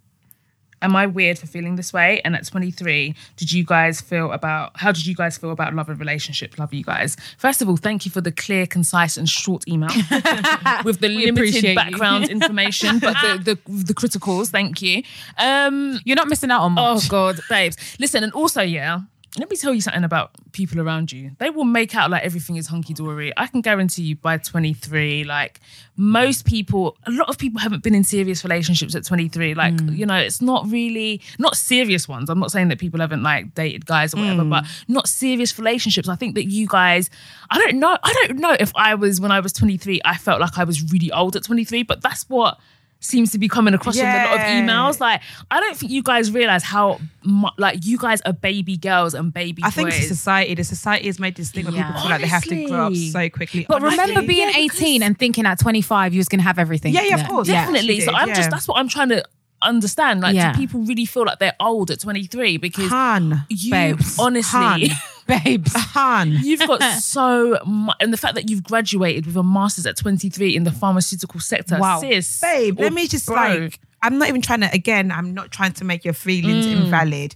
am 0.81 0.95
I 0.95 1.05
weird 1.07 1.39
for 1.39 1.47
feeling 1.47 1.75
this 1.75 1.91
way? 1.93 2.21
And 2.23 2.35
at 2.35 2.45
23, 2.47 3.15
did 3.35 3.51
you 3.51 3.63
guys 3.63 4.01
feel 4.01 4.31
about 4.31 4.71
how 4.75 4.91
did 4.91 5.05
you 5.05 5.15
guys 5.15 5.37
feel 5.37 5.51
about 5.51 5.73
love 5.73 5.89
and 5.89 5.99
relationships? 5.99 6.57
Love 6.59 6.73
you 6.73 6.83
guys. 6.83 7.17
First 7.37 7.61
of 7.61 7.69
all, 7.69 7.77
thank 7.77 8.05
you 8.05 8.11
for 8.11 8.21
the 8.21 8.31
clear, 8.31 8.67
concise, 8.67 9.17
and 9.17 9.27
short 9.27 9.67
email 9.67 9.89
with 10.85 10.99
the 10.99 11.09
limited 11.09 11.75
background 11.75 12.29
information, 12.29 12.99
but 12.99 13.15
the, 13.21 13.57
the 13.65 13.71
the 13.71 13.93
criticals. 13.93 14.49
Thank 14.49 14.81
you. 14.81 15.03
Um, 15.37 15.99
You're 16.05 16.15
not 16.15 16.27
missing 16.27 16.51
out 16.51 16.61
on 16.61 16.75
Oh. 16.77 17.01
God, 17.09 17.39
babes. 17.49 17.77
Listen, 17.99 18.23
and 18.23 18.33
also, 18.33 18.61
yeah, 18.61 18.99
let 19.37 19.49
me 19.49 19.55
tell 19.55 19.73
you 19.73 19.81
something 19.81 20.03
about 20.03 20.31
people 20.51 20.81
around 20.81 21.11
you. 21.11 21.31
They 21.37 21.49
will 21.49 21.63
make 21.63 21.95
out 21.95 22.09
like 22.09 22.23
everything 22.23 22.55
is 22.55 22.67
hunky 22.67 22.93
dory. 22.93 23.31
I 23.37 23.47
can 23.47 23.61
guarantee 23.61 24.03
you 24.03 24.15
by 24.15 24.37
23, 24.37 25.23
like 25.25 25.59
most 25.95 26.45
people, 26.45 26.97
a 27.05 27.11
lot 27.11 27.29
of 27.29 27.37
people 27.37 27.59
haven't 27.59 27.83
been 27.83 27.93
in 27.93 28.03
serious 28.03 28.43
relationships 28.43 28.95
at 28.95 29.05
23. 29.05 29.53
Like, 29.53 29.75
mm. 29.75 29.95
you 29.95 30.05
know, 30.05 30.15
it's 30.15 30.41
not 30.41 30.67
really 30.67 31.21
not 31.37 31.55
serious 31.55 32.07
ones. 32.07 32.29
I'm 32.29 32.39
not 32.39 32.51
saying 32.51 32.69
that 32.69 32.79
people 32.79 32.99
haven't 32.99 33.23
like 33.23 33.53
dated 33.53 33.85
guys 33.85 34.13
or 34.13 34.17
whatever, 34.17 34.43
mm. 34.43 34.49
but 34.49 34.65
not 34.87 35.07
serious 35.07 35.57
relationships. 35.57 36.09
I 36.09 36.15
think 36.15 36.35
that 36.35 36.45
you 36.45 36.67
guys, 36.67 37.09
I 37.49 37.59
don't 37.59 37.77
know, 37.77 37.97
I 38.01 38.13
don't 38.13 38.39
know 38.39 38.55
if 38.59 38.71
I 38.75 38.95
was 38.95 39.21
when 39.21 39.31
I 39.31 39.39
was 39.39 39.53
23, 39.53 40.01
I 40.03 40.17
felt 40.17 40.41
like 40.41 40.57
I 40.57 40.63
was 40.63 40.91
really 40.91 41.11
old 41.11 41.35
at 41.35 41.43
23, 41.43 41.83
but 41.83 42.01
that's 42.01 42.27
what 42.29 42.59
seems 42.99 43.31
to 43.31 43.37
be 43.39 43.47
coming 43.47 43.73
across 43.73 43.97
in 43.97 44.05
a 44.05 44.09
lot 44.09 44.33
of 44.35 44.39
emails. 44.41 44.99
Like, 44.99 45.21
I 45.51 45.59
don't 45.59 45.77
think 45.77 45.91
you 45.91 46.01
guys 46.03 46.31
realize 46.31 46.63
how 46.63 46.99
mu- 47.23 47.49
like 47.57 47.85
you 47.85 47.97
guys 47.97 48.21
are 48.21 48.33
baby 48.33 48.77
girls 48.77 49.13
and 49.13 49.31
baby 49.33 49.61
boys. 49.61 49.67
I 49.67 49.71
think 49.71 49.89
boys. 49.89 49.99
it's 49.99 50.07
society. 50.07 50.55
The 50.55 50.63
society 50.63 51.07
has 51.07 51.19
made 51.19 51.35
this 51.35 51.51
thing 51.51 51.65
where 51.65 51.73
Yeah. 51.75 51.87
people 51.87 52.01
feel 52.01 52.09
like 52.11 52.21
they 52.21 52.27
have 52.27 52.43
to 52.43 52.65
grow 52.65 52.87
up 52.87 52.95
so 52.95 53.29
quickly. 53.29 53.65
But 53.67 53.83
Honestly. 53.83 53.99
remember 53.99 54.27
being 54.27 54.49
18 54.55 55.03
and 55.03 55.17
thinking 55.17 55.45
at 55.45 55.59
25 55.59 56.13
you 56.13 56.19
was 56.19 56.27
going 56.29 56.39
to 56.39 56.43
have 56.43 56.59
everything. 56.59 56.93
Yeah, 56.93 57.03
yeah, 57.03 57.21
of 57.21 57.27
course. 57.27 57.47
Yeah. 57.47 57.61
definitely. 57.61 57.95
she 57.95 58.01
So 58.01 58.13
I'm 58.13 58.29
yeah. 58.29 58.35
just 58.35 58.49
that's 58.49 58.67
what 58.67 58.77
I'm 58.79 58.87
trying 58.87 59.09
to 59.09 59.23
understand. 59.67 60.21
Like, 60.21 60.35
Yeah. 60.35 60.53
do 60.53 60.59
people 60.59 60.79
really 60.81 61.05
feel 61.05 61.25
like 61.25 61.39
they're 61.39 61.55
old 61.59 61.91
at 61.91 61.99
23? 61.99 62.57
Because 62.57 62.89
Han, 62.89 63.43
you 63.49 63.71
babes. 63.71 64.17
honestly. 64.19 64.59
Han. 64.59 64.81
Babes. 65.27 65.73
Han. 65.93 66.31
You've 66.41 66.61
got 66.67 66.81
so 67.01 67.59
much, 67.65 67.95
and 67.99 68.13
the 68.13 68.17
fact 68.17 68.35
that 68.35 68.49
you've 68.49 68.63
graduated 68.63 69.25
with 69.25 69.35
a 69.35 69.43
master's 69.43 69.85
at 69.85 69.97
23 69.97 70.55
in 70.55 70.63
the 70.63 70.71
pharmaceutical 70.71 71.39
sector, 71.39 71.77
Wow. 71.79 71.99
sis. 71.99 72.39
Babe, 72.41 72.79
let 72.79 72.93
me 72.93 73.07
just 73.07 73.25
bro. 73.27 73.35
like, 73.35 73.79
I'm 74.01 74.17
not 74.17 74.29
even 74.29 74.41
trying 74.41 74.61
to, 74.61 74.71
again, 74.71 75.11
I'm 75.11 75.33
not 75.33 75.51
trying 75.51 75.73
to 75.73 75.83
make 75.85 76.05
your 76.05 76.13
feelings 76.13 76.65
Mm. 76.65 76.83
invalid. 76.85 77.35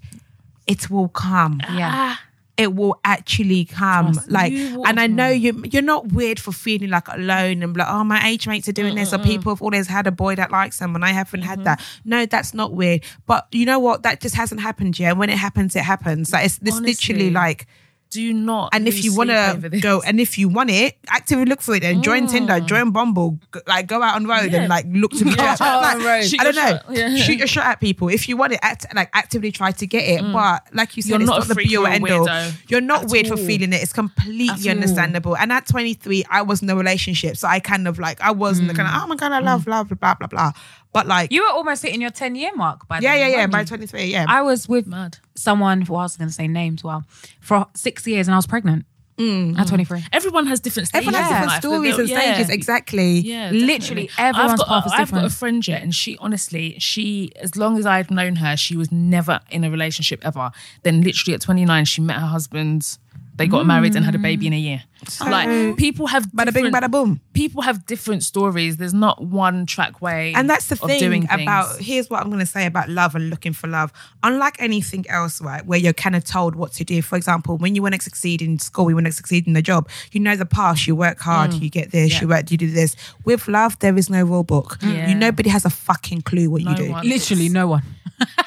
It 0.68 0.90
will 0.90 1.10
come. 1.10 1.60
Yeah. 1.74 2.16
It 2.58 2.76
will 2.76 3.00
actually 3.06 3.66
come. 3.66 4.20
like, 4.28 4.52
you 4.52 4.84
and 4.84 5.00
I 5.00 5.08
know 5.08 5.30
you, 5.30 5.64
you're 5.72 5.82
not 5.82 6.10
weird 6.12 6.40
for 6.40 6.52
feeling 6.52 6.90
like 6.90 7.08
alone 7.08 7.64
and 7.64 7.76
like, 7.76 7.88
oh, 7.90 8.04
my 8.04 8.28
age 8.28 8.48
mates 8.48 8.68
are 8.70 8.74
doing 8.74 8.96
this, 8.96 9.14
or 9.14 9.18
people 9.20 9.52
have 9.54 9.62
always 9.62 9.88
had 9.88 10.06
a 10.06 10.12
boy 10.12 10.36
that 10.36 10.52
likes 10.52 10.80
them, 10.80 10.96
and 10.96 11.04
I 11.04 11.10
haven't 11.10 11.42
Mm-hmm. 11.42 11.50
had 11.50 11.64
that. 11.64 11.82
No, 12.06 12.26
that's 12.26 12.54
not 12.54 12.74
weird. 12.74 13.04
But 13.26 13.48
you 13.52 13.66
know 13.66 13.80
what? 13.80 14.04
That 14.04 14.22
just 14.22 14.36
hasn't 14.36 14.62
happened 14.62 15.00
yet. 15.00 15.12
And 15.12 15.20
when 15.20 15.30
it 15.30 15.38
happens, 15.38 15.76
it 15.76 15.84
happens. 15.84 16.32
Like, 16.32 16.46
it's, 16.46 16.60
it's 16.62 16.80
literally 16.80 17.32
like, 17.32 17.68
Do 18.12 18.34
not. 18.34 18.70
and 18.74 18.88
if 18.90 19.04
you 19.06 19.16
want 19.16 19.30
to 19.30 19.80
go, 19.82 20.02
and 20.02 20.20
if 20.20 20.38
you 20.38 20.50
want 20.50 20.70
it, 20.70 20.98
actively 21.08 21.46
look 21.46 21.62
for 21.62 21.76
it 21.76 21.84
and 21.86 22.04
join 22.04 22.28
mm. 22.28 22.32
Tinder, 22.32 22.60
join 22.60 22.92
Bumble, 22.92 23.40
g- 23.54 23.62
like 23.68 23.88
go 23.88 24.04
out 24.04 24.16
on 24.16 24.28
road 24.28 24.52
Yeah. 24.52 24.60
and 24.60 24.70
like 24.70 24.86
look 24.90 25.12
to 25.12 25.26
Yeah. 25.30 25.56
like, 25.60 25.96
On 25.96 26.04
road. 26.04 26.26
I 26.40 26.44
don't 26.44 26.56
know. 26.56 26.80
Yeah. 26.90 27.16
shoot 27.16 27.38
your 27.38 27.48
shot 27.48 27.66
at 27.66 27.80
people. 27.80 28.10
If 28.10 28.28
you 28.28 28.36
want 28.36 28.52
it, 28.52 28.60
act, 28.62 28.86
like 28.94 29.10
actively 29.14 29.50
try 29.52 29.72
to 29.72 29.88
get 29.88 30.04
it. 30.04 30.22
Mm. 30.22 30.34
But 30.34 30.68
like 30.76 30.98
you 30.98 31.04
said, 31.04 31.12
You're 31.12 31.22
it's 31.22 31.30
not 31.30 31.40
not, 31.40 31.48
the 31.48 31.56
be 31.56 31.78
all 31.78 31.86
or 31.86 31.90
end 31.90 32.10
all. 32.10 32.52
You're 32.68 32.82
not 32.82 33.04
at 33.06 33.12
weird 33.12 33.28
for 33.28 33.38
feeling 33.38 33.72
it. 33.72 33.82
It's 33.82 33.94
completely 33.94 34.50
At 34.50 34.66
all. 34.66 34.72
understandable. 34.72 35.38
And 35.38 35.52
at 35.54 35.66
23, 35.68 36.26
I 36.30 36.42
was 36.42 36.62
in 36.62 36.70
a 36.70 36.76
relationship, 36.76 37.38
so 37.38 37.48
I 37.48 37.62
kind 37.62 37.88
of 37.88 37.98
like 37.98 38.20
I 38.20 38.32
wasn't 38.32 38.68
kind 38.76 38.90
of 38.90 38.94
mm. 38.94 39.04
oh 39.04 39.08
my 39.08 39.16
god, 39.16 39.32
I 39.32 39.40
love 39.40 39.68
love 39.68 39.88
blah 39.88 40.16
blah 40.16 40.28
blah. 40.28 40.52
But 40.94 41.08
like 41.08 41.32
You 41.32 41.44
were 41.44 41.50
almost 41.52 41.82
hitting 41.84 42.02
your 42.02 42.10
10 42.12 42.36
year 42.36 42.52
mark 42.56 42.88
by 42.90 43.00
yeah 43.00 43.16
then, 43.16 43.32
yeah 43.32 43.38
yeah 43.38 43.48
by 43.48 43.64
23 43.64 44.04
yeah. 44.06 44.26
I 44.28 44.42
was 44.42 44.68
with 44.68 44.88
Mad. 44.88 45.18
Someone, 45.42 45.86
well, 45.88 46.00
I 46.00 46.04
was 46.04 46.18
going 46.18 46.30
to 46.30 46.34
say 46.34 46.48
names, 46.48 46.84
well, 46.84 47.04
for 47.40 47.66
six 47.74 48.06
years 48.08 48.28
and 48.28 48.36
I 48.36 48.38
was 48.38 48.48
pregnant 48.48 48.86
mm-hmm. 49.18 49.60
at 49.60 49.68
23. 49.68 50.04
Everyone 50.12 50.48
has 50.48 50.60
different 50.60 50.88
stages. 50.88 51.08
Everyone 51.08 51.24
has 51.24 51.32
in 51.32 51.42
different 51.42 51.64
stories 51.64 51.98
and 51.98 52.10
Yeah. 52.10 52.34
stages. 52.34 52.50
Exactly. 52.50 53.20
Yeah, 53.20 53.52
Literally 53.52 54.10
everyone's 54.18 54.54
I've 54.54 54.58
got, 54.58 54.68
path 54.68 54.86
is 54.88 54.92
I've 54.94 55.12
got 55.12 55.26
a 55.26 55.30
friend 55.30 55.68
yet, 55.68 55.82
and 55.82 55.94
she 55.94 56.18
honestly, 56.20 56.76
she 56.80 57.32
as 57.38 57.56
long 57.56 57.78
as 57.78 57.86
I've 57.86 58.12
known 58.12 58.38
her, 58.38 58.58
she 58.58 58.76
was 58.76 58.92
never 58.92 59.40
in 59.50 59.64
a 59.64 59.72
relationship 59.72 60.26
ever. 60.26 60.52
Then 60.84 61.02
literally 61.02 61.36
at 61.36 61.42
29, 61.42 61.86
she 61.86 62.02
met 62.02 62.18
her 62.18 62.28
husband. 62.28 62.98
They 63.36 63.48
got 63.48 63.66
married 63.66 63.96
and 63.96 64.06
had 64.06 64.16
a 64.16 64.20
baby 64.20 64.48
in 64.48 64.54
a 64.54 64.60
mm. 64.60 64.64
year. 64.64 64.84
like 65.22 65.78
people 65.78 66.08
have 66.08 66.26
Bada 66.28 66.54
bing, 66.54 66.66
different- 66.66 66.76
bada 66.76 66.92
boom. 66.92 67.22
People 67.34 67.64
have 67.64 67.86
different 67.86 68.24
stories. 68.24 68.78
There's 68.78 68.94
not 68.94 69.24
one 69.24 69.66
track 69.66 70.02
way. 70.02 70.34
And 70.36 70.50
that's 70.50 70.68
the 70.68 70.76
of 70.76 70.90
doing 71.00 71.00
thing 71.00 71.28
things. 71.28 71.42
about 71.42 71.80
here's 71.80 72.10
what 72.10 72.22
I'm 72.22 72.28
going 72.28 72.40
to 72.40 72.46
say 72.46 72.66
about 72.66 72.90
love 72.90 73.16
and 73.16 73.30
looking 73.30 73.54
for 73.54 73.68
love. 73.68 73.92
Unlike 74.22 74.58
anything 74.60 75.10
else, 75.10 75.42
right, 75.42 75.66
where 75.66 75.80
you're 75.80 75.94
kind 75.94 76.16
of 76.16 76.24
told 76.24 76.56
what 76.56 76.74
to 76.74 76.84
do. 76.84 77.02
For 77.02 77.16
example, 77.16 77.58
when 77.58 77.74
you 77.74 77.82
want 77.82 77.96
to 77.96 78.02
succeed 78.02 78.42
in 78.42 78.60
school, 78.60 78.90
you 78.90 78.96
want 78.96 79.08
to 79.08 79.12
succeed 79.12 79.48
in 79.48 79.54
the 79.54 79.62
job, 79.62 79.90
you 80.12 80.20
know 80.20 80.36
the 80.36 80.46
path. 80.46 80.86
You 80.86 80.96
work 80.96 81.20
hard, 81.20 81.52
mm. 81.52 81.62
you 81.62 81.70
get 81.70 81.92
this, 81.92 82.22
you 82.22 82.28
work, 82.28 82.52
you 82.52 82.58
do 82.58 82.70
this. 82.70 82.96
With 83.26 83.48
love, 83.48 83.80
there 83.80 83.98
is 83.98 84.10
no 84.10 84.24
rule 84.24 84.44
book. 84.44 84.78
Yeah. 84.82 85.10
You 85.10 85.16
nobody 85.16 85.50
has 85.50 85.66
a 85.66 85.70
fucking 85.70 86.22
clue 86.22 86.50
what 86.50 86.62
No 86.62 86.72
you 86.72 86.78
do. 86.78 86.92
one. 86.92 87.08
Literally 87.08 87.50
no 87.50 87.68
one. 87.68 87.84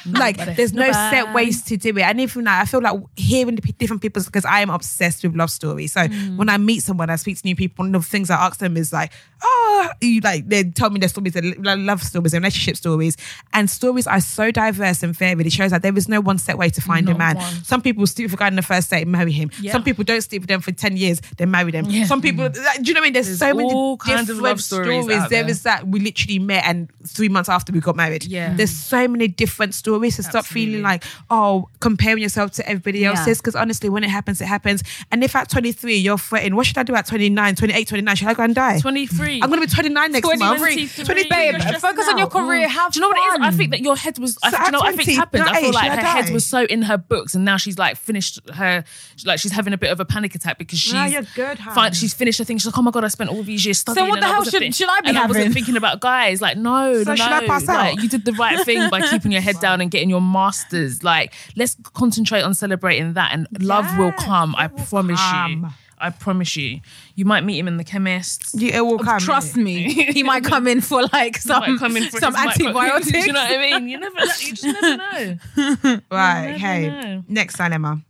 Like 0.07 0.37
Nobody. 0.37 0.55
there's 0.57 0.73
no 0.73 0.93
set 0.93 1.35
ways 1.35 1.63
to 1.65 1.77
do 1.77 1.91
it, 1.97 2.03
and 2.03 2.21
even 2.21 2.45
like, 2.45 2.63
I 2.63 2.65
feel 2.65 2.81
like 2.81 3.01
hearing 3.17 3.57
different 3.57 4.03
people's 4.03 4.27
because 4.27 4.45
I 4.45 4.61
am 4.61 4.71
obsessed 4.75 5.23
with 5.23 5.35
love 5.37 5.51
stories. 5.51 5.93
So 5.93 6.01
Mm. 6.09 6.37
when 6.37 6.49
I 6.49 6.59
meet 6.59 6.83
someone, 6.83 7.11
I 7.11 7.17
speak 7.17 7.37
to 7.39 7.43
new 7.47 7.57
people. 7.57 7.85
One 7.85 7.95
of 7.95 8.03
the 8.03 8.09
things 8.09 8.31
I 8.31 8.37
ask 8.37 8.59
them 8.59 8.77
is 8.77 8.93
like, 8.93 9.13
"Oh, 9.43 9.89
you 10.01 10.21
like?" 10.21 10.49
They 10.49 10.65
tell 10.65 10.91
me 10.91 10.99
their 11.01 11.09
stories, 11.09 11.33
their 11.35 11.77
love 11.77 12.03
stories, 12.03 12.33
their 12.33 12.41
relationship 12.41 12.77
stories, 12.77 13.17
and 13.53 13.71
stories 13.71 14.07
are 14.07 14.21
so 14.21 14.51
diverse 14.51 15.03
and 15.03 15.17
varied. 15.17 15.47
It 15.47 15.53
shows 15.53 15.71
that 15.71 15.83
there 15.83 15.97
is 15.97 16.09
no 16.09 16.21
one 16.21 16.39
set 16.39 16.59
way 16.59 16.69
to 16.71 16.81
find 16.81 17.09
a 17.09 17.15
man. 17.15 17.37
one. 17.37 17.65
Some 17.65 17.81
people 17.83 18.07
sleep 18.07 18.27
with 18.27 18.35
a 18.35 18.37
guy 18.37 18.49
in 18.49 18.57
the 18.57 18.63
first 18.63 18.91
date 18.91 19.03
and 19.03 19.13
marry 19.13 19.33
him. 19.33 19.51
Yeah. 19.61 19.73
Some 19.73 19.83
people 19.83 20.05
don't 20.05 20.23
sleep 20.23 20.43
with 20.43 20.49
them 20.49 20.61
for 20.61 20.73
ten 20.73 20.97
years, 20.97 21.21
then 21.39 21.51
marry 21.51 21.71
them. 21.71 21.87
Yeah. 21.89 22.05
Some 22.07 22.21
people, 22.21 22.45
like, 22.45 22.55
do 22.83 22.89
you 22.89 22.95
know 22.95 23.01
what 23.01 23.05
I 23.05 23.07
mean? 23.07 23.13
There's, 23.15 23.27
There's 23.27 23.39
so 23.39 23.55
many 23.55 23.69
kinds 23.99 24.21
of 24.23 24.37
different 24.37 24.43
love 24.43 24.61
stories 24.61 25.09
out 25.09 25.31
There 25.31 25.49
is 25.49 25.63
that 25.63 25.87
we 25.89 26.01
literally 26.01 26.39
met 26.39 26.65
and 26.67 26.89
three 27.07 27.29
months 27.29 27.49
after 27.49 27.73
we 27.73 27.81
got 27.81 27.97
married. 27.97 28.25
Yeah. 28.25 28.55
There's 28.55 28.71
so 28.71 29.07
many 29.09 29.29
different 29.29 29.75
stories. 29.75 30.17
So 30.17 30.23
stop 30.23 30.45
feeling 30.47 30.83
like, 30.83 31.05
oh, 31.31 31.69
comparing 31.81 32.23
yourself 32.23 32.53
to 32.53 32.69
everybody 32.69 33.01
Yeah. 33.01 33.11
else's. 33.11 33.39
Because 33.39 33.55
honestly, 33.55 33.89
when 33.89 34.03
it 34.05 34.11
happens, 34.11 34.41
it 34.41 34.47
happens. 34.47 34.64
And 35.11 35.23
if 35.25 35.35
at 35.37 35.49
23 35.51 35.97
you're 35.97 36.19
fretting, 36.19 36.55
what 36.57 36.67
should 36.67 36.79
I 36.79 36.83
do 36.83 36.95
at 36.95 37.07
29, 37.07 37.55
28, 37.55 37.89
29? 37.89 38.17
Should 38.17 38.29
I 38.29 38.35
go 38.35 38.43
and 38.43 38.55
die? 38.55 38.81
23. 38.81 39.41
I'm 39.43 39.49
going 39.49 39.61
to 39.61 39.67
be 39.67 39.73
29 39.73 40.13
next 40.13 40.27
month. 40.27 40.41
23. 40.59 41.05
23. 41.05 41.29
Babe, 41.29 41.53
You're 41.53 41.61
stressing 41.61 41.81
focus 41.81 42.09
on 42.09 42.19
your 42.19 42.27
out. 42.27 42.33
career. 42.33 42.67
Mm. 42.69 42.71
Have 42.71 42.93
Do 42.93 42.99
you 42.99 43.01
know 43.03 43.09
what 43.09 43.17
it 43.37 43.41
is? 43.41 43.47
I 43.47 43.51
think 43.57 43.71
that 43.73 43.81
your 43.81 43.97
head 43.97 44.19
was. 44.19 44.35
So 44.35 44.51
do 44.51 44.57
you 44.65 44.71
know 44.71 44.79
what 44.79 44.89
I 44.89 44.93
think 44.97 45.05
20, 45.07 45.15
happened? 45.15 45.43
I 45.45 45.61
feel 45.61 45.69
age, 45.69 45.75
like 45.75 45.93
her 45.93 45.99
I 45.99 46.03
head 46.23 46.31
was 46.33 46.45
so 46.47 46.65
in 46.65 46.83
her 46.83 46.97
books, 46.99 47.35
and 47.35 47.45
now 47.45 47.57
she's 47.57 47.79
like 47.79 47.97
finished 47.97 48.39
her. 48.51 48.85
Like 49.25 49.39
she's 49.39 49.53
having 49.53 49.73
a 49.73 49.79
bit 49.79 49.91
of 49.91 50.01
a 50.01 50.05
panic 50.05 50.35
attack 50.35 50.59
because 50.59 50.79
she's. 50.79 50.93
No, 50.93 51.05
you're 51.05 51.23
good, 51.35 51.59
hun. 51.59 51.75
fin- 51.75 51.93
she's 51.93 52.15
finished 52.15 52.39
her 52.39 52.45
thing. 52.45 52.59
She's 52.59 52.67
like, 52.67 52.79
oh 52.79 52.83
my 52.83 52.91
god, 52.91 53.05
I 53.05 53.09
spent 53.09 53.31
all 53.31 53.43
these 53.43 53.65
years 53.65 53.79
studying. 53.79 54.07
So 54.07 54.11
what 54.11 54.21
the 54.21 54.27
hell 54.27 54.45
should- 54.45 54.61
thi- 54.61 54.71
should 54.73 54.89
I 54.89 55.01
be 55.01 55.09
and 55.09 55.19
I 55.19 55.27
wasn't 55.27 55.55
thinking 55.55 55.77
about 55.77 56.01
guys. 56.01 56.41
Like, 56.41 56.57
no, 56.57 57.03
So 57.03 57.11
no, 57.11 57.17
should 57.17 57.27
I 57.33 57.47
pass 57.47 57.67
like, 57.67 57.95
out? 57.99 58.03
You 58.03 58.09
did 58.09 58.25
the 58.25 58.33
right 58.33 58.65
thing 58.65 58.89
by 58.91 59.01
keeping 59.11 59.33
your 59.33 59.41
head 59.41 59.61
down 59.61 59.81
and 59.81 59.91
getting 59.91 60.11
your 60.11 60.21
masters. 60.21 61.03
Like, 61.03 61.33
let's 61.57 61.77
concentrate 61.95 62.43
on 62.43 62.55
celebrating 62.55 63.15
that, 63.15 63.33
and 63.33 63.47
love 63.61 63.87
will 63.99 64.13
Yes, 64.17 64.25
come. 64.55 64.65
I 64.65 64.69
promise 64.85 65.21
you. 65.21 65.69
I 65.97 66.11
promise 66.11 66.57
you. 66.57 66.81
You 67.15 67.25
might 67.25 67.45
meet 67.45 67.59
him 67.59 67.69
in 67.69 67.77
the 67.77 67.85
chemist. 67.85 68.53
You, 68.61 68.69
it 68.71 68.81
will 68.81 68.99
come. 68.99 69.21
Trust 69.21 69.57
me, 69.57 69.93
he 70.13 70.23
might 70.23 70.45
come 70.45 70.67
in 70.67 70.81
for 70.81 71.03
like 71.13 71.37
some, 71.39 71.79
come 71.79 71.97
in 71.97 72.09
for 72.11 72.19
some 72.19 72.35
antibiotics. 72.37 73.11
Do 73.13 73.19
you 73.19 73.33
know 73.33 73.41
what 73.43 73.53
I 73.59 73.79
mean? 73.79 73.89
You 73.89 73.99
never, 74.01 74.21
you 74.21 74.55
just 74.55 74.65
never 74.65 74.97
know. 75.87 76.01
Right. 76.11 76.47
never 76.49 76.59
Hey, 76.59 76.89
know. 76.89 77.25
next 77.29 77.57
dilemma. 77.57 78.03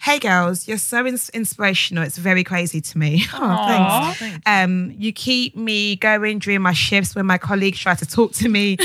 Hey 0.00 0.18
girls, 0.18 0.68
you're 0.68 0.76
so 0.76 1.06
ins- 1.06 1.30
inspirational. 1.30 2.04
It's 2.04 2.18
very 2.18 2.44
crazy 2.44 2.82
to 2.82 2.98
me. 2.98 3.24
Oh, 3.32 4.14
thanks. 4.18 4.42
Um, 4.44 4.92
you 4.98 5.14
keep 5.14 5.56
me 5.56 5.96
going 5.96 6.40
during 6.40 6.60
my 6.60 6.74
shifts 6.74 7.14
when 7.14 7.24
my 7.24 7.38
colleagues 7.38 7.78
try 7.78 7.94
to 7.94 8.04
talk 8.04 8.32
to 8.32 8.48
me 8.50 8.76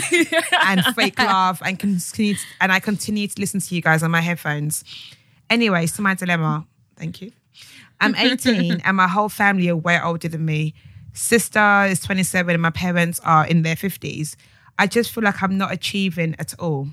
and 0.65 0.85
fake 0.95 1.19
laugh 1.19 1.61
and 1.65 1.77
continue 1.77 2.35
to- 2.35 2.41
and 2.61 2.71
I 2.71 2.79
continue 2.79 3.27
to 3.27 3.41
listen 3.41 3.59
to 3.59 3.75
you 3.75 3.81
guys 3.81 4.01
on 4.01 4.11
my 4.11 4.21
headphones. 4.21 4.85
Anyway, 5.49 5.87
to 5.87 6.01
my 6.01 6.13
dilemma. 6.13 6.65
Thank 6.99 7.21
you. 7.21 7.31
I'm 8.01 8.15
18 8.15 8.81
and 8.85 8.97
my 8.97 9.07
whole 9.07 9.29
family 9.29 9.69
are 9.69 9.75
way 9.75 9.99
older 10.01 10.27
than 10.27 10.45
me. 10.45 10.73
Sister 11.13 11.85
is 11.89 11.99
27 12.01 12.53
and 12.53 12.61
my 12.61 12.69
parents 12.69 13.19
are 13.23 13.47
in 13.47 13.63
their 13.63 13.75
50s. 13.75 14.35
I 14.77 14.87
just 14.87 15.11
feel 15.11 15.23
like 15.23 15.41
I'm 15.41 15.57
not 15.57 15.73
achieving 15.73 16.35
at 16.39 16.53
all. 16.59 16.87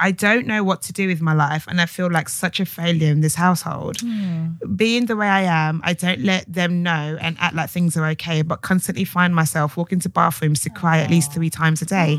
I 0.00 0.12
don't 0.12 0.46
know 0.46 0.62
what 0.62 0.82
to 0.82 0.92
do 0.92 1.08
with 1.08 1.20
my 1.20 1.32
life 1.32 1.66
and 1.66 1.80
I 1.80 1.86
feel 1.86 2.08
like 2.10 2.28
such 2.28 2.60
a 2.60 2.64
failure 2.64 3.10
in 3.10 3.20
this 3.20 3.34
household. 3.34 4.00
Hmm. 4.00 4.50
Being 4.76 5.06
the 5.06 5.16
way 5.16 5.26
I 5.26 5.42
am, 5.42 5.80
I 5.82 5.92
don't 5.92 6.20
let 6.20 6.50
them 6.50 6.84
know 6.84 7.18
and 7.20 7.36
act 7.40 7.56
like 7.56 7.68
things 7.68 7.96
are 7.96 8.06
okay, 8.10 8.42
but 8.42 8.62
constantly 8.62 9.04
find 9.04 9.34
myself 9.34 9.76
walking 9.76 9.98
to 10.00 10.08
bathrooms 10.08 10.62
to 10.62 10.70
cry 10.70 10.98
at 10.98 11.10
least 11.10 11.32
three 11.32 11.50
times 11.50 11.82
a 11.82 11.86
day. 11.86 12.16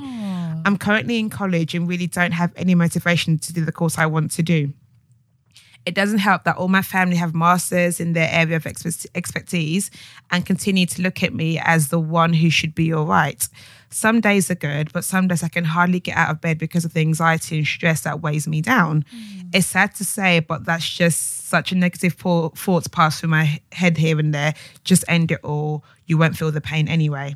I'm 0.65 0.77
currently 0.77 1.19
in 1.19 1.29
college 1.29 1.73
and 1.73 1.87
really 1.87 2.07
don't 2.07 2.33
have 2.33 2.51
any 2.57 2.75
motivation 2.75 3.39
to 3.39 3.53
do 3.53 3.63
the 3.63 3.71
course 3.71 3.97
I 3.97 4.07
want 4.07 4.31
to 4.31 4.43
do. 4.43 4.73
It 5.89 5.95
doesn't 5.95 6.19
help 6.19 6.43
that 6.43 6.55
all 6.55 6.67
my 6.67 6.83
family 6.83 7.15
have 7.15 7.33
masters 7.33 7.99
in 7.99 8.13
their 8.13 8.29
area 8.31 8.57
of 8.57 8.67
expertise 8.67 9.89
and 10.29 10.45
continue 10.45 10.85
to 10.85 11.01
look 11.01 11.23
at 11.23 11.33
me 11.33 11.57
as 11.57 11.87
the 11.87 11.99
one 11.99 12.31
who 12.31 12.51
should 12.51 12.75
be 12.75 12.93
all 12.93 13.07
right. 13.07 13.49
Some 13.91 14.21
days 14.21 14.51
are 14.51 14.55
good, 14.55 14.93
but 14.93 15.03
some 15.03 15.27
days 15.27 15.43
I 15.43 15.47
can 15.47 15.65
hardly 15.65 15.99
get 15.99 16.15
out 16.15 16.29
of 16.29 16.41
bed 16.41 16.59
because 16.59 16.85
of 16.85 16.93
the 16.93 17.01
anxiety 17.01 17.57
and 17.57 17.67
stress 17.67 18.01
that 18.01 18.21
weighs 18.21 18.47
me 18.47 18.61
down. 18.61 19.03
Mm. 19.13 19.49
It's 19.53 19.67
sad 19.67 19.95
to 19.95 20.05
say, 20.05 20.41
but 20.41 20.65
that's 20.65 20.87
just 20.87 21.47
such 21.47 21.71
a 21.71 21.75
negative 21.75 22.17
po- 22.17 22.49
thoughts 22.49 22.87
pass 22.87 23.19
through 23.19 23.29
my 23.29 23.59
head 23.71 23.97
here 23.97 24.19
and 24.19 24.33
there. 24.33 24.53
Just 24.83 25.03
end 25.07 25.31
it 25.31 25.39
all. 25.43 25.83
You 26.05 26.17
won't 26.17 26.37
feel 26.37 26.51
the 26.51 26.61
pain 26.61 26.87
anyway. 26.87 27.35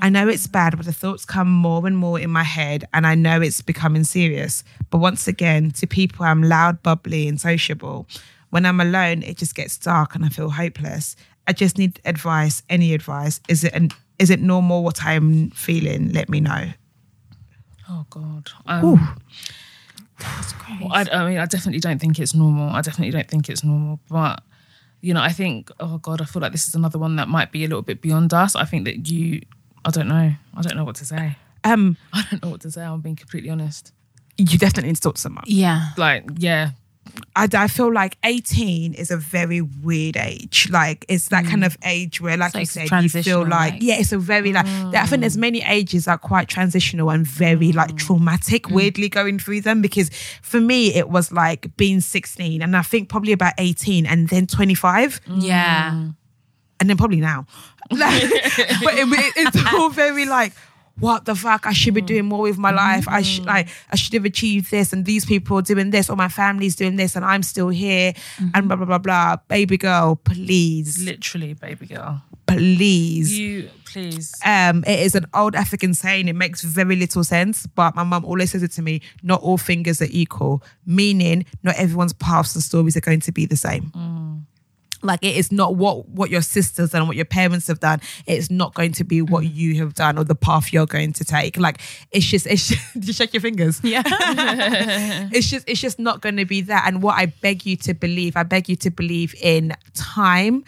I 0.00 0.08
know 0.08 0.28
it's 0.28 0.46
bad, 0.46 0.76
but 0.76 0.86
the 0.86 0.92
thoughts 0.92 1.24
come 1.24 1.50
more 1.50 1.86
and 1.86 1.96
more 1.96 2.18
in 2.18 2.30
my 2.30 2.42
head, 2.42 2.84
and 2.92 3.06
I 3.06 3.14
know 3.14 3.40
it's 3.40 3.62
becoming 3.62 4.04
serious. 4.04 4.64
But 4.90 4.98
once 4.98 5.28
again, 5.28 5.70
to 5.72 5.86
people, 5.86 6.24
I'm 6.24 6.42
loud, 6.42 6.82
bubbly, 6.82 7.28
and 7.28 7.40
sociable. 7.40 8.06
When 8.50 8.66
I'm 8.66 8.80
alone, 8.80 9.22
it 9.22 9.36
just 9.36 9.54
gets 9.54 9.76
dark 9.76 10.14
and 10.14 10.24
I 10.24 10.28
feel 10.28 10.50
hopeless. 10.50 11.16
I 11.46 11.52
just 11.52 11.78
need 11.78 12.00
advice. 12.04 12.62
Any 12.68 12.94
advice? 12.94 13.40
Is 13.48 13.64
it 13.64 13.72
an, 13.72 13.90
is 14.18 14.30
it 14.30 14.40
normal 14.40 14.82
what 14.82 15.04
I'm 15.04 15.50
feeling? 15.50 16.12
Let 16.12 16.28
me 16.28 16.40
know. 16.40 16.70
Oh 17.88 18.06
God. 18.10 18.50
Um, 18.66 18.82
well, 20.80 20.92
I, 20.92 21.06
I 21.12 21.28
mean, 21.28 21.38
I 21.38 21.46
definitely 21.46 21.80
don't 21.80 21.98
think 22.00 22.18
it's 22.18 22.34
normal. 22.34 22.70
I 22.70 22.80
definitely 22.80 23.12
don't 23.12 23.28
think 23.28 23.48
it's 23.48 23.62
normal. 23.62 24.00
But 24.08 24.42
you 25.00 25.14
know, 25.14 25.20
I 25.22 25.30
think, 25.30 25.70
oh 25.78 25.98
God, 25.98 26.20
I 26.20 26.24
feel 26.24 26.42
like 26.42 26.52
this 26.52 26.66
is 26.66 26.74
another 26.74 26.98
one 26.98 27.16
that 27.16 27.28
might 27.28 27.52
be 27.52 27.64
a 27.64 27.68
little 27.68 27.82
bit 27.82 28.00
beyond 28.00 28.32
us. 28.34 28.56
I 28.56 28.64
think 28.64 28.84
that 28.86 29.08
you, 29.08 29.42
I 29.84 29.90
don't 29.90 30.08
know. 30.08 30.32
I 30.54 30.62
don't 30.62 30.76
know 30.76 30.84
what 30.84 30.96
to 30.96 31.04
say. 31.04 31.36
Um, 31.64 31.96
I 32.12 32.24
don't 32.30 32.42
know 32.42 32.50
what 32.50 32.62
to 32.62 32.70
say. 32.70 32.82
I'm 32.82 33.00
being 33.00 33.16
completely 33.16 33.50
honest. 33.50 33.92
you 34.38 34.58
definitely 34.58 34.88
need 34.88 34.96
to 34.96 35.02
talk 35.02 35.14
to 35.16 35.20
someone. 35.20 35.44
Yeah. 35.46 35.90
Like, 35.96 36.24
yeah, 36.38 36.70
I, 37.34 37.48
I 37.52 37.68
feel 37.68 37.92
like 37.92 38.16
18 38.24 38.94
is 38.94 39.10
a 39.10 39.16
very 39.16 39.60
weird 39.60 40.16
age. 40.16 40.68
Like 40.70 41.04
it's 41.08 41.28
that 41.28 41.44
kind 41.44 41.62
mm. 41.62 41.66
of 41.66 41.76
age 41.84 42.20
where, 42.20 42.36
like 42.36 42.52
So 42.52 42.58
you 42.60 42.66
said, 42.66 42.90
you 43.02 43.08
feel 43.08 43.40
like 43.40 43.74
like- 43.74 43.82
yeah, 43.82 43.96
it's 43.98 44.12
a 44.12 44.18
very 44.18 44.52
like 44.52 44.66
I 44.66 45.06
think 45.06 45.20
there's 45.20 45.36
mm. 45.36 45.40
many 45.40 45.62
ages 45.62 46.04
that 46.06 46.12
are 46.12 46.18
quite 46.18 46.48
transitional 46.48 47.10
and 47.10 47.26
very 47.26 47.72
like 47.72 47.92
mm. 47.92 47.98
traumatic. 47.98 48.68
Weirdly 48.70 49.08
going 49.08 49.38
through 49.38 49.62
them 49.62 49.82
because 49.82 50.10
for 50.42 50.60
me 50.60 50.94
it 50.94 51.08
was 51.08 51.32
like 51.32 51.76
being 51.76 52.00
16 52.00 52.62
and 52.62 52.76
I 52.76 52.82
think 52.82 53.08
probably 53.08 53.32
about 53.32 53.54
18 53.58 54.06
and 54.06 54.28
then 54.28 54.46
25 54.46 55.20
Yeah. 55.36 56.08
and 56.80 56.90
then 56.90 56.96
probably 56.96 57.20
now. 57.20 57.46
Like, 57.88 58.20
but 58.82 58.94
it, 58.94 59.06
it- 59.08 59.32
it's 59.36 59.72
all 59.72 59.90
very 59.90 60.24
like, 60.24 60.52
what 60.98 61.26
the 61.26 61.34
fuck? 61.34 61.66
I 61.66 61.72
should 61.72 61.94
be 61.94 62.02
mm. 62.02 62.06
doing 62.06 62.24
more 62.24 62.42
with 62.42 62.58
my 62.58 62.70
life. 62.70 63.06
I 63.08 63.22
should 63.22 63.44
mm. 63.44 63.48
like 63.48 63.68
I 63.90 63.96
should 63.96 64.14
have 64.14 64.24
achieved 64.24 64.70
this, 64.70 64.92
and 64.92 65.04
these 65.04 65.24
people 65.24 65.58
are 65.58 65.62
doing 65.62 65.90
this, 65.90 66.08
or 66.08 66.16
my 66.16 66.28
family's 66.28 66.74
doing 66.74 66.96
this, 66.96 67.16
and 67.16 67.24
I'm 67.24 67.42
still 67.42 67.68
here, 67.68 68.14
and 68.38 68.52
mm-hmm. 68.52 68.66
blah 68.68 68.76
blah 68.76 68.86
blah 68.86 68.98
blah. 68.98 69.36
Baby 69.48 69.76
girl, 69.76 70.16
please, 70.16 71.02
literally, 71.04 71.54
baby 71.54 71.86
girl. 71.86 72.22
please. 72.46 73.38
You, 73.38 73.68
please. 73.84 74.34
Um, 74.44 74.84
it 74.86 75.00
is 75.00 75.14
an 75.14 75.26
old 75.34 75.54
African 75.54 75.92
saying. 75.92 76.28
It 76.28 76.36
makes 76.36 76.62
very 76.62 76.96
little 76.96 77.24
sense, 77.24 77.66
but 77.66 77.94
my 77.94 78.04
mum 78.04 78.24
always 78.24 78.52
says 78.52 78.62
it 78.62 78.72
to 78.72 78.82
me. 78.82 79.02
Not 79.22 79.42
all 79.42 79.58
fingers 79.58 80.00
are 80.00 80.08
equal, 80.10 80.62
meaning 80.86 81.44
not 81.62 81.76
everyone's 81.76 82.12
paths 82.14 82.54
and 82.54 82.64
stories 82.64 82.96
are 82.96 83.00
going 83.00 83.20
to 83.20 83.32
be 83.32 83.46
the 83.46 83.56
same. 83.56 83.92
Mm. 83.94 84.25
Like 85.06 85.22
it 85.22 85.36
is 85.36 85.50
not 85.52 85.76
what 85.76 86.08
what 86.08 86.28
your 86.30 86.42
sisters 86.42 86.92
and 86.94 87.06
what 87.06 87.16
your 87.16 87.24
parents 87.24 87.68
have 87.68 87.80
done. 87.80 88.00
It's 88.26 88.50
not 88.50 88.74
going 88.74 88.92
to 88.92 89.04
be 89.04 89.22
what 89.22 89.46
you 89.46 89.76
have 89.76 89.94
done 89.94 90.18
or 90.18 90.24
the 90.24 90.34
path 90.34 90.72
you're 90.72 90.86
going 90.86 91.12
to 91.14 91.24
take. 91.24 91.56
Like 91.56 91.80
it's 92.10 92.26
just 92.26 92.46
it's 92.46 92.68
just, 92.68 92.94
you 93.06 93.12
shake 93.12 93.32
your 93.32 93.40
fingers. 93.40 93.80
Yeah. 93.82 94.02
It's 95.32 95.48
just 95.50 95.68
it's 95.68 95.80
just 95.80 95.98
not 95.98 96.20
going 96.20 96.36
to 96.36 96.44
be 96.44 96.60
that. 96.62 96.84
And 96.86 97.02
what 97.02 97.16
I 97.18 97.26
beg 97.26 97.64
you 97.66 97.76
to 97.78 97.94
believe, 97.94 98.36
I 98.36 98.42
beg 98.42 98.68
you 98.68 98.76
to 98.76 98.90
believe 98.90 99.34
in 99.40 99.72
time 99.94 100.64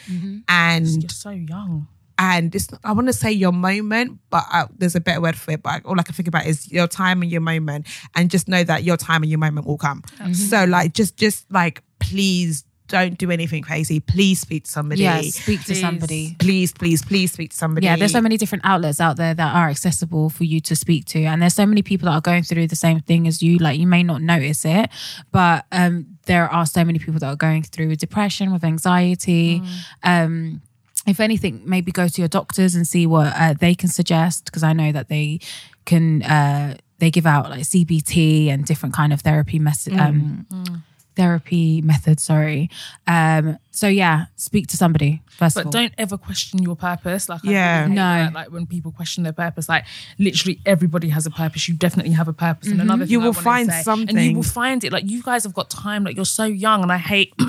and 0.49 0.87
You're 1.03 1.09
so 1.11 1.31
young. 1.31 1.89
and 2.19 2.55
it's 2.55 2.69
I 2.85 2.93
want 2.93 3.07
to 3.09 3.13
say 3.13 3.31
your 3.33 3.53
moment, 3.53 4.19
but 4.31 4.45
uh, 4.53 4.67
there's 4.77 4.97
a 4.97 5.01
better 5.01 5.21
word 5.21 5.37
for 5.37 5.53
it. 5.53 5.63
But 5.63 5.85
all 5.85 5.99
I 5.99 6.03
can 6.03 6.15
think 6.15 6.29
about 6.29 6.47
is 6.47 6.71
your 6.71 6.89
time 6.89 7.23
and 7.23 7.31
your 7.31 7.41
moment, 7.41 7.87
and 8.15 8.31
just 8.31 8.49
know 8.49 8.65
that 8.65 8.83
your 8.85 8.97
time 8.97 9.23
and 9.23 9.31
your 9.31 9.39
moment 9.39 9.67
will 9.67 9.79
come. 9.79 10.03
So 10.33 10.65
like, 10.65 10.95
just 10.95 11.17
just 11.17 11.51
like, 11.53 11.83
please 12.01 12.65
don't 12.89 13.17
do 13.19 13.31
anything 13.31 13.63
crazy. 13.63 14.01
Please 14.01 14.41
speak 14.41 14.65
to 14.65 14.71
somebody. 14.71 15.03
Yeah. 15.03 15.21
Speak 15.21 15.65
to 15.65 15.75
somebody. 15.75 16.37
Please, 16.39 16.73
please, 16.73 17.05
please 17.05 17.33
speak 17.33 17.51
to 17.51 17.57
somebody. 17.57 17.87
Yeah, 17.87 17.97
there's 17.97 18.13
so 18.13 18.21
many 18.21 18.37
different 18.37 18.65
outlets 18.65 19.01
out 19.01 19.17
there 19.17 19.35
that 19.35 19.55
are 19.55 19.69
accessible 19.69 20.31
for 20.31 20.45
you 20.45 20.61
to 20.63 20.75
speak 20.75 21.05
to, 21.07 21.23
and 21.25 21.41
there's 21.41 21.55
so 21.55 21.67
many 21.67 21.83
people 21.83 22.07
that 22.07 22.15
are 22.15 22.21
going 22.21 22.43
through 22.43 22.67
the 22.67 22.77
same 22.77 23.01
thing 23.01 23.29
as 23.29 23.43
you. 23.43 23.59
Like 23.59 23.79
you 23.79 23.87
may 23.87 24.03
not 24.03 24.23
notice 24.23 24.65
it, 24.65 24.91
but 25.31 25.67
um, 25.71 26.19
there 26.27 26.49
are 26.49 26.67
so 26.67 26.85
many 26.85 26.99
people 26.99 27.21
that 27.21 27.29
are 27.29 27.37
going 27.37 27.63
through 27.63 27.89
with 27.89 27.99
depression, 27.99 28.53
with 28.53 28.65
anxiety. 28.65 29.63
Um, 30.03 30.63
if 31.07 31.21
anything, 31.21 31.63
maybe 31.65 31.93
go 31.93 32.09
to 32.09 32.21
your 32.21 32.29
doctors 32.29 32.75
and 32.75 32.87
see 32.87 33.07
what 33.07 33.33
uh, 33.35 33.55
they 33.55 33.75
can 33.75 33.89
suggest 33.89 34.47
because 34.47 34.63
I 34.63 34.73
know 34.73 34.93
that 34.93 35.09
they 35.09 35.41
can. 35.85 36.23
Uh, 36.23 36.77
they 36.99 37.13
give 37.13 37.27
out 37.27 37.49
like 37.49 37.61
CBT 37.61 38.49
and 38.49 38.65
different 38.65 38.93
kind 38.95 39.13
of 39.13 39.21
therapy 39.21 39.61
method. 39.61 39.95
Um, 39.95 40.83
Therapy 41.19 41.83
method, 41.83 42.21
sorry. 42.21 42.71
Um, 43.09 43.59
so 43.73 43.89
yeah, 43.89 44.27
speak 44.37 44.69
to 44.69 44.77
somebody 44.77 45.21
first 45.37 45.57
of 45.57 45.65
But 45.65 45.67
all. 45.67 45.73
don't 45.73 45.93
ever 45.99 46.17
question 46.17 46.63
your 46.63 46.77
purpose. 46.77 47.29
Like, 47.29 47.45
I 47.45 47.51
Yeah. 47.51 47.81
really 47.83 47.95
No. 47.97 48.03
that, 48.25 48.33
like 48.33 48.53
when 48.53 48.67
people 48.67 48.93
question 48.93 49.25
their 49.25 49.33
purpose, 49.33 49.69
like 49.69 49.85
literally 50.19 50.61
everybody 50.65 51.09
has 51.09 51.27
a 51.27 51.31
purpose. 51.31 51.67
You 51.69 51.75
definitely 51.75 52.13
have 52.13 52.29
a 52.29 52.33
purpose. 52.33 52.69
And 52.69 52.81
another 52.81 53.05
thing 53.05 53.13
You 53.13 53.19
will 53.21 53.33
wanna 53.33 53.43
find 53.43 53.69
say- 53.69 53.83
and 53.91 54.13
you 54.13 54.35
will 54.37 54.43
find 54.45 54.85
it. 54.85 54.93
Like 54.93 55.11
you 55.11 55.21
guys 55.23 55.43
have 55.43 55.55
got 55.55 55.71
time. 55.71 56.05
Like 56.05 56.15
you're 56.17 56.25
so 56.25 56.45
young, 56.45 56.83
and 56.85 56.93
I 56.93 56.99
hate. 56.99 57.35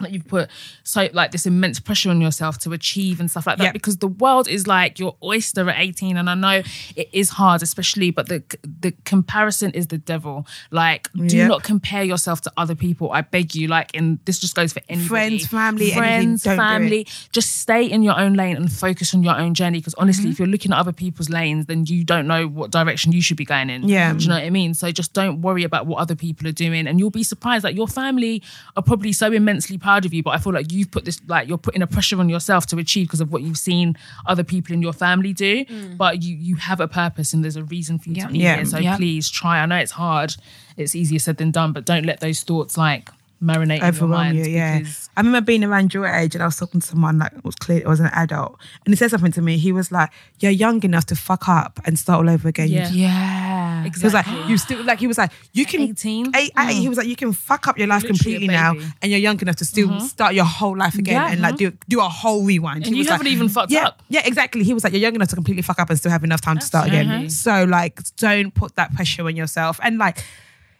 That 0.00 0.12
you've 0.12 0.26
put 0.28 0.48
so 0.84 1.08
like 1.12 1.30
this 1.30 1.46
immense 1.46 1.78
pressure 1.80 2.10
on 2.10 2.20
yourself 2.20 2.58
to 2.60 2.72
achieve 2.72 3.20
and 3.20 3.30
stuff 3.30 3.46
like 3.46 3.58
that 3.58 3.64
Yeah. 3.64 3.72
because 3.72 3.98
the 3.98 4.08
world 4.08 4.48
is 4.48 4.66
like 4.66 4.98
your 4.98 5.16
oyster 5.22 5.68
at 5.68 5.76
18 5.78 6.16
and 6.16 6.28
I 6.30 6.34
know 6.34 6.62
it 6.96 7.08
is 7.12 7.30
hard 7.30 7.62
especially 7.62 8.10
but 8.10 8.28
the 8.28 8.42
the 8.64 8.92
comparison 9.04 9.70
is 9.72 9.88
the 9.88 9.98
devil 9.98 10.46
like 10.70 11.10
do 11.12 11.36
Yep. 11.36 11.48
not 11.48 11.62
compare 11.62 12.02
yourself 12.02 12.40
to 12.42 12.52
other 12.56 12.74
people 12.74 13.10
I 13.12 13.20
beg 13.22 13.54
you 13.54 13.68
like 13.68 13.94
and 13.94 14.18
this 14.24 14.38
just 14.38 14.54
goes 14.54 14.72
for 14.72 14.80
anybody 14.88 15.08
Friends, 15.08 15.46
family, 15.46 15.92
anything, 15.92 16.38
friends 16.38 16.44
family 16.44 17.06
just 17.32 17.56
stay 17.56 17.84
in 17.84 18.02
your 18.02 18.18
own 18.18 18.34
lane 18.34 18.56
and 18.56 18.70
focus 18.72 19.14
on 19.14 19.22
your 19.22 19.36
own 19.38 19.54
journey. 19.54 19.78
Because 19.78 19.94
honestly, 19.94 20.20
Mm-hmm. 20.24 20.32
if 20.32 20.38
you're 20.38 20.48
looking 20.48 20.72
at 20.72 20.78
other 20.78 20.92
people's 20.92 21.28
lanes, 21.30 21.66
then 21.66 21.86
you 21.86 22.04
don't 22.04 22.26
know 22.26 22.46
what 22.46 22.70
direction 22.70 23.12
you 23.12 23.22
should 23.22 23.36
be 23.36 23.44
going 23.44 23.70
in. 23.70 23.88
Yeah. 23.88 24.12
Do 24.12 24.18
you 24.22 24.28
know 24.28 24.34
what 24.36 24.44
I 24.44 24.50
mean? 24.50 24.74
So 24.74 24.90
just 24.92 25.12
don't 25.12 25.40
worry 25.40 25.64
about 25.64 25.86
what 25.86 25.98
other 25.98 26.14
people 26.14 26.46
are 26.46 26.52
doing. 26.52 26.86
And 26.86 26.98
you'll 26.98 27.10
be 27.10 27.22
surprised 27.22 27.64
that 27.64 27.74
your 27.74 27.88
family 27.88 28.42
are 28.76 28.82
probably 28.82 29.12
so 29.12 29.32
immensely 29.32 29.78
proud 29.90 30.06
of 30.06 30.14
you. 30.14 30.22
But 30.22 30.30
I 30.30 30.38
feel 30.38 30.52
like 30.52 30.72
you've 30.72 30.90
put 30.90 31.04
this, 31.04 31.20
like, 31.26 31.48
you're 31.48 31.58
putting 31.58 31.82
a 31.82 31.86
pressure 31.86 32.18
on 32.20 32.28
yourself 32.28 32.66
to 32.66 32.78
achieve 32.78 33.06
because 33.08 33.20
of 33.20 33.32
what 33.32 33.42
you've 33.42 33.58
seen 33.58 33.96
other 34.26 34.44
people 34.44 34.72
in 34.72 34.82
your 34.82 34.92
family 34.92 35.32
do. 35.32 35.64
Mm. 35.64 35.96
But 35.96 36.22
you 36.22 36.36
you 36.36 36.56
have 36.56 36.80
a 36.80 36.88
purpose 36.88 37.32
and 37.34 37.42
there's 37.44 37.56
a 37.56 37.64
reason 37.64 37.98
for 37.98 38.08
you 38.10 38.16
Yeah. 38.16 38.26
to 38.26 38.32
be 38.32 38.38
Yeah. 38.38 38.56
here. 38.56 38.64
So 38.66 38.78
Yeah. 38.78 38.96
please 38.96 39.28
try. 39.28 39.60
I 39.62 39.66
know 39.66 39.76
it's 39.76 39.92
hard. 39.92 40.36
It's 40.76 40.94
easier 40.94 41.18
said 41.18 41.36
than 41.38 41.50
done, 41.50 41.72
but 41.72 41.84
don't 41.84 42.06
let 42.06 42.20
those 42.20 42.40
thoughts 42.42 42.76
like 42.78 43.10
marinate 43.42 43.76
in 43.76 43.76
your 43.78 43.86
overwhelm 43.86 44.10
mind. 44.10 44.36
you. 44.38 44.44
Yeah, 44.44 44.78
because- 44.78 45.08
I 45.16 45.20
remember 45.20 45.44
being 45.44 45.64
around 45.64 45.92
your 45.94 46.06
age, 46.06 46.34
and 46.34 46.42
I 46.42 46.46
was 46.46 46.56
talking 46.56 46.80
to 46.80 46.86
someone 46.86 47.18
that 47.18 47.44
was 47.44 47.54
clear, 47.56 47.78
it 47.78 47.86
was 47.86 48.00
an 48.00 48.10
adult, 48.12 48.58
and 48.84 48.92
he 48.92 48.96
said 48.96 49.10
something 49.10 49.32
to 49.32 49.42
me. 49.42 49.58
He 49.58 49.72
was 49.72 49.90
like, 49.92 50.10
"You're 50.38 50.52
young 50.52 50.82
enough 50.82 51.06
to 51.06 51.16
fuck 51.16 51.48
up 51.48 51.80
and 51.84 51.98
start 51.98 52.18
all 52.26 52.30
over 52.30 52.48
again." 52.48 52.68
You 52.68 52.76
Yeah. 52.76 52.82
just- 52.84 52.94
yeah. 52.94 53.82
He 53.82 53.90
was 54.04 54.14
like, 54.14 54.26
"You 54.48 54.56
still 54.58 54.84
like." 54.84 54.98
He 55.00 55.06
was 55.06 55.18
like, 55.18 55.32
"You 55.52 55.64
can." 55.66 55.80
18? 55.80 56.26
Eight, 56.36 56.52
eight, 56.58 56.76
mm. 56.76 56.80
He 56.80 56.88
was 56.88 56.98
like, 56.98 57.06
"You 57.06 57.16
can 57.16 57.32
fuck 57.32 57.66
up 57.66 57.78
your 57.78 57.86
life 57.86 58.02
Literally 58.02 58.18
completely 58.18 58.48
now, 58.48 58.74
and 59.00 59.10
you're 59.10 59.20
young 59.20 59.40
enough 59.40 59.56
to 59.56 59.64
still 59.64 59.88
mm-hmm. 59.88 60.06
start 60.06 60.34
your 60.34 60.44
whole 60.44 60.76
life 60.76 60.96
again 60.96 61.14
Yeah. 61.14 61.30
and 61.32 61.40
like 61.40 61.54
mm-hmm. 61.54 61.76
do 61.76 61.78
do 61.88 62.00
a 62.00 62.08
whole 62.08 62.44
rewind." 62.44 62.84
And 62.84 62.86
He 62.86 62.92
you 62.92 62.98
was 62.98 63.06
like- 63.08 63.12
haven't 63.18 63.32
even 63.32 63.48
fucked 63.48 63.72
yeah, 63.72 63.86
up. 63.88 64.02
Yeah, 64.08 64.22
exactly. 64.24 64.62
He 64.64 64.74
was 64.74 64.84
like, 64.84 64.92
"You're 64.92 65.00
young 65.02 65.14
enough 65.14 65.28
to 65.28 65.34
completely 65.34 65.62
fuck 65.62 65.78
up 65.80 65.88
and 65.90 65.98
still 65.98 66.12
have 66.12 66.24
enough 66.24 66.40
time 66.40 66.58
to 66.58 66.66
start 66.66 66.88
again." 66.88 67.06
Absolutely. 67.08 67.30
So 67.30 67.64
like, 67.64 68.00
don't 68.16 68.52
put 68.54 68.76
that 68.76 68.94
pressure 68.94 69.24
on 69.26 69.36
yourself, 69.36 69.80
and 69.82 69.98
like. 69.98 70.22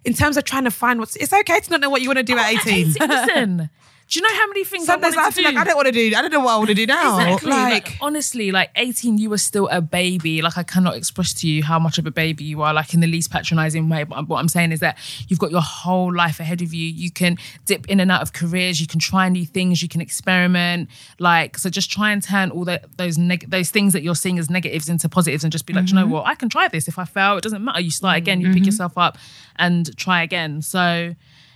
In 0.05 0.15
terms 0.15 0.37
of 0.37 0.45
trying 0.45 0.65
to 0.65 0.71
find 0.71 0.99
what's, 0.99 1.17
it's 1.17 1.33
okay 1.33 1.61
to 1.61 1.71
not 1.71 1.81
know 1.81 1.91
what 1.91 2.01
you 2.01 2.09
want 2.09 2.19
to 2.19 2.23
do 2.23 2.39
at 2.39 2.67
18. 2.67 2.95
Listen, 3.01 3.71
do 4.11 4.19
you 4.19 4.23
know 4.27 4.35
how 4.35 4.49
many 4.49 4.65
things 4.65 4.87
Sometimes 4.87 5.17
I 5.17 5.29
I 5.29 5.31
feel 5.31 5.45
to 5.45 5.51
like? 5.53 5.59
I 5.59 5.65
don't 5.65 5.77
want 5.77 5.87
to 5.87 5.93
do. 5.93 6.13
I 6.17 6.21
don't 6.21 6.33
know 6.33 6.41
what 6.41 6.55
I 6.55 6.57
want 6.57 6.69
to 6.71 6.75
do 6.75 6.85
now. 6.85 7.17
Exactly. 7.21 7.51
Like, 7.51 7.85
Like, 7.87 7.99
honestly, 8.01 8.51
like 8.51 8.71
18, 8.75 9.19
you 9.19 9.31
were 9.31 9.39
still 9.39 9.69
a 9.69 9.81
baby. 9.81 10.43
Like 10.43 10.59
I 10.59 10.65
cannot 10.65 10.97
express 10.97 11.33
to 11.35 11.49
you 11.49 11.63
how 11.63 11.79
much 11.79 11.97
of 11.97 12.07
a 12.07 12.11
baby 12.11 12.43
you 12.43 12.61
are, 12.63 12.75
like 12.75 12.93
in 12.93 12.99
the 12.99 13.07
least 13.07 13.31
patronizing 13.31 13.89
way. 13.89 14.03
But 14.03 14.27
what 14.27 14.41
I'm 14.41 14.49
saying 14.49 14.73
is 14.73 14.81
that 14.81 14.99
you've 15.29 15.39
got 15.39 15.53
your 15.53 15.61
whole 15.61 16.13
life 16.13 16.41
ahead 16.41 16.61
of 16.61 16.75
you. 16.75 16.89
You 16.89 17.13
can 17.13 17.39
dip 17.67 17.89
in 17.89 18.01
and 18.01 18.11
out 18.11 18.21
of 18.21 18.33
careers. 18.33 18.81
You 18.81 18.89
can 18.89 18.99
try 18.99 19.29
new 19.29 19.47
things. 19.47 19.81
You 19.81 19.89
can 19.89 20.01
experiment. 20.01 20.91
Like 21.21 21.57
so, 21.57 21.71
just 21.71 21.89
try 21.89 22.11
and 22.11 22.21
turn 22.21 22.51
all 22.51 22.65
the, 22.65 22.83
those 22.97 23.17
neg- 23.17 23.49
those 23.49 23.71
things 23.71 23.93
that 23.93 24.03
you're 24.03 24.17
seeing 24.17 24.41
as 24.41 24.51
negatives 24.51 24.89
into 24.89 25.09
positives, 25.09 25.45
and 25.45 25.53
just 25.53 25.67
be 25.67 25.73
like, 25.73 25.85
"Do 25.85 25.91
you 25.91 25.95
know 25.95 26.03
mm-hmm. 26.03 26.15
what? 26.15 26.27
I 26.27 26.35
can 26.35 26.49
try 26.49 26.67
this. 26.67 26.89
If 26.89 26.99
I 26.99 27.05
fail, 27.05 27.37
it 27.37 27.45
doesn't 27.45 27.63
matter. 27.63 27.81
You 27.81 27.93
start 27.93 28.15
mm-hmm. 28.15 28.23
again. 28.23 28.41
You 28.41 28.49
pick 28.49 28.57
mm-hmm. 28.57 28.65
yourself 28.65 28.99
up 28.99 29.19
and 29.55 29.97
try 29.97 30.25
again. 30.25 30.63
So. 30.63 31.15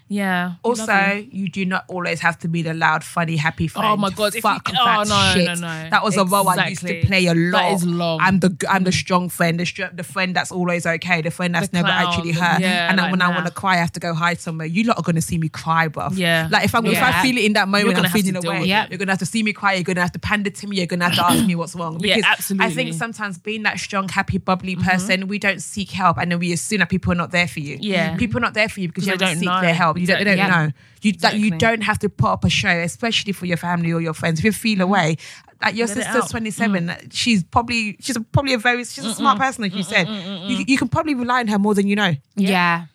Yeah. 0.09 0.55
Also, 0.63 1.25
you. 1.31 1.49
do 1.49 1.65
not 1.65 1.85
always 1.89 2.21
have 2.21 2.39
to 2.41 2.49
be 2.49 2.63
the 2.63 2.75
loud, 2.75 3.03
funny, 3.03 3.37
happy 3.37 3.65
oh 3.67 3.69
friend. 3.69 3.87
Oh 3.93 3.97
my 3.97 4.11
God, 4.11 4.29
if 4.29 4.37
you- 4.37 4.41
Fuck 4.43 4.69
oh, 4.69 4.85
that 4.85 5.09
no, 5.09 5.33
shit. 5.35 5.47
no, 5.47 5.55
no. 5.55 5.91
That 5.91 6.05
was 6.05 6.17
a 6.17 6.25
role 6.25 6.49
I 6.49 6.69
used 6.69 6.87
to 6.87 7.03
play 7.07 7.27
a 7.27 7.35
lot. 7.35 7.59
That 7.59 7.73
is 7.73 7.87
long. 7.87 8.21
I'm 8.21 8.41
the 8.41 8.55
I'm 8.69 8.85
the 8.85 8.93
strong 8.93 9.29
friend, 9.29 9.59
the 9.59 9.65
str- 9.65 9.93
the 9.93 10.05
friend 10.05 10.37
that's 10.37 10.53
always 10.53 10.87
okay, 10.87 11.23
the 11.23 11.31
friend 11.31 11.55
that's 11.55 11.69
The 11.69 11.79
never 11.79 11.89
clown, 11.89 12.07
actually 12.07 12.33
hurt. 12.33 12.61
yeah, 12.61 12.89
and 12.91 12.99
like, 12.99 13.11
when 13.11 13.23
I 13.23 13.29
want 13.29 13.47
to 13.47 13.53
cry, 13.53 13.75
I 13.75 13.77
have 13.77 13.93
to 13.93 14.01
go 14.01 14.15
hide 14.15 14.41
somewhere. 14.41 14.67
You 14.67 14.85
lot 14.85 14.99
are 14.99 15.03
gonna 15.03 15.23
see 15.23 15.39
me 15.39 15.49
cry, 15.49 15.89
bruv. 15.89 16.17
Yeah. 16.17 16.49
Like 16.51 16.65
if 16.65 16.75
I'm 16.75 16.85
if 16.87 17.03
I 17.03 17.23
feel 17.23 17.37
it 17.39 17.45
in 17.45 17.55
that 17.55 17.69
moment, 17.69 17.99
I'm 17.99 18.11
feeling 18.11 18.37
away. 18.37 18.63
it. 18.63 18.91
You're 18.91 18.99
gonna 18.99 19.13
have 19.13 19.19
to 19.21 19.27
see 19.27 19.43
me 19.43 19.53
cry. 19.53 19.75
You're 19.75 19.85
gonna 19.85 20.03
have 20.03 20.13
to 20.13 20.19
pander 20.19 20.51
to 20.51 20.67
me. 20.67 20.77
You're 20.77 20.87
gonna 20.87 21.09
have 21.09 21.15
to 21.15 21.25
ask 21.25 21.47
me 21.47 21.55
what's 21.55 21.75
wrong. 21.75 22.01
Yeah, 22.01 22.17
Because 22.17 22.53
I 22.61 22.71
think 22.71 22.95
sometimes 22.95 23.39
being 23.39 23.63
that 23.63 23.79
strong, 23.81 24.09
happy, 24.09 24.39
bubbly 24.39 24.77
mm-hmm. 24.77 24.89
person, 24.89 25.29
we 25.29 25.39
don't 25.39 25.63
seek 25.63 25.91
help, 25.91 26.19
and 26.19 26.31
then 26.31 26.39
we 26.39 26.53
assume 26.53 26.81
that 26.81 26.91
people 26.91 27.13
are 27.13 27.17
not 27.17 27.31
there 27.31 27.49
for 27.49 27.61
you. 27.61 27.79
Yeah. 27.81 28.17
people 28.17 28.39
are 28.39 28.41
not 28.41 28.55
there 28.55 28.69
for 28.69 28.81
you 28.81 28.89
because 28.89 29.07
you 29.07 29.17
don't 29.17 29.37
seek 29.37 29.49
their 29.49 29.75
help. 29.75 29.97
You 30.09 30.15
don't, 30.15 30.25
they 30.25 30.37
don't 30.37 30.45
Exactly. 30.47 30.67
know. 30.67 30.73
You 31.03 31.13
that 31.19 31.39
you 31.39 31.51
don't 31.51 31.83
have 31.83 31.99
to 32.01 32.09
put 32.09 32.29
up 32.31 32.45
a 32.45 32.51
show, 32.51 32.69
especially 32.69 33.33
for 33.33 33.47
your 33.47 33.57
family 33.59 33.93
or 33.93 34.01
your 34.01 34.15
friends. 34.15 34.39
If 34.39 34.45
you 34.45 34.53
feel 34.53 34.81
away, 34.81 35.17
like 35.63 35.75
your 35.75 35.87
Let 35.87 35.97
sister's 35.97 36.25
out. 36.25 36.31
27, 36.31 37.11
she's 37.11 37.43
probably 37.45 37.97
she's 38.01 38.17
probably 38.33 38.55
a 38.55 38.59
very 38.59 38.85
she's 38.85 39.05
a 39.05 39.15
smart 39.15 39.39
person, 39.39 39.63
like 39.63 39.75
you 39.75 39.83
said. 39.83 40.09
You, 40.09 40.65
you 40.67 40.79
can 40.79 40.89
probably 40.89 41.15
rely 41.15 41.41
on 41.41 41.49
her 41.49 41.59
more 41.59 41.75
than 41.75 41.87
you 41.87 41.97
know. 41.97 42.15
Yeah. 42.37 42.87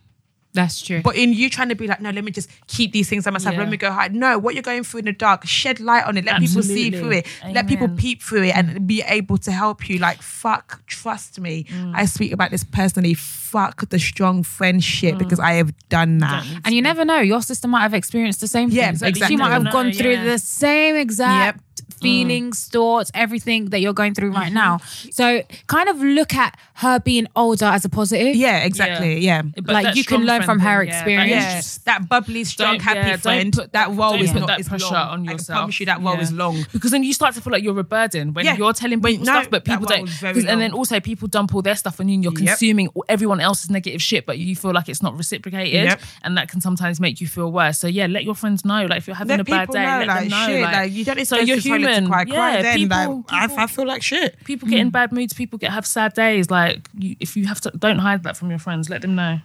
That's 0.54 0.82
true. 0.82 1.02
But 1.04 1.16
in 1.16 1.32
you 1.34 1.48
trying 1.50 1.70
to 1.70 1.76
be 1.76 1.86
like, 1.88 2.02
no, 2.02 2.10
let 2.10 2.24
me 2.24 2.32
just 2.32 2.50
keep 2.68 2.92
these 2.92 3.08
things 3.08 3.26
to 3.26 3.32
myself. 3.32 3.56
Let 3.56 3.70
me 3.70 3.78
go 3.78 3.92
hide. 3.92 4.16
No, 4.16 4.40
what 4.40 4.56
you're 4.56 4.64
going 4.64 4.84
through 4.84 5.00
in 5.02 5.06
the 5.06 5.14
dark, 5.14 5.46
shed 5.46 5.80
light 5.80 6.06
on 6.06 6.18
it. 6.18 6.26
Let 6.26 6.40
people 6.40 6.64
see 6.64 6.90
through 6.90 7.12
it. 7.12 7.28
Let 7.52 7.68
people 7.68 7.88
peep 7.88 8.24
through 8.24 8.44
it 8.46 8.56
and 8.58 8.88
be 8.88 9.04
able 9.06 9.38
to 9.40 9.52
help 9.52 9.88
you. 9.88 10.00
Like, 10.00 10.22
fuck, 10.24 10.84
trust 10.88 11.40
me. 11.40 11.66
Mm. 11.66 11.94
I 11.96 12.06
speak 12.06 12.32
about 12.32 12.50
this 12.50 12.64
personally. 12.64 13.14
Fuck 13.14 13.90
the 13.90 14.00
strong 14.00 14.42
friendship 14.44 15.16
Mm. 15.16 15.20
because 15.20 15.40
I 15.40 15.54
have 15.54 15.72
done 15.90 16.18
that. 16.20 16.44
and 16.66 16.74
you 16.74 16.82
never 16.82 17.06
know. 17.06 17.20
Your 17.20 17.42
sister 17.44 17.68
might 17.68 17.82
have 17.82 17.94
experienced 17.94 18.42
the 18.42 18.48
same 18.48 18.70
Yeah, 18.72 18.88
things. 18.88 19.04
exactly. 19.04 19.36
She 19.36 19.38
might 19.38 19.52
have 19.52 19.72
gone 19.72 19.88
know, 19.90 19.94
through 19.94 20.14
yeah. 20.14 20.24
the 20.24 20.40
same 20.40 20.96
exact 20.96 21.62
Yep. 21.80 22.00
feelings, 22.02 22.68
thoughts, 22.68 23.12
everything 23.14 23.66
that 23.72 23.80
you're 23.82 23.94
going 23.94 24.14
through 24.14 24.30
Mm-hmm. 24.32 24.40
right 24.42 24.54
now. 24.54 24.80
So 25.12 25.44
kind 25.68 25.90
of 25.90 25.98
look 26.02 26.34
at 26.34 26.58
her 26.80 26.98
being 27.00 27.28
older 27.36 27.66
as 27.66 27.84
a 27.84 27.90
positive. 27.90 28.36
Yeah, 28.36 28.60
exactly. 28.64 29.20
Yeah. 29.20 29.42
But 29.42 29.68
Like, 29.68 29.96
you 29.96 30.06
can 30.06 30.26
learn 30.26 30.44
from 30.44 30.60
her 30.60 30.80
thing, 30.86 30.88
yeah, 30.88 30.94
that 30.94 31.02
experience. 31.02 31.80
Yeah, 31.86 31.94
that 32.00 32.08
bubbly, 32.10 32.44
strong, 32.46 32.76
Don't- 32.76 32.82
happy 32.82 33.00
yeah, 33.00 33.10
don't 33.12 33.20
friend. 33.22 33.54
put 33.54 33.74
that 33.74 33.90
that- 33.90 33.98
role 33.98 34.12
don't 34.12 34.22
is 34.22 34.32
put 34.32 34.40
not 34.40 34.48
that 34.48 34.60
is 34.62 34.70
pressure 34.70 34.86
long. 34.94 35.10
on 35.10 35.28
I 35.28 35.32
yourself. 35.34 35.48
can 35.48 35.56
promise 35.58 35.80
you 35.82 35.86
that 35.88 36.02
role 36.02 36.14
Yeah. 36.16 36.22
is 36.22 36.32
long. 36.32 36.66
Because 36.72 36.92
then 36.92 37.04
you 37.04 37.12
start 37.14 37.36
to 37.36 37.42
feel 37.42 37.52
like 37.52 37.64
you're 37.64 37.78
a 37.78 37.84
burden 37.84 38.34
when 38.34 38.46
Yeah. 38.46 38.56
you're 38.56 38.72
telling 38.72 39.02
people 39.02 39.26
no, 39.26 39.32
stuff, 39.34 39.50
but 39.50 39.66
people 39.66 39.86
don't. 39.88 40.08
is 40.08 40.16
very 40.20 40.34
'cause- 40.36 40.46
And 40.46 40.62
then 40.62 40.72
also 40.72 41.00
people 41.02 41.28
dump 41.28 41.54
all 41.54 41.62
their 41.62 41.76
stuff 41.76 42.00
on 42.00 42.08
you, 42.08 42.14
and 42.16 42.24
you're 42.24 42.32
Yep. 42.40 42.48
consuming 42.48 42.88
everyone 43.10 43.42
else's 43.42 43.70
negative 43.70 44.02
shit, 44.02 44.26
but 44.26 44.38
you 44.38 44.56
feel 44.56 44.72
like 44.72 44.88
it's 44.88 45.04
not 45.04 45.18
reciprocated, 45.18 45.84
Yep. 45.84 46.02
and 46.24 46.38
that 46.38 46.48
can 46.48 46.62
sometimes 46.62 47.00
make 47.02 47.20
you 47.20 47.28
feel 47.28 47.52
worse. 47.52 47.78
So 47.78 47.88
yeah, 47.88 48.06
let 48.08 48.24
your 48.24 48.36
friends 48.36 48.64
know. 48.64 48.86
Like 48.86 49.00
if 49.00 49.08
you're 49.08 49.16
having 49.18 49.32
Let 49.38 49.42
a 49.42 49.44
bad 49.44 49.70
day, 49.70 49.84
know, 49.86 49.98
let 50.00 50.08
like, 50.08 50.20
them 50.22 50.30
know. 50.30 50.46
shit, 50.48 50.62
like, 50.62 50.76
like, 50.76 50.92
you 50.94 51.04
don't 51.06 51.26
so 51.26 51.38
you're 51.40 51.58
to 51.58 51.62
human. 51.62 52.08
cry, 52.08 52.24
cry 52.26 52.56
yeah, 52.56 52.62
then. 52.62 52.88
like, 52.88 53.00
I, 53.30 53.48
people- 53.48 53.60
I 53.60 53.68
feel 53.68 53.86
like 53.88 54.02
shit. 54.02 54.42
people 54.46 54.70
get 54.70 54.80
in 54.80 54.88
hmm. 54.88 54.92
bad 54.92 55.12
moods. 55.12 55.34
People 55.34 55.60
get 55.60 55.72
have 55.72 55.86
sad 55.86 56.14
days. 56.14 56.50
Like 56.50 56.69
you, 56.98 57.16
if 57.20 57.36
you 57.36 57.46
have 57.46 57.62
to, 57.62 57.72
don't 57.72 58.00
hide 58.00 58.24
that 58.24 58.38
from 58.38 58.50
your 58.50 58.60
friends. 58.60 58.90
Let 58.90 59.02
them 59.02 59.16
know. 59.16 59.40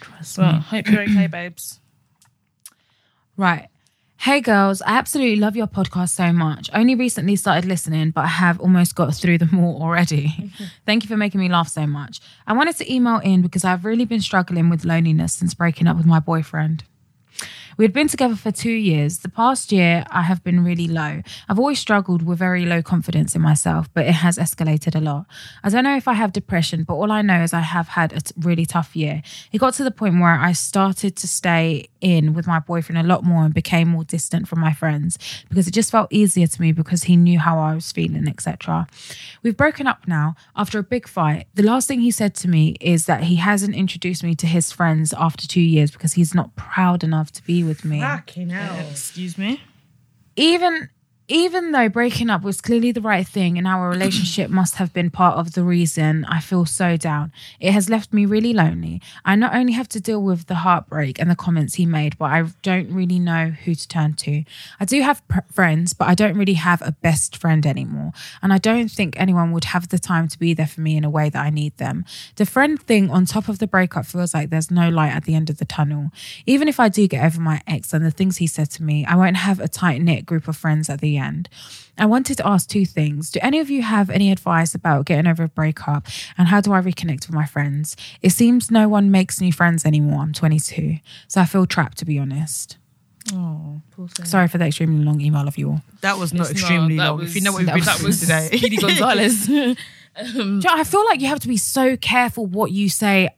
Trust 0.00 0.38
Well, 0.38 0.54
hope 0.54 0.88
you're 0.88 1.02
okay, 1.02 1.26
babes. 1.30 1.80
Right. 3.36 3.68
Hey 4.18 4.42
girls, 4.42 4.82
I 4.82 4.98
absolutely 4.98 5.36
love 5.36 5.56
your 5.56 5.66
podcast 5.66 6.10
so 6.10 6.30
much. 6.30 6.68
Only 6.74 6.94
recently 6.94 7.36
started 7.36 7.64
listening, 7.66 8.10
but 8.10 8.26
I 8.26 8.28
have 8.28 8.60
almost 8.60 8.94
got 8.94 9.14
through 9.14 9.38
them 9.38 9.58
all 9.58 9.80
already. 9.80 10.52
Thank 10.86 11.02
you 11.04 11.08
for 11.08 11.16
making 11.16 11.40
me 11.40 11.48
laugh 11.48 11.68
so 11.68 11.86
much. 11.86 12.20
I 12.46 12.52
wanted 12.52 12.76
to 12.76 12.92
email 12.92 13.16
in 13.20 13.40
because 13.40 13.64
I've 13.64 13.86
really 13.86 14.04
been 14.04 14.20
struggling 14.20 14.68
with 14.68 14.84
loneliness 14.84 15.32
since 15.32 15.54
breaking 15.54 15.86
up 15.86 15.96
with 15.96 16.04
my 16.04 16.20
boyfriend. 16.20 16.84
We 17.80 17.84
had 17.84 17.94
been 17.94 18.08
together 18.08 18.36
for 18.36 18.52
two 18.52 18.70
years. 18.70 19.20
The 19.20 19.30
past 19.30 19.72
year, 19.72 20.04
I 20.10 20.20
have 20.20 20.44
been 20.44 20.62
really 20.62 20.86
low. 20.86 21.22
I've 21.48 21.58
always 21.58 21.78
struggled 21.78 22.22
with 22.22 22.38
very 22.38 22.66
low 22.66 22.82
confidence 22.82 23.34
in 23.34 23.40
myself, 23.40 23.88
but 23.94 24.04
it 24.04 24.12
has 24.12 24.36
escalated 24.36 24.94
a 24.94 25.00
lot. 25.00 25.24
I 25.64 25.70
don't 25.70 25.84
know 25.84 25.96
if 25.96 26.06
I 26.06 26.12
have 26.12 26.30
depression, 26.30 26.84
but 26.84 26.96
all 26.96 27.10
I 27.10 27.22
know 27.22 27.42
is 27.42 27.54
I 27.54 27.60
have 27.60 27.88
had 27.88 28.12
a 28.12 28.20
t- 28.20 28.34
really 28.38 28.66
tough 28.66 28.94
year. 28.94 29.22
It 29.50 29.60
got 29.60 29.72
to 29.74 29.84
the 29.84 29.90
point 29.90 30.20
where 30.20 30.38
I 30.38 30.52
started 30.52 31.16
to 31.16 31.26
stay 31.26 31.88
in 32.02 32.34
with 32.34 32.46
my 32.46 32.58
boyfriend 32.58 32.98
a 32.98 33.08
lot 33.08 33.24
more 33.24 33.44
and 33.44 33.54
became 33.54 33.88
more 33.88 34.04
distant 34.04 34.46
from 34.46 34.60
my 34.60 34.74
friends 34.74 35.18
because 35.48 35.66
it 35.66 35.72
just 35.72 35.90
felt 35.90 36.12
easier 36.12 36.46
to 36.46 36.60
me 36.60 36.72
because 36.72 37.04
he 37.04 37.16
knew 37.16 37.38
how 37.38 37.58
I 37.58 37.74
was 37.74 37.90
feeling, 37.92 38.28
etc. 38.28 38.88
We've 39.42 39.56
broken 39.56 39.86
up 39.86 40.06
now 40.06 40.34
after 40.54 40.78
a 40.78 40.82
big 40.82 41.08
fight. 41.08 41.46
The 41.54 41.62
last 41.62 41.88
thing 41.88 42.00
he 42.00 42.10
said 42.10 42.34
to 42.36 42.48
me 42.48 42.76
is 42.78 43.06
that 43.06 43.24
he 43.24 43.36
hasn't 43.36 43.74
introduced 43.74 44.22
me 44.22 44.34
to 44.34 44.46
his 44.46 44.70
friends 44.70 45.14
after 45.14 45.48
two 45.48 45.62
years 45.62 45.90
because 45.90 46.12
he's 46.12 46.34
not 46.34 46.54
proud 46.56 47.02
enough 47.02 47.32
to 47.32 47.42
be 47.44 47.64
with 47.69 47.69
me. 47.84 48.00
Fucking 48.00 48.50
hell. 48.50 48.88
Excuse 48.90 49.36
me. 49.38 49.60
Even 50.36 50.88
even 51.30 51.70
though 51.70 51.88
breaking 51.88 52.28
up 52.28 52.42
was 52.42 52.60
clearly 52.60 52.90
the 52.90 53.00
right 53.00 53.26
thing 53.26 53.56
and 53.56 53.66
our 53.66 53.88
relationship 53.88 54.50
must 54.60 54.74
have 54.74 54.92
been 54.92 55.10
part 55.10 55.38
of 55.38 55.52
the 55.52 55.62
reason 55.62 56.24
I 56.24 56.40
feel 56.40 56.66
so 56.66 56.96
down, 56.96 57.32
it 57.60 57.72
has 57.72 57.88
left 57.88 58.12
me 58.12 58.26
really 58.26 58.52
lonely. 58.52 59.00
I 59.24 59.36
not 59.36 59.54
only 59.54 59.72
have 59.74 59.88
to 59.90 60.00
deal 60.00 60.20
with 60.20 60.48
the 60.48 60.56
heartbreak 60.56 61.20
and 61.20 61.30
the 61.30 61.36
comments 61.36 61.74
he 61.74 61.86
made, 61.86 62.18
but 62.18 62.32
I 62.32 62.42
don't 62.62 62.92
really 62.92 63.20
know 63.20 63.50
who 63.50 63.76
to 63.76 63.88
turn 63.88 64.14
to. 64.14 64.42
I 64.80 64.84
do 64.84 65.02
have 65.02 65.26
pr- 65.28 65.38
friends, 65.52 65.94
but 65.94 66.08
I 66.08 66.16
don't 66.16 66.36
really 66.36 66.54
have 66.54 66.82
a 66.82 66.92
best 66.92 67.36
friend 67.36 67.64
anymore. 67.64 68.12
And 68.42 68.52
I 68.52 68.58
don't 68.58 68.90
think 68.90 69.18
anyone 69.18 69.52
would 69.52 69.66
have 69.66 69.88
the 69.88 70.00
time 70.00 70.26
to 70.28 70.38
be 70.38 70.52
there 70.52 70.66
for 70.66 70.80
me 70.80 70.96
in 70.96 71.04
a 71.04 71.10
way 71.10 71.30
that 71.30 71.40
I 71.40 71.50
need 71.50 71.76
them. 71.76 72.04
The 72.36 72.46
friend 72.46 72.82
thing 72.82 73.08
on 73.08 73.24
top 73.24 73.48
of 73.48 73.60
the 73.60 73.68
breakup 73.68 74.04
feels 74.04 74.34
like 74.34 74.50
there's 74.50 74.70
no 74.70 74.88
light 74.88 75.12
at 75.12 75.24
the 75.24 75.36
end 75.36 75.48
of 75.48 75.58
the 75.58 75.64
tunnel. 75.64 76.10
Even 76.44 76.66
if 76.66 76.80
I 76.80 76.88
do 76.88 77.06
get 77.06 77.24
over 77.24 77.40
my 77.40 77.62
ex 77.68 77.92
and 77.92 78.04
the 78.04 78.10
things 78.10 78.38
he 78.38 78.48
said 78.48 78.70
to 78.72 78.82
me, 78.82 79.04
I 79.04 79.14
won't 79.14 79.36
have 79.36 79.60
a 79.60 79.68
tight 79.68 80.02
knit 80.02 80.26
group 80.26 80.48
of 80.48 80.56
friends 80.56 80.90
at 80.90 81.00
the 81.00 81.18
end. 81.18 81.19
I 81.98 82.06
wanted 82.06 82.36
to 82.38 82.46
ask 82.46 82.68
two 82.68 82.86
things. 82.86 83.30
Do 83.30 83.40
any 83.42 83.58
of 83.60 83.68
you 83.70 83.82
have 83.82 84.08
any 84.10 84.32
advice 84.32 84.74
about 84.74 85.04
getting 85.04 85.26
over 85.26 85.42
a 85.44 85.48
breakup 85.48 86.06
and 86.38 86.48
how 86.48 86.60
do 86.62 86.72
I 86.72 86.80
reconnect 86.80 87.26
with 87.26 87.32
my 87.32 87.44
friends? 87.46 87.94
It 88.22 88.30
seems 88.30 88.70
no 88.70 88.88
one 88.88 89.10
makes 89.10 89.40
new 89.40 89.52
friends 89.52 89.84
anymore. 89.84 90.22
I'm 90.22 90.32
22, 90.32 90.96
so 91.28 91.40
I 91.42 91.44
feel 91.44 91.66
trapped 91.66 91.98
to 91.98 92.04
be 92.06 92.18
honest. 92.18 92.78
Oh, 93.34 93.82
poor 93.90 94.08
thing. 94.08 94.24
Sorry 94.24 94.48
for 94.48 94.56
the 94.56 94.64
extremely 94.66 95.04
long 95.04 95.20
email 95.20 95.46
of 95.46 95.58
you 95.58 95.68
all. 95.72 95.82
That 96.00 96.16
was 96.16 96.32
not 96.32 96.42
It's 96.50 96.52
extremely 96.52 96.96
that 96.96 97.08
long. 97.10 97.22
if 97.22 97.34
you 97.34 97.42
know 97.42 97.52
what 97.52 97.58
we've 97.58 97.66
that 97.66 97.74
been 97.98 98.06
was- 98.06 98.18
through 98.20 98.26
today. 98.48 98.56
Speedy 98.56 98.76
Gonzales. 98.80 99.46
Do 100.26 100.32
you 100.32 100.54
know, 100.60 100.70
I 100.70 100.84
feel 100.84 101.04
like 101.04 101.20
you 101.20 101.28
have 101.28 101.40
to 101.40 101.48
be 101.48 101.56
so 101.56 101.96
careful 101.96 102.44
what 102.46 102.72
you 102.72 102.88
say 102.88 103.28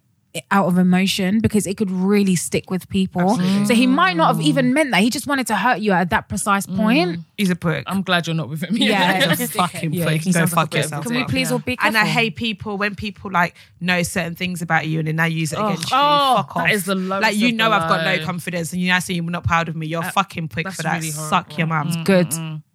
out 0.51 0.67
of 0.67 0.79
emotion 0.79 1.41
because 1.41 1.67
it 1.67 1.77
could 1.77 1.91
really 1.91 2.35
stick 2.35 2.71
with 2.71 2.89
people. 2.89 3.37
So 3.67 3.75
he 3.75 3.87
might 3.87 4.17
not 4.17 4.35
have 4.37 4.41
even 4.45 4.73
meant 4.73 4.91
that. 4.93 5.03
He 5.03 5.11
just 5.11 5.27
wanted 5.27 5.47
to 5.49 5.57
hurt 5.57 5.81
you 5.81 5.93
at 5.93 6.09
that 6.11 6.29
precise 6.31 6.67
point. 6.67 7.21
He's 7.37 7.51
a 7.51 7.57
prick. 7.57 7.85
I'm 7.87 8.01
glad 8.03 8.27
you're 8.27 8.35
not 8.35 8.49
with 8.49 8.63
him. 8.63 8.75
Yeah. 8.77 9.29
He's 9.37 9.43
a 9.43 9.49
fucking 9.49 9.93
Yeah, 9.93 10.07
prick. 10.07 10.23
can 10.23 10.33
go 10.33 10.39
sounds 10.41 10.53
like 10.57 10.65
fuck 10.67 10.71
bit 10.71 10.79
of 10.79 10.85
a 10.85 10.87
yourself. 10.87 11.05
Can 11.05 11.13
we 11.15 11.19
dick. 11.21 11.29
please 11.29 11.53
all 11.53 11.59
be 11.59 11.77
careful? 11.77 11.89
And 11.89 11.99
I 11.99 12.09
hate 12.11 12.37
people 12.37 12.79
when 12.79 12.95
people 12.95 13.31
like 13.31 13.57
know 13.81 14.03
certain 14.03 14.35
things 14.35 14.63
about 14.63 14.87
you 14.87 15.01
and 15.01 15.09
then 15.09 15.17
now 15.17 15.25
use 15.27 15.53
it 15.53 15.59
Oh, 15.59 15.67
against 15.67 15.91
you. 15.91 15.97
oh, 16.01 16.35
Fuck 16.37 16.57
off. 16.57 16.65
that 16.67 16.73
is 16.73 16.85
the 16.87 16.95
lowest 16.95 17.23
Like 17.23 17.37
you 17.37 17.53
know 17.53 17.69
the 17.69 17.77
I've 17.77 17.89
got 17.89 18.05
no 18.05 18.25
confidence 18.25 18.73
and 18.73 18.81
you 18.81 18.89
now 18.89 19.01
say 19.01 19.15
you're 19.15 19.25
not 19.25 19.45
proud 19.45 19.69
of 19.69 19.77
me. 19.77 19.87
You're 19.87 20.03
a 20.05 20.11
fucking 20.13 20.49
prick 20.49 20.71
for 20.71 20.83
that. 20.83 20.95
really 20.97 21.11
Suck 21.11 21.59
your 21.59 21.67
horrible. 21.67 21.91
mum. 21.91 22.05
Good. 22.05 22.35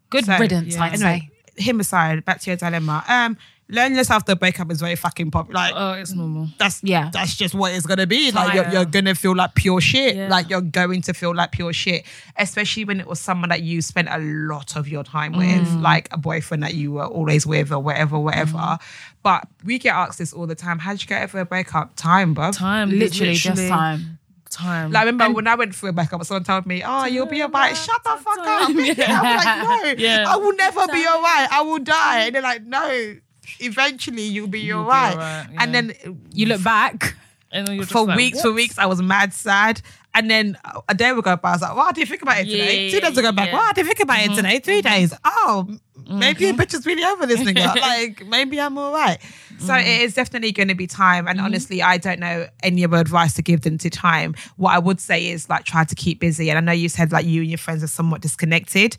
Good 0.10 0.26
So, 0.26 0.38
riddance, 0.38 0.76
yeah. 0.76 0.84
I'd 0.84 0.94
Anyway, 0.94 1.30
say. 1.58 1.64
him 1.64 1.80
aside, 1.80 2.24
back 2.24 2.40
to 2.42 2.50
your 2.52 2.58
dilemma. 2.58 3.04
Um, 3.08 3.38
loneliness 3.70 4.10
after 4.10 4.32
a 4.32 4.36
breakup 4.36 4.72
is 4.72 4.80
very 4.80 4.96
fucking 4.96 5.30
pop. 5.32 5.52
Like 5.54 5.74
Oh, 5.76 5.94
it's 5.94 6.14
normal. 6.14 6.48
that's 6.58 6.82
Yeah. 6.84 7.10
that's 7.12 7.36
just 7.36 7.54
what 7.54 7.74
it's 7.74 7.86
gonna 7.86 8.08
be. 8.08 8.32
Like 8.32 8.54
you're, 8.54 8.70
you're 8.70 8.86
gonna 8.86 9.14
feel 9.16 9.36
like 9.36 9.56
pure 9.56 9.82
shit. 9.82 10.16
Yeah. 10.16 10.30
Like 10.30 10.50
you're 10.50 10.62
going 10.62 11.02
to 11.04 11.14
feel 11.14 11.36
like 11.36 11.52
pure 11.52 11.74
shit, 11.74 12.06
especially 12.38 12.86
when 12.86 13.00
it 13.00 13.08
was 13.08 13.20
someone 13.20 13.50
that 13.50 13.62
you 13.64 13.82
spent 13.82 14.08
a 14.10 14.18
lot 14.20 14.76
of 14.76 14.88
your 14.88 15.04
time 15.04 15.34
with, 15.34 15.48
Mm. 15.68 15.82
like 15.82 16.08
a 16.12 16.18
boyfriend 16.18 16.64
that 16.64 16.74
you 16.76 16.92
were 16.94 17.06
always 17.08 17.46
with 17.46 17.72
or 17.72 17.80
whatever, 17.80 18.18
whatever. 18.20 18.58
Mm. 18.58 18.80
But 19.24 19.48
we 19.66 19.80
get 19.80 19.94
asked 19.96 20.20
this 20.20 20.32
all 20.34 20.48
the 20.48 20.56
time. 20.56 20.80
How'd 20.80 21.02
you 21.02 21.08
get 21.08 21.24
over 21.24 21.40
a 21.42 21.46
breakup? 21.46 21.96
Time, 21.98 22.34
bro. 22.34 22.52
Time, 22.52 22.90
Literally, 22.92 23.34
just 23.34 23.68
time. 23.68 24.20
Time. 24.50 24.92
Like 24.94 25.04
I 25.04 25.06
remember 25.08 25.36
when 25.36 25.48
I 25.48 25.56
went 25.56 25.76
through 25.76 25.90
a 25.90 25.94
breakup, 25.94 26.24
someone 26.24 26.46
told 26.46 26.66
me, 26.66 26.82
"Oh, 26.86 27.04
you'll 27.06 27.26
be 27.26 27.44
alright." 27.44 27.76
Shut 27.76 28.02
the 28.06 28.12
fuck 28.12 28.40
up! 28.40 28.70
I'm 28.70 28.78
like, 28.78 28.98
"No, 28.98 29.94
Yeah. 29.98 30.24
I 30.26 30.38
will 30.38 30.56
never 30.56 30.88
be 30.88 31.06
alright. 31.06 31.52
I 31.52 31.62
will 31.64 31.80
die." 31.80 32.20
And 32.28 32.36
they're 32.36 32.42
like, 32.42 32.64
"No, 32.66 33.16
eventually 33.60 34.24
you'll 34.24 34.48
be 34.48 34.60
You'll 34.62 34.84
be 34.84 34.90
alright." 34.90 35.14
alright, 35.14 35.48
yeah. 35.52 35.58
And 35.64 35.74
then 35.76 35.94
You 36.34 36.48
look 36.48 36.64
back. 36.64 37.16
and 37.52 37.66
then 37.68 37.76
you're 37.76 37.84
just 37.84 37.94
for 37.94 38.06
like, 38.06 38.18
weeks, 38.18 38.38
what? 38.38 38.44
for 38.44 38.52
weeks, 38.54 38.78
I 38.78 38.86
was 38.86 39.02
mad 39.02 39.34
sad. 39.34 39.82
And 40.14 40.32
then 40.32 40.58
a 40.90 40.96
day 40.96 41.12
would 41.14 41.24
go 41.24 41.36
by, 41.36 41.50
I 41.50 41.52
was 41.54 41.62
like, 41.62 41.76
"What 41.76 41.94
did 41.94 42.02
you 42.02 42.08
think 42.08 42.24
about 42.24 42.40
it 42.40 42.46
today?" 42.46 42.86
Yeah, 42.86 42.92
Two 42.92 43.00
days 43.02 43.16
would 43.16 43.22
go 43.22 43.32
back, 43.32 43.50
yeah. 43.50 43.54
Mm-hmm. 43.54 43.58
"What 43.68 43.76
did 43.76 43.82
you 43.82 43.88
think 43.88 44.00
about 44.00 44.20
it 44.26 44.34
today?" 44.36 44.58
Three 44.60 44.82
days, 44.82 45.14
oh, 45.24 45.68
m- 45.70 45.80
maybe 46.20 46.48
a 46.50 46.54
bitch 46.54 46.74
is 46.74 46.88
really 46.88 47.04
over 47.04 47.28
this 47.28 47.40
nigga. 47.42 47.76
like 47.82 48.26
maybe 48.26 48.60
I'm 48.60 48.80
all 48.80 48.92
right. 48.92 49.20
So 49.60 49.74
Mm. 49.74 49.82
it 49.82 50.02
is 50.02 50.16
definitely 50.16 50.52
going 50.54 50.70
to 50.70 50.76
be 50.76 50.88
time. 50.88 51.26
Mm-hmm. 51.26 51.30
And 51.38 51.42
honestly, 51.42 51.84
I 51.84 51.98
don't 51.98 52.20
know 52.20 52.48
any 52.64 52.84
other 52.84 52.98
advice 52.98 53.36
to 53.36 53.44
give 53.44 53.62
them 53.62 53.78
to 53.78 53.92
time. 53.92 54.34
What 54.56 54.74
I 54.74 54.80
would 54.80 55.00
say 55.00 55.28
is 55.28 55.50
like 55.50 55.66
try 55.66 55.84
to 55.84 55.94
keep 55.96 56.20
busy. 56.20 56.50
And 56.50 56.58
I 56.58 56.62
know 56.62 56.72
you 56.72 56.90
said 56.90 57.12
like 57.12 57.26
you 57.28 57.42
and 57.42 57.52
your 57.52 57.60
friends 57.60 57.84
are 57.84 57.88
somewhat 57.88 58.22
disconnected, 58.22 58.98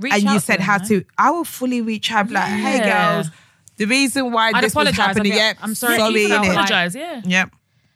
Reach 0.00 0.12
and 0.14 0.22
you 0.22 0.38
said 0.40 0.60
how 0.60 0.78
to. 0.78 1.04
I 1.16 1.30
will 1.30 1.44
fully 1.44 1.80
reach 1.80 2.10
out, 2.12 2.30
like, 2.30 2.48
"Hey 2.50 2.80
girls." 2.80 3.30
The 3.78 3.84
reason 3.86 4.32
why 4.32 4.48
I'd 4.48 4.56
this 4.64 4.74
was 4.74 4.88
apologise. 4.88 4.98
I'd 4.98 5.06
happening, 5.06 5.32
be- 5.32 5.38
yeah, 5.38 5.52
I'm 5.62 5.74
sorry 5.74 5.98
sorry, 5.98 6.14
if 6.14 6.22
you 6.22 6.28
felt 6.28 6.40
like- 6.46 6.50
Apologize, 6.50 6.94
yeah. 6.96 7.20
Yep. 7.24 7.50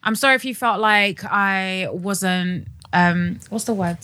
I'm 0.05 0.14
sorry 0.16 0.34
if 0.36 0.44
you 0.44 0.55
felt 0.55 0.80
like 0.80 1.24
I 1.24 1.88
wasn't 1.90 2.68
um 2.92 3.40
what's 3.50 3.64
the 3.64 3.74
word 3.74 3.98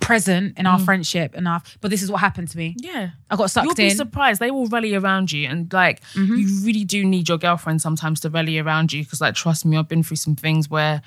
present 0.00 0.56
in 0.58 0.64
Mm. 0.64 0.70
our 0.70 0.78
friendship 0.78 1.34
enough. 1.34 1.76
But 1.80 1.90
this 1.90 2.02
is 2.02 2.10
what 2.10 2.20
happened 2.20 2.48
to 2.48 2.56
me. 2.56 2.76
Yeah. 2.78 3.10
I 3.30 3.36
got 3.36 3.50
sucked 3.50 3.66
You'll 3.66 3.74
be 3.74 3.84
in. 3.84 3.88
Mm-hmm. 3.90 3.96
surprised. 3.96 4.40
They 4.40 4.50
will 4.50 4.66
rally 4.68 4.94
around 4.94 5.32
you. 5.32 5.48
And 5.48 5.70
like, 5.72 6.00
you 6.14 6.46
really 6.62 6.84
do 6.84 7.04
need 7.04 7.28
your 7.28 7.36
girlfriend 7.38 7.82
sometimes 7.82 8.20
to 8.20 8.30
rally 8.30 8.58
around 8.58 8.92
you. 8.92 9.04
Cause 9.04 9.20
like, 9.20 9.34
trust 9.34 9.66
me, 9.66 9.76
I've 9.76 9.88
been 9.88 10.02
through 10.04 10.18
some 10.18 10.36
things 10.36 10.70
where 10.70 11.02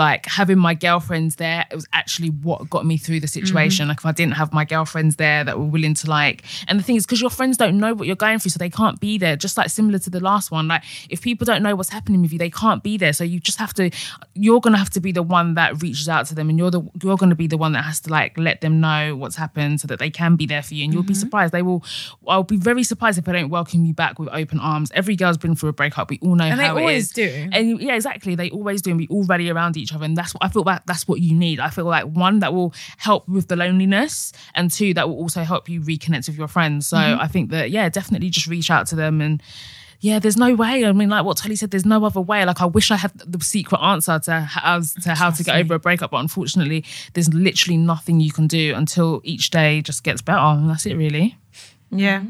like 0.00 0.26
having 0.26 0.58
my 0.58 0.74
girlfriends 0.74 1.36
there, 1.36 1.64
it 1.70 1.74
was 1.76 1.86
actually 1.92 2.30
what 2.30 2.68
got 2.68 2.84
me 2.84 2.96
through 2.96 3.20
the 3.20 3.28
situation. 3.28 3.84
Mm-hmm. 3.84 3.90
Like 3.90 3.98
if 3.98 4.06
I 4.06 4.12
didn't 4.12 4.32
have 4.34 4.52
my 4.52 4.64
girlfriends 4.64 5.14
there 5.16 5.44
that 5.44 5.58
were 5.58 5.64
willing 5.64 5.94
to 5.94 6.10
like, 6.10 6.42
and 6.66 6.78
the 6.78 6.82
thing 6.82 6.96
is, 6.96 7.06
because 7.06 7.20
your 7.20 7.30
friends 7.30 7.56
don't 7.56 7.78
know 7.78 7.94
what 7.94 8.08
you're 8.08 8.16
going 8.16 8.40
through, 8.40 8.50
so 8.50 8.58
they 8.58 8.70
can't 8.70 8.98
be 8.98 9.18
there. 9.18 9.36
Just 9.36 9.56
like 9.56 9.70
similar 9.70 10.00
to 10.00 10.10
the 10.10 10.18
last 10.18 10.50
one, 10.50 10.66
like 10.66 10.82
if 11.08 11.20
people 11.20 11.44
don't 11.44 11.62
know 11.62 11.76
what's 11.76 11.90
happening 11.90 12.22
with 12.22 12.32
you, 12.32 12.38
they 12.38 12.50
can't 12.50 12.82
be 12.82 12.96
there. 12.96 13.12
So 13.12 13.22
you 13.22 13.38
just 13.38 13.58
have 13.58 13.72
to, 13.74 13.90
you're 14.34 14.60
gonna 14.60 14.78
have 14.78 14.90
to 14.90 15.00
be 15.00 15.12
the 15.12 15.22
one 15.22 15.54
that 15.54 15.80
reaches 15.82 16.08
out 16.08 16.26
to 16.26 16.34
them, 16.34 16.48
and 16.48 16.58
you're 16.58 16.70
the 16.72 16.82
you're 17.02 17.16
gonna 17.16 17.36
be 17.36 17.46
the 17.46 17.58
one 17.58 17.72
that 17.72 17.84
has 17.84 18.00
to 18.00 18.10
like 18.10 18.36
let 18.38 18.62
them 18.62 18.80
know 18.80 19.14
what's 19.14 19.36
happened 19.36 19.80
so 19.80 19.86
that 19.88 19.98
they 19.98 20.10
can 20.10 20.34
be 20.34 20.46
there 20.46 20.62
for 20.62 20.74
you. 20.74 20.84
And 20.84 20.92
you'll 20.92 21.02
be 21.02 21.14
surprised. 21.14 21.52
They 21.52 21.62
will. 21.62 21.84
I'll 22.26 22.42
be 22.42 22.56
very 22.56 22.82
surprised 22.82 23.18
if 23.18 23.26
they 23.26 23.32
don't 23.32 23.50
welcome 23.50 23.84
you 23.84 23.92
back 23.92 24.18
with 24.18 24.30
open 24.32 24.58
arms. 24.60 24.90
Every 24.94 25.14
girl's 25.16 25.36
been 25.36 25.54
through 25.54 25.68
a 25.68 25.72
breakup. 25.74 26.08
We 26.10 26.18
all 26.22 26.34
know 26.34 26.44
And 26.44 26.60
how 26.60 26.76
it 26.76 26.80
always 26.80 27.04
is. 27.04 27.12
do. 27.12 27.48
And 27.52 27.80
yeah, 27.80 27.94
exactly. 27.94 28.34
They 28.34 28.50
always 28.50 28.80
do. 28.80 28.90
And 28.90 28.98
we 28.98 29.06
all 29.08 29.24
rally 29.24 29.50
around 29.50 29.76
each 29.76 29.89
other. 29.92 30.04
And 30.04 30.16
that's 30.16 30.32
what 30.34 30.44
I 30.44 30.48
feel 30.48 30.62
like 30.64 30.84
that's 30.86 31.06
what 31.08 31.20
you 31.20 31.34
need. 31.34 31.60
I 31.60 31.70
feel 31.70 31.84
like 31.84 32.04
one 32.04 32.38
that 32.40 32.52
will 32.54 32.72
help 32.98 33.28
with 33.28 33.48
the 33.48 33.56
loneliness 33.56 34.32
and 34.54 34.70
two 34.70 34.94
that 34.94 35.08
will 35.08 35.16
also 35.16 35.42
help 35.42 35.68
you 35.68 35.80
reconnect 35.80 36.28
with 36.28 36.36
your 36.38 36.48
friends. 36.48 36.86
So 36.86 36.96
Mm-hmm. 36.96 37.20
I 37.20 37.26
think 37.28 37.50
that, 37.50 37.70
yeah, 37.70 37.88
definitely 37.88 38.30
just 38.30 38.46
reach 38.46 38.70
out 38.70 38.86
to 38.88 38.96
them 38.96 39.20
and 39.20 39.42
yeah, 40.02 40.18
there's 40.18 40.36
no 40.38 40.54
way. 40.54 40.86
I 40.86 40.92
mean, 40.92 41.10
like 41.10 41.26
what 41.26 41.36
Tolly 41.36 41.56
said, 41.56 41.70
there's 41.72 41.84
no 41.84 42.02
other 42.06 42.22
way. 42.22 42.42
Like, 42.46 42.62
I 42.62 42.64
wish 42.64 42.90
I 42.90 42.96
had 42.96 43.12
the 43.18 43.38
secret 43.44 43.78
answer 43.82 44.18
to 44.18 44.40
how, 44.40 44.80
to 45.02 45.14
how 45.14 45.30
to 45.30 45.44
get 45.44 45.56
over 45.56 45.74
a 45.74 45.78
breakup, 45.78 46.12
but 46.12 46.18
unfortunately, 46.18 46.86
there's 47.12 47.32
literally 47.34 47.76
nothing 47.76 48.18
you 48.18 48.32
can 48.32 48.46
do 48.46 48.74
until 48.74 49.20
each 49.24 49.50
day 49.50 49.82
just 49.82 50.02
gets 50.02 50.22
better. 50.22 50.38
And 50.38 50.70
that's 50.70 50.86
it, 50.86 50.94
really. 50.94 51.36
Yeah. 51.90 52.22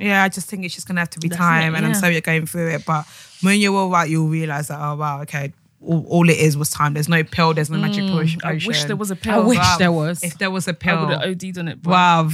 Yeah, 0.00 0.24
I 0.24 0.28
just 0.28 0.48
think 0.48 0.64
it's 0.64 0.74
just 0.74 0.88
gonna 0.88 1.00
have 1.02 1.10
to 1.10 1.20
be 1.20 1.28
That's 1.28 1.38
time. 1.38 1.74
it, 1.74 1.76
And 1.76 1.86
I'm 1.86 1.94
sorry 1.94 2.14
you're 2.14 2.20
going 2.20 2.46
through 2.46 2.70
it. 2.70 2.84
But 2.84 3.06
when 3.42 3.60
you're 3.60 3.76
all 3.76 3.90
right, 3.90 4.08
you'll 4.10 4.28
realise 4.28 4.66
that, 4.68 4.80
oh 4.80 4.96
wow, 4.96 5.22
okay. 5.22 5.52
All, 5.86 6.06
all 6.08 6.28
it 6.28 6.38
is 6.38 6.56
was 6.56 6.70
time. 6.70 6.94
There's 6.94 7.08
no 7.08 7.22
pill, 7.24 7.54
there's 7.54 7.70
no 7.70 7.78
magic 7.78 8.04
mm. 8.04 8.10
potion. 8.12 8.40
I 8.44 8.54
wish 8.66 8.84
there 8.84 8.96
was 8.96 9.10
a 9.10 9.16
pill. 9.16 9.34
I 9.34 9.38
wish 9.38 9.58
Wow. 9.58 9.76
there 9.78 9.92
was. 9.92 10.22
If 10.22 10.38
there 10.38 10.50
was 10.50 10.68
a 10.68 10.74
pill. 10.74 11.06
would 11.06 11.10
have 11.10 11.22
OD'd 11.22 11.58
on 11.58 11.68
it. 11.68 11.82
But, 11.82 11.90
Wow. 11.90 12.30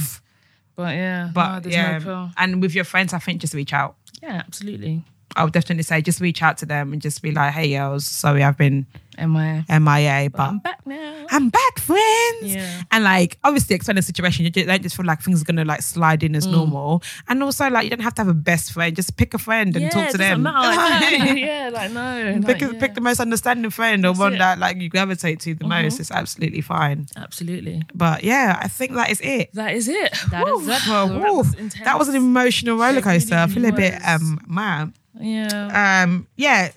but 0.75 0.95
yeah, 0.95 1.29
But 1.33 1.53
no, 1.53 1.59
there's 1.59 1.75
yeah. 1.75 1.97
no 1.97 2.03
pill. 2.03 2.31
and 2.37 2.61
with 2.61 2.73
your 2.75 2.85
friends, 2.85 3.13
I 3.13 3.19
think 3.19 3.41
just 3.41 3.53
reach 3.53 3.73
out. 3.73 3.95
Yeah, 4.21 4.41
absolutely. 4.45 5.03
I 5.35 5.43
would 5.43 5.53
definitely 5.53 5.83
say 5.83 6.01
just 6.01 6.19
reach 6.21 6.41
out 6.43 6.57
to 6.59 6.65
them 6.65 6.93
and 6.93 7.01
just 7.01 7.21
be 7.21 7.31
like, 7.31 7.53
hey 7.53 7.71
girls, 7.71 8.05
sorry 8.05 8.43
I've 8.43 8.57
been 8.57 8.85
Am 9.17 9.35
I? 9.35 9.63
MIA, 9.69 10.29
but 10.29 10.39
I'm 10.41 10.59
back 10.59 10.85
now. 10.87 11.25
I'm 11.29 11.49
back, 11.49 11.79
friends. 11.79 12.55
Yeah. 12.55 12.81
And 12.91 13.03
like, 13.03 13.37
obviously, 13.43 13.75
explain 13.75 13.97
the 13.97 14.01
situation. 14.01 14.45
You 14.45 14.51
just, 14.51 14.67
don't 14.67 14.81
just 14.81 14.95
feel 14.95 15.05
like 15.05 15.21
things 15.21 15.41
are 15.41 15.45
gonna 15.45 15.65
like 15.65 15.81
slide 15.81 16.23
in 16.23 16.33
as 16.33 16.47
Mm. 16.47 16.51
normal. 16.53 17.03
And 17.27 17.43
also, 17.43 17.69
like, 17.69 17.83
you 17.83 17.89
don't 17.89 17.99
have 17.99 18.15
to 18.15 18.21
have 18.21 18.29
a 18.29 18.33
best 18.33 18.71
friend. 18.71 18.95
Just 18.95 19.17
pick 19.17 19.33
a 19.33 19.37
friend 19.37 19.75
and 19.75 19.83
yeah, 19.83 19.89
talk 19.89 20.09
to 20.11 20.17
them. 20.17 20.43
like, 20.43 20.53
no, 21.19 21.25
yeah, 21.33 21.69
like 21.73 21.91
no. 21.91 22.39
pick, 22.45 22.61
like, 22.61 22.73
yeah. 22.73 22.79
pick 22.79 22.93
the 22.95 23.01
most 23.01 23.19
understanding 23.19 23.69
friend 23.69 24.05
or 24.05 24.13
one 24.13 24.33
it. 24.33 24.35
Mm-hmm. 24.35 24.39
that 24.39 24.59
like 24.59 24.77
you 24.77 24.89
gravitate 24.89 25.41
to 25.41 25.55
the 25.55 25.67
most. 25.67 25.99
It's 25.99 26.09
absolutely 26.09 26.61
fine. 26.61 27.07
Absolutely. 27.17 27.83
But 27.93 28.23
yeah, 28.23 28.59
I 28.61 28.69
think 28.69 28.93
that 28.93 29.11
is 29.11 29.19
it. 29.21 29.53
That 29.53 29.73
is 29.75 29.89
it. 29.89 30.13
That 30.31 30.47
is 30.47 30.67
it. 30.67 30.81
Well, 30.87 31.07
that 31.09 31.33
was 31.33 31.51
that 31.83 31.99
was 31.99 32.07
an 32.07 32.15
emotional 32.15 32.77
roller 32.77 32.91
It 32.99 33.05
really, 33.05 33.19
coaster. 33.19 33.35
I 33.35 33.47
feel 33.47 33.65
a 33.65 33.71
bit 33.73 33.95
um 34.07 34.39
mad. 34.47 34.93
Yeah. 35.19 36.03
um 36.03 36.27
yeah. 36.37 36.71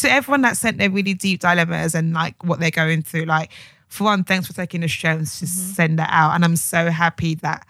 To 0.00 0.10
everyone 0.10 0.42
that 0.42 0.56
sent 0.56 0.78
their 0.78 0.90
really 0.90 1.14
deep 1.14 1.40
dilemmas 1.40 1.94
and 1.94 2.12
like 2.12 2.42
what 2.44 2.60
they're 2.60 2.70
going 2.70 3.02
through 3.02 3.24
like 3.24 3.50
for 3.88 4.04
one 4.04 4.24
thanks 4.24 4.46
for 4.46 4.52
taking 4.52 4.80
the 4.82 4.88
strength 4.88 5.38
to 5.38 5.44
Mm-hmm. 5.46 5.72
send 5.74 5.98
that 5.98 6.10
out. 6.12 6.34
And 6.34 6.44
i'm 6.44 6.56
so 6.56 6.90
happy 6.90 7.34
that 7.36 7.66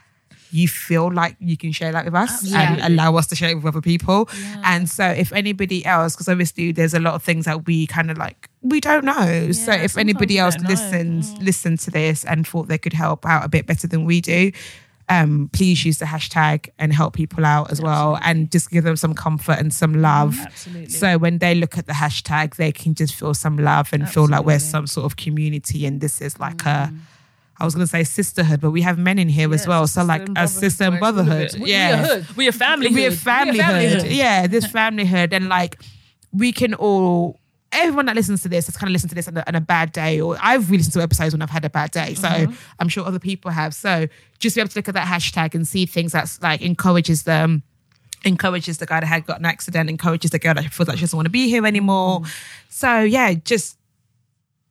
you 0.53 0.69
feel 0.69 1.12
like 1.12 1.37
you 1.41 1.57
can 1.57 1.73
share 1.73 1.93
that 1.93 2.05
with 2.05 2.14
us 2.14 2.53
and 2.55 2.81
allow 2.81 3.14
us 3.17 3.27
to 3.27 3.35
share 3.37 3.51
it 3.51 3.57
with 3.57 3.67
other 3.67 3.81
people. 3.83 4.29
And 4.64 4.89
so 4.89 5.05
if 5.05 5.33
anybody 5.33 5.85
else 5.85 6.14
because 6.14 6.29
obviously 6.29 6.73
there's 6.73 6.95
a 6.95 7.01
lot 7.01 7.14
of 7.14 7.23
things 7.23 7.45
that 7.45 7.67
we 7.67 7.87
kind 7.87 8.11
of 8.11 8.17
like 8.17 8.49
we 8.62 8.81
don't 8.81 9.05
know. 9.05 9.53
So 9.53 9.73
if 9.73 9.99
anybody 9.99 10.39
else 10.39 10.55
don't 10.55 10.64
know. 10.64 10.71
listens 10.71 11.37
listen 11.39 11.77
to 11.79 11.91
this 11.91 12.25
and 12.25 12.47
thought 12.47 12.69
they 12.69 12.79
could 12.79 12.93
help 12.95 13.27
out 13.27 13.45
a 13.45 13.49
bit 13.49 13.67
better 13.67 13.87
than 13.87 14.05
we 14.05 14.21
do 14.21 14.51
um, 15.09 15.49
please 15.53 15.85
use 15.85 15.99
the 15.99 16.05
hashtag 16.05 16.69
and 16.79 16.93
help 16.93 17.15
people 17.15 17.45
out 17.45 17.71
as 17.71 17.81
well 17.81 18.19
and 18.23 18.51
just 18.51 18.71
give 18.71 18.83
them 18.85 18.97
some 18.97 19.15
comfort 19.15 19.59
and 19.59 19.73
some 19.73 20.03
love. 20.03 20.37
Absolutely. 20.41 20.89
So 20.89 21.17
when 21.19 21.39
they 21.39 21.55
look 21.55 21.79
at 21.79 21.87
the 21.87 21.93
hashtag, 21.93 22.57
they 22.57 22.73
can 22.73 22.95
just 22.95 23.15
feel 23.15 23.33
some 23.35 23.57
love 23.57 23.91
and 23.93 24.09
feel 24.09 24.27
like 24.27 24.45
we're 24.45 24.59
some 24.59 24.87
sort 24.87 25.05
of 25.07 25.17
community 25.17 25.87
and 25.87 26.01
this 26.01 26.21
is 26.21 26.39
like 26.41 26.65
a 26.67 26.93
I 27.59 27.65
was 27.65 27.75
gonna 27.75 27.87
say 27.87 28.05
sisterhood, 28.05 28.61
but 28.61 28.71
we 28.71 28.83
have 28.83 28.99
men 28.99 29.19
in 29.19 29.29
here 29.31 29.53
as 29.55 29.67
well. 29.67 29.87
So 29.87 30.05
like 30.05 30.29
a 30.37 30.47
sister 30.47 30.85
and 30.85 30.99
brotherhood, 30.99 31.55
we- 31.59 31.71
Yeah. 31.71 31.89
We 31.89 32.03
a 32.03 32.07
hood. 32.07 32.37
We 32.37 32.47
a 32.49 32.53
family. 32.53 32.89
We 32.89 33.07
a 33.07 33.11
hood. 33.11 33.19
familyhood. 33.19 34.15
Yeah, 34.15 34.47
this 34.47 34.67
familyhood. 34.67 35.33
And 35.33 35.49
like 35.49 35.81
we 36.33 36.53
can 36.53 36.75
all 36.75 37.41
everyone 37.73 38.07
that 38.07 38.17
listens 38.17 38.43
to 38.43 38.49
this 38.49 38.67
has 38.67 38.77
kind 38.77 38.89
of 38.89 38.93
listened 38.93 39.11
to 39.11 39.14
this 39.14 39.29
on 39.29 39.37
a, 39.37 39.45
on 39.47 39.55
a 39.55 39.61
bad 39.61 39.93
day, 39.93 40.21
or 40.21 40.37
I've 40.41 40.71
listened 40.71 40.93
to 40.95 41.03
episodes 41.03 41.35
when 41.35 41.43
I've 41.43 41.51
had 41.51 41.64
a 41.64 41.71
bad 41.71 41.91
day. 41.91 42.14
So 42.14 42.29
Mm-hmm. 42.29 42.55
I'm 42.79 42.89
sure 42.89 43.05
other 43.05 43.19
people 43.19 43.51
have. 43.51 43.75
So 43.75 44.07
just 44.39 44.55
be 44.57 44.61
able 44.61 44.69
to 44.71 44.79
look 44.79 44.89
at 44.89 44.95
that 44.95 45.07
hashtag 45.07 45.55
and 45.55 45.67
see 45.67 45.87
things 45.87 46.12
that's 46.12 46.41
like 46.43 46.62
encourages 46.62 47.25
them, 47.25 47.62
encourages 48.25 48.79
the 48.79 48.87
guy 48.87 49.01
that 49.01 49.07
had 49.07 49.27
got 49.27 49.39
an 49.41 49.45
accident, 49.47 49.91
encourages 49.91 50.31
the 50.31 50.39
girl 50.39 50.55
that 50.55 50.73
feels 50.73 50.89
like 50.89 50.97
she 50.99 51.03
doesn't 51.03 51.17
want 51.17 51.27
to 51.27 51.31
be 51.31 51.49
here 51.49 51.67
anymore. 51.67 52.23
So 52.69 53.01
yeah, 53.01 53.35
just 53.35 53.77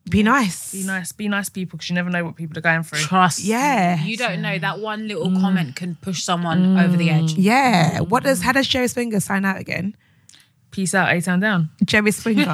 be 0.09 0.21
nice. 0.23 0.71
Be 0.71 0.83
nice. 0.83 1.11
Be 1.11 1.27
nice 1.27 1.49
people 1.49 1.77
because 1.77 1.89
you 1.89 1.95
never 1.95 2.09
know 2.11 2.23
what 2.23 2.35
people 2.35 2.57
are 2.57 2.61
going 2.61 2.83
through. 2.83 2.99
Trust. 2.99 3.43
Yeah. 3.43 4.03
You 4.03 4.17
don't 4.17 4.41
know 4.41 4.57
that 4.59 4.79
one 4.79 5.07
little 5.07 5.29
Mm. 5.29 5.41
comment 5.41 5.75
can 5.75 5.95
push 5.95 6.21
someone 6.23 6.77
over 6.79 6.95
the 6.95 7.09
edge. 7.09 7.33
Yeah. 7.33 8.01
What 8.01 8.23
does 8.23 8.41
how 8.41 8.51
does 8.51 8.67
Jerry 8.67 8.87
Springer 8.87 9.19
sign 9.19 9.45
out 9.45 9.57
again? 9.59 9.95
Peace 10.75 10.93
out. 10.93 11.07
A 11.15 11.21
town 11.21 11.39
down. 11.39 11.69
Jerry 11.85 12.11
Springer. 12.11 12.43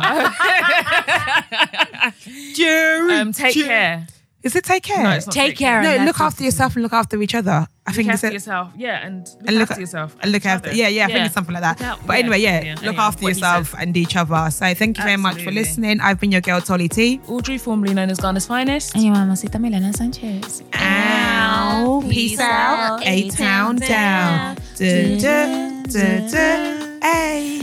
Jerry. 2.54 3.14
Um, 3.16 3.32
take 3.34 3.56
Jer- 3.56 3.66
care. 3.66 4.08
Is 4.44 4.56
it 4.56 4.64
take 4.64 4.84
care? 4.84 5.04
No, 5.04 5.10
it's 5.12 5.26
not 5.28 5.34
Take 5.34 5.56
care. 5.58 5.82
No, 5.84 5.90
look 5.98 6.18
that's 6.18 6.22
after 6.22 6.44
yourself 6.44 6.76
and 6.76 6.82
look 6.84 6.94
after 6.94 7.20
each 7.22 7.34
other. 7.36 7.68
I 7.86 7.92
think 7.94 8.08
Look 8.08 8.14
it's 8.16 8.24
after 8.24 8.28
it. 8.28 8.34
yourself. 8.34 8.72
Yeah, 8.78 9.06
and 9.06 9.28
look 9.28 9.38
And 9.48 9.52
look 9.58 9.62
after 9.64 9.74
at- 9.74 9.80
yourself. 9.80 10.16
And 10.22 10.32
look 10.32 10.46
after, 10.46 10.70
other. 10.70 10.78
yeah, 10.78 10.88
yeah, 10.88 11.06
I 11.06 11.08
think 11.08 11.26
it's 11.26 11.34
something 11.34 11.54
like 11.54 11.62
that. 11.64 11.82
Out- 11.82 12.06
but 12.08 12.18
anyway, 12.18 12.40
yeah, 12.40 12.62
yeah, 12.64 12.74
look 12.76 12.84
anyway, 12.84 12.96
after 12.98 13.28
yourself 13.28 13.74
and 13.80 13.98
each 13.98 14.16
other. 14.16 14.50
So 14.52 14.74
thank 14.76 14.98
you 15.00 15.04
very 15.04 15.18
much 15.18 15.44
for 15.44 15.52
listening. 15.52 16.00
I've 16.00 16.20
been 16.20 16.32
your 16.32 16.42
girl 16.42 16.62
Tolly 16.62 16.90
T. 16.90 17.20
Audrey, 17.28 17.58
formerly 17.58 17.94
known 17.96 18.10
as 18.12 18.20
Ghana's 18.20 18.46
finest. 18.48 18.94
And 18.96 19.04
your 19.04 19.14
mamacita 19.16 19.58
Milena 19.60 19.94
Sanchez. 19.94 20.62
Ow. 20.74 22.04
Peace 22.10 22.40
out. 22.40 23.00
A 23.04 23.30
town 23.30 23.76
down. 23.78 24.56
Duh, 24.78 25.18
duh, 25.20 25.84
duh, 25.84 26.28
duh. 26.32 26.91
Hey. 27.02 27.60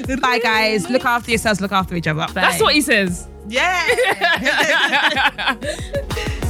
yeah. 0.08 0.16
Bye, 0.22 0.40
guys. 0.40 0.90
Look 0.90 1.06
after 1.06 1.32
yourselves. 1.32 1.60
Look 1.62 1.72
after 1.72 1.96
each 1.96 2.08
other. 2.08 2.26
That's 2.34 2.62
what 2.62 2.74
he 2.74 2.82
says. 2.82 3.28
Yeah. 3.48 3.86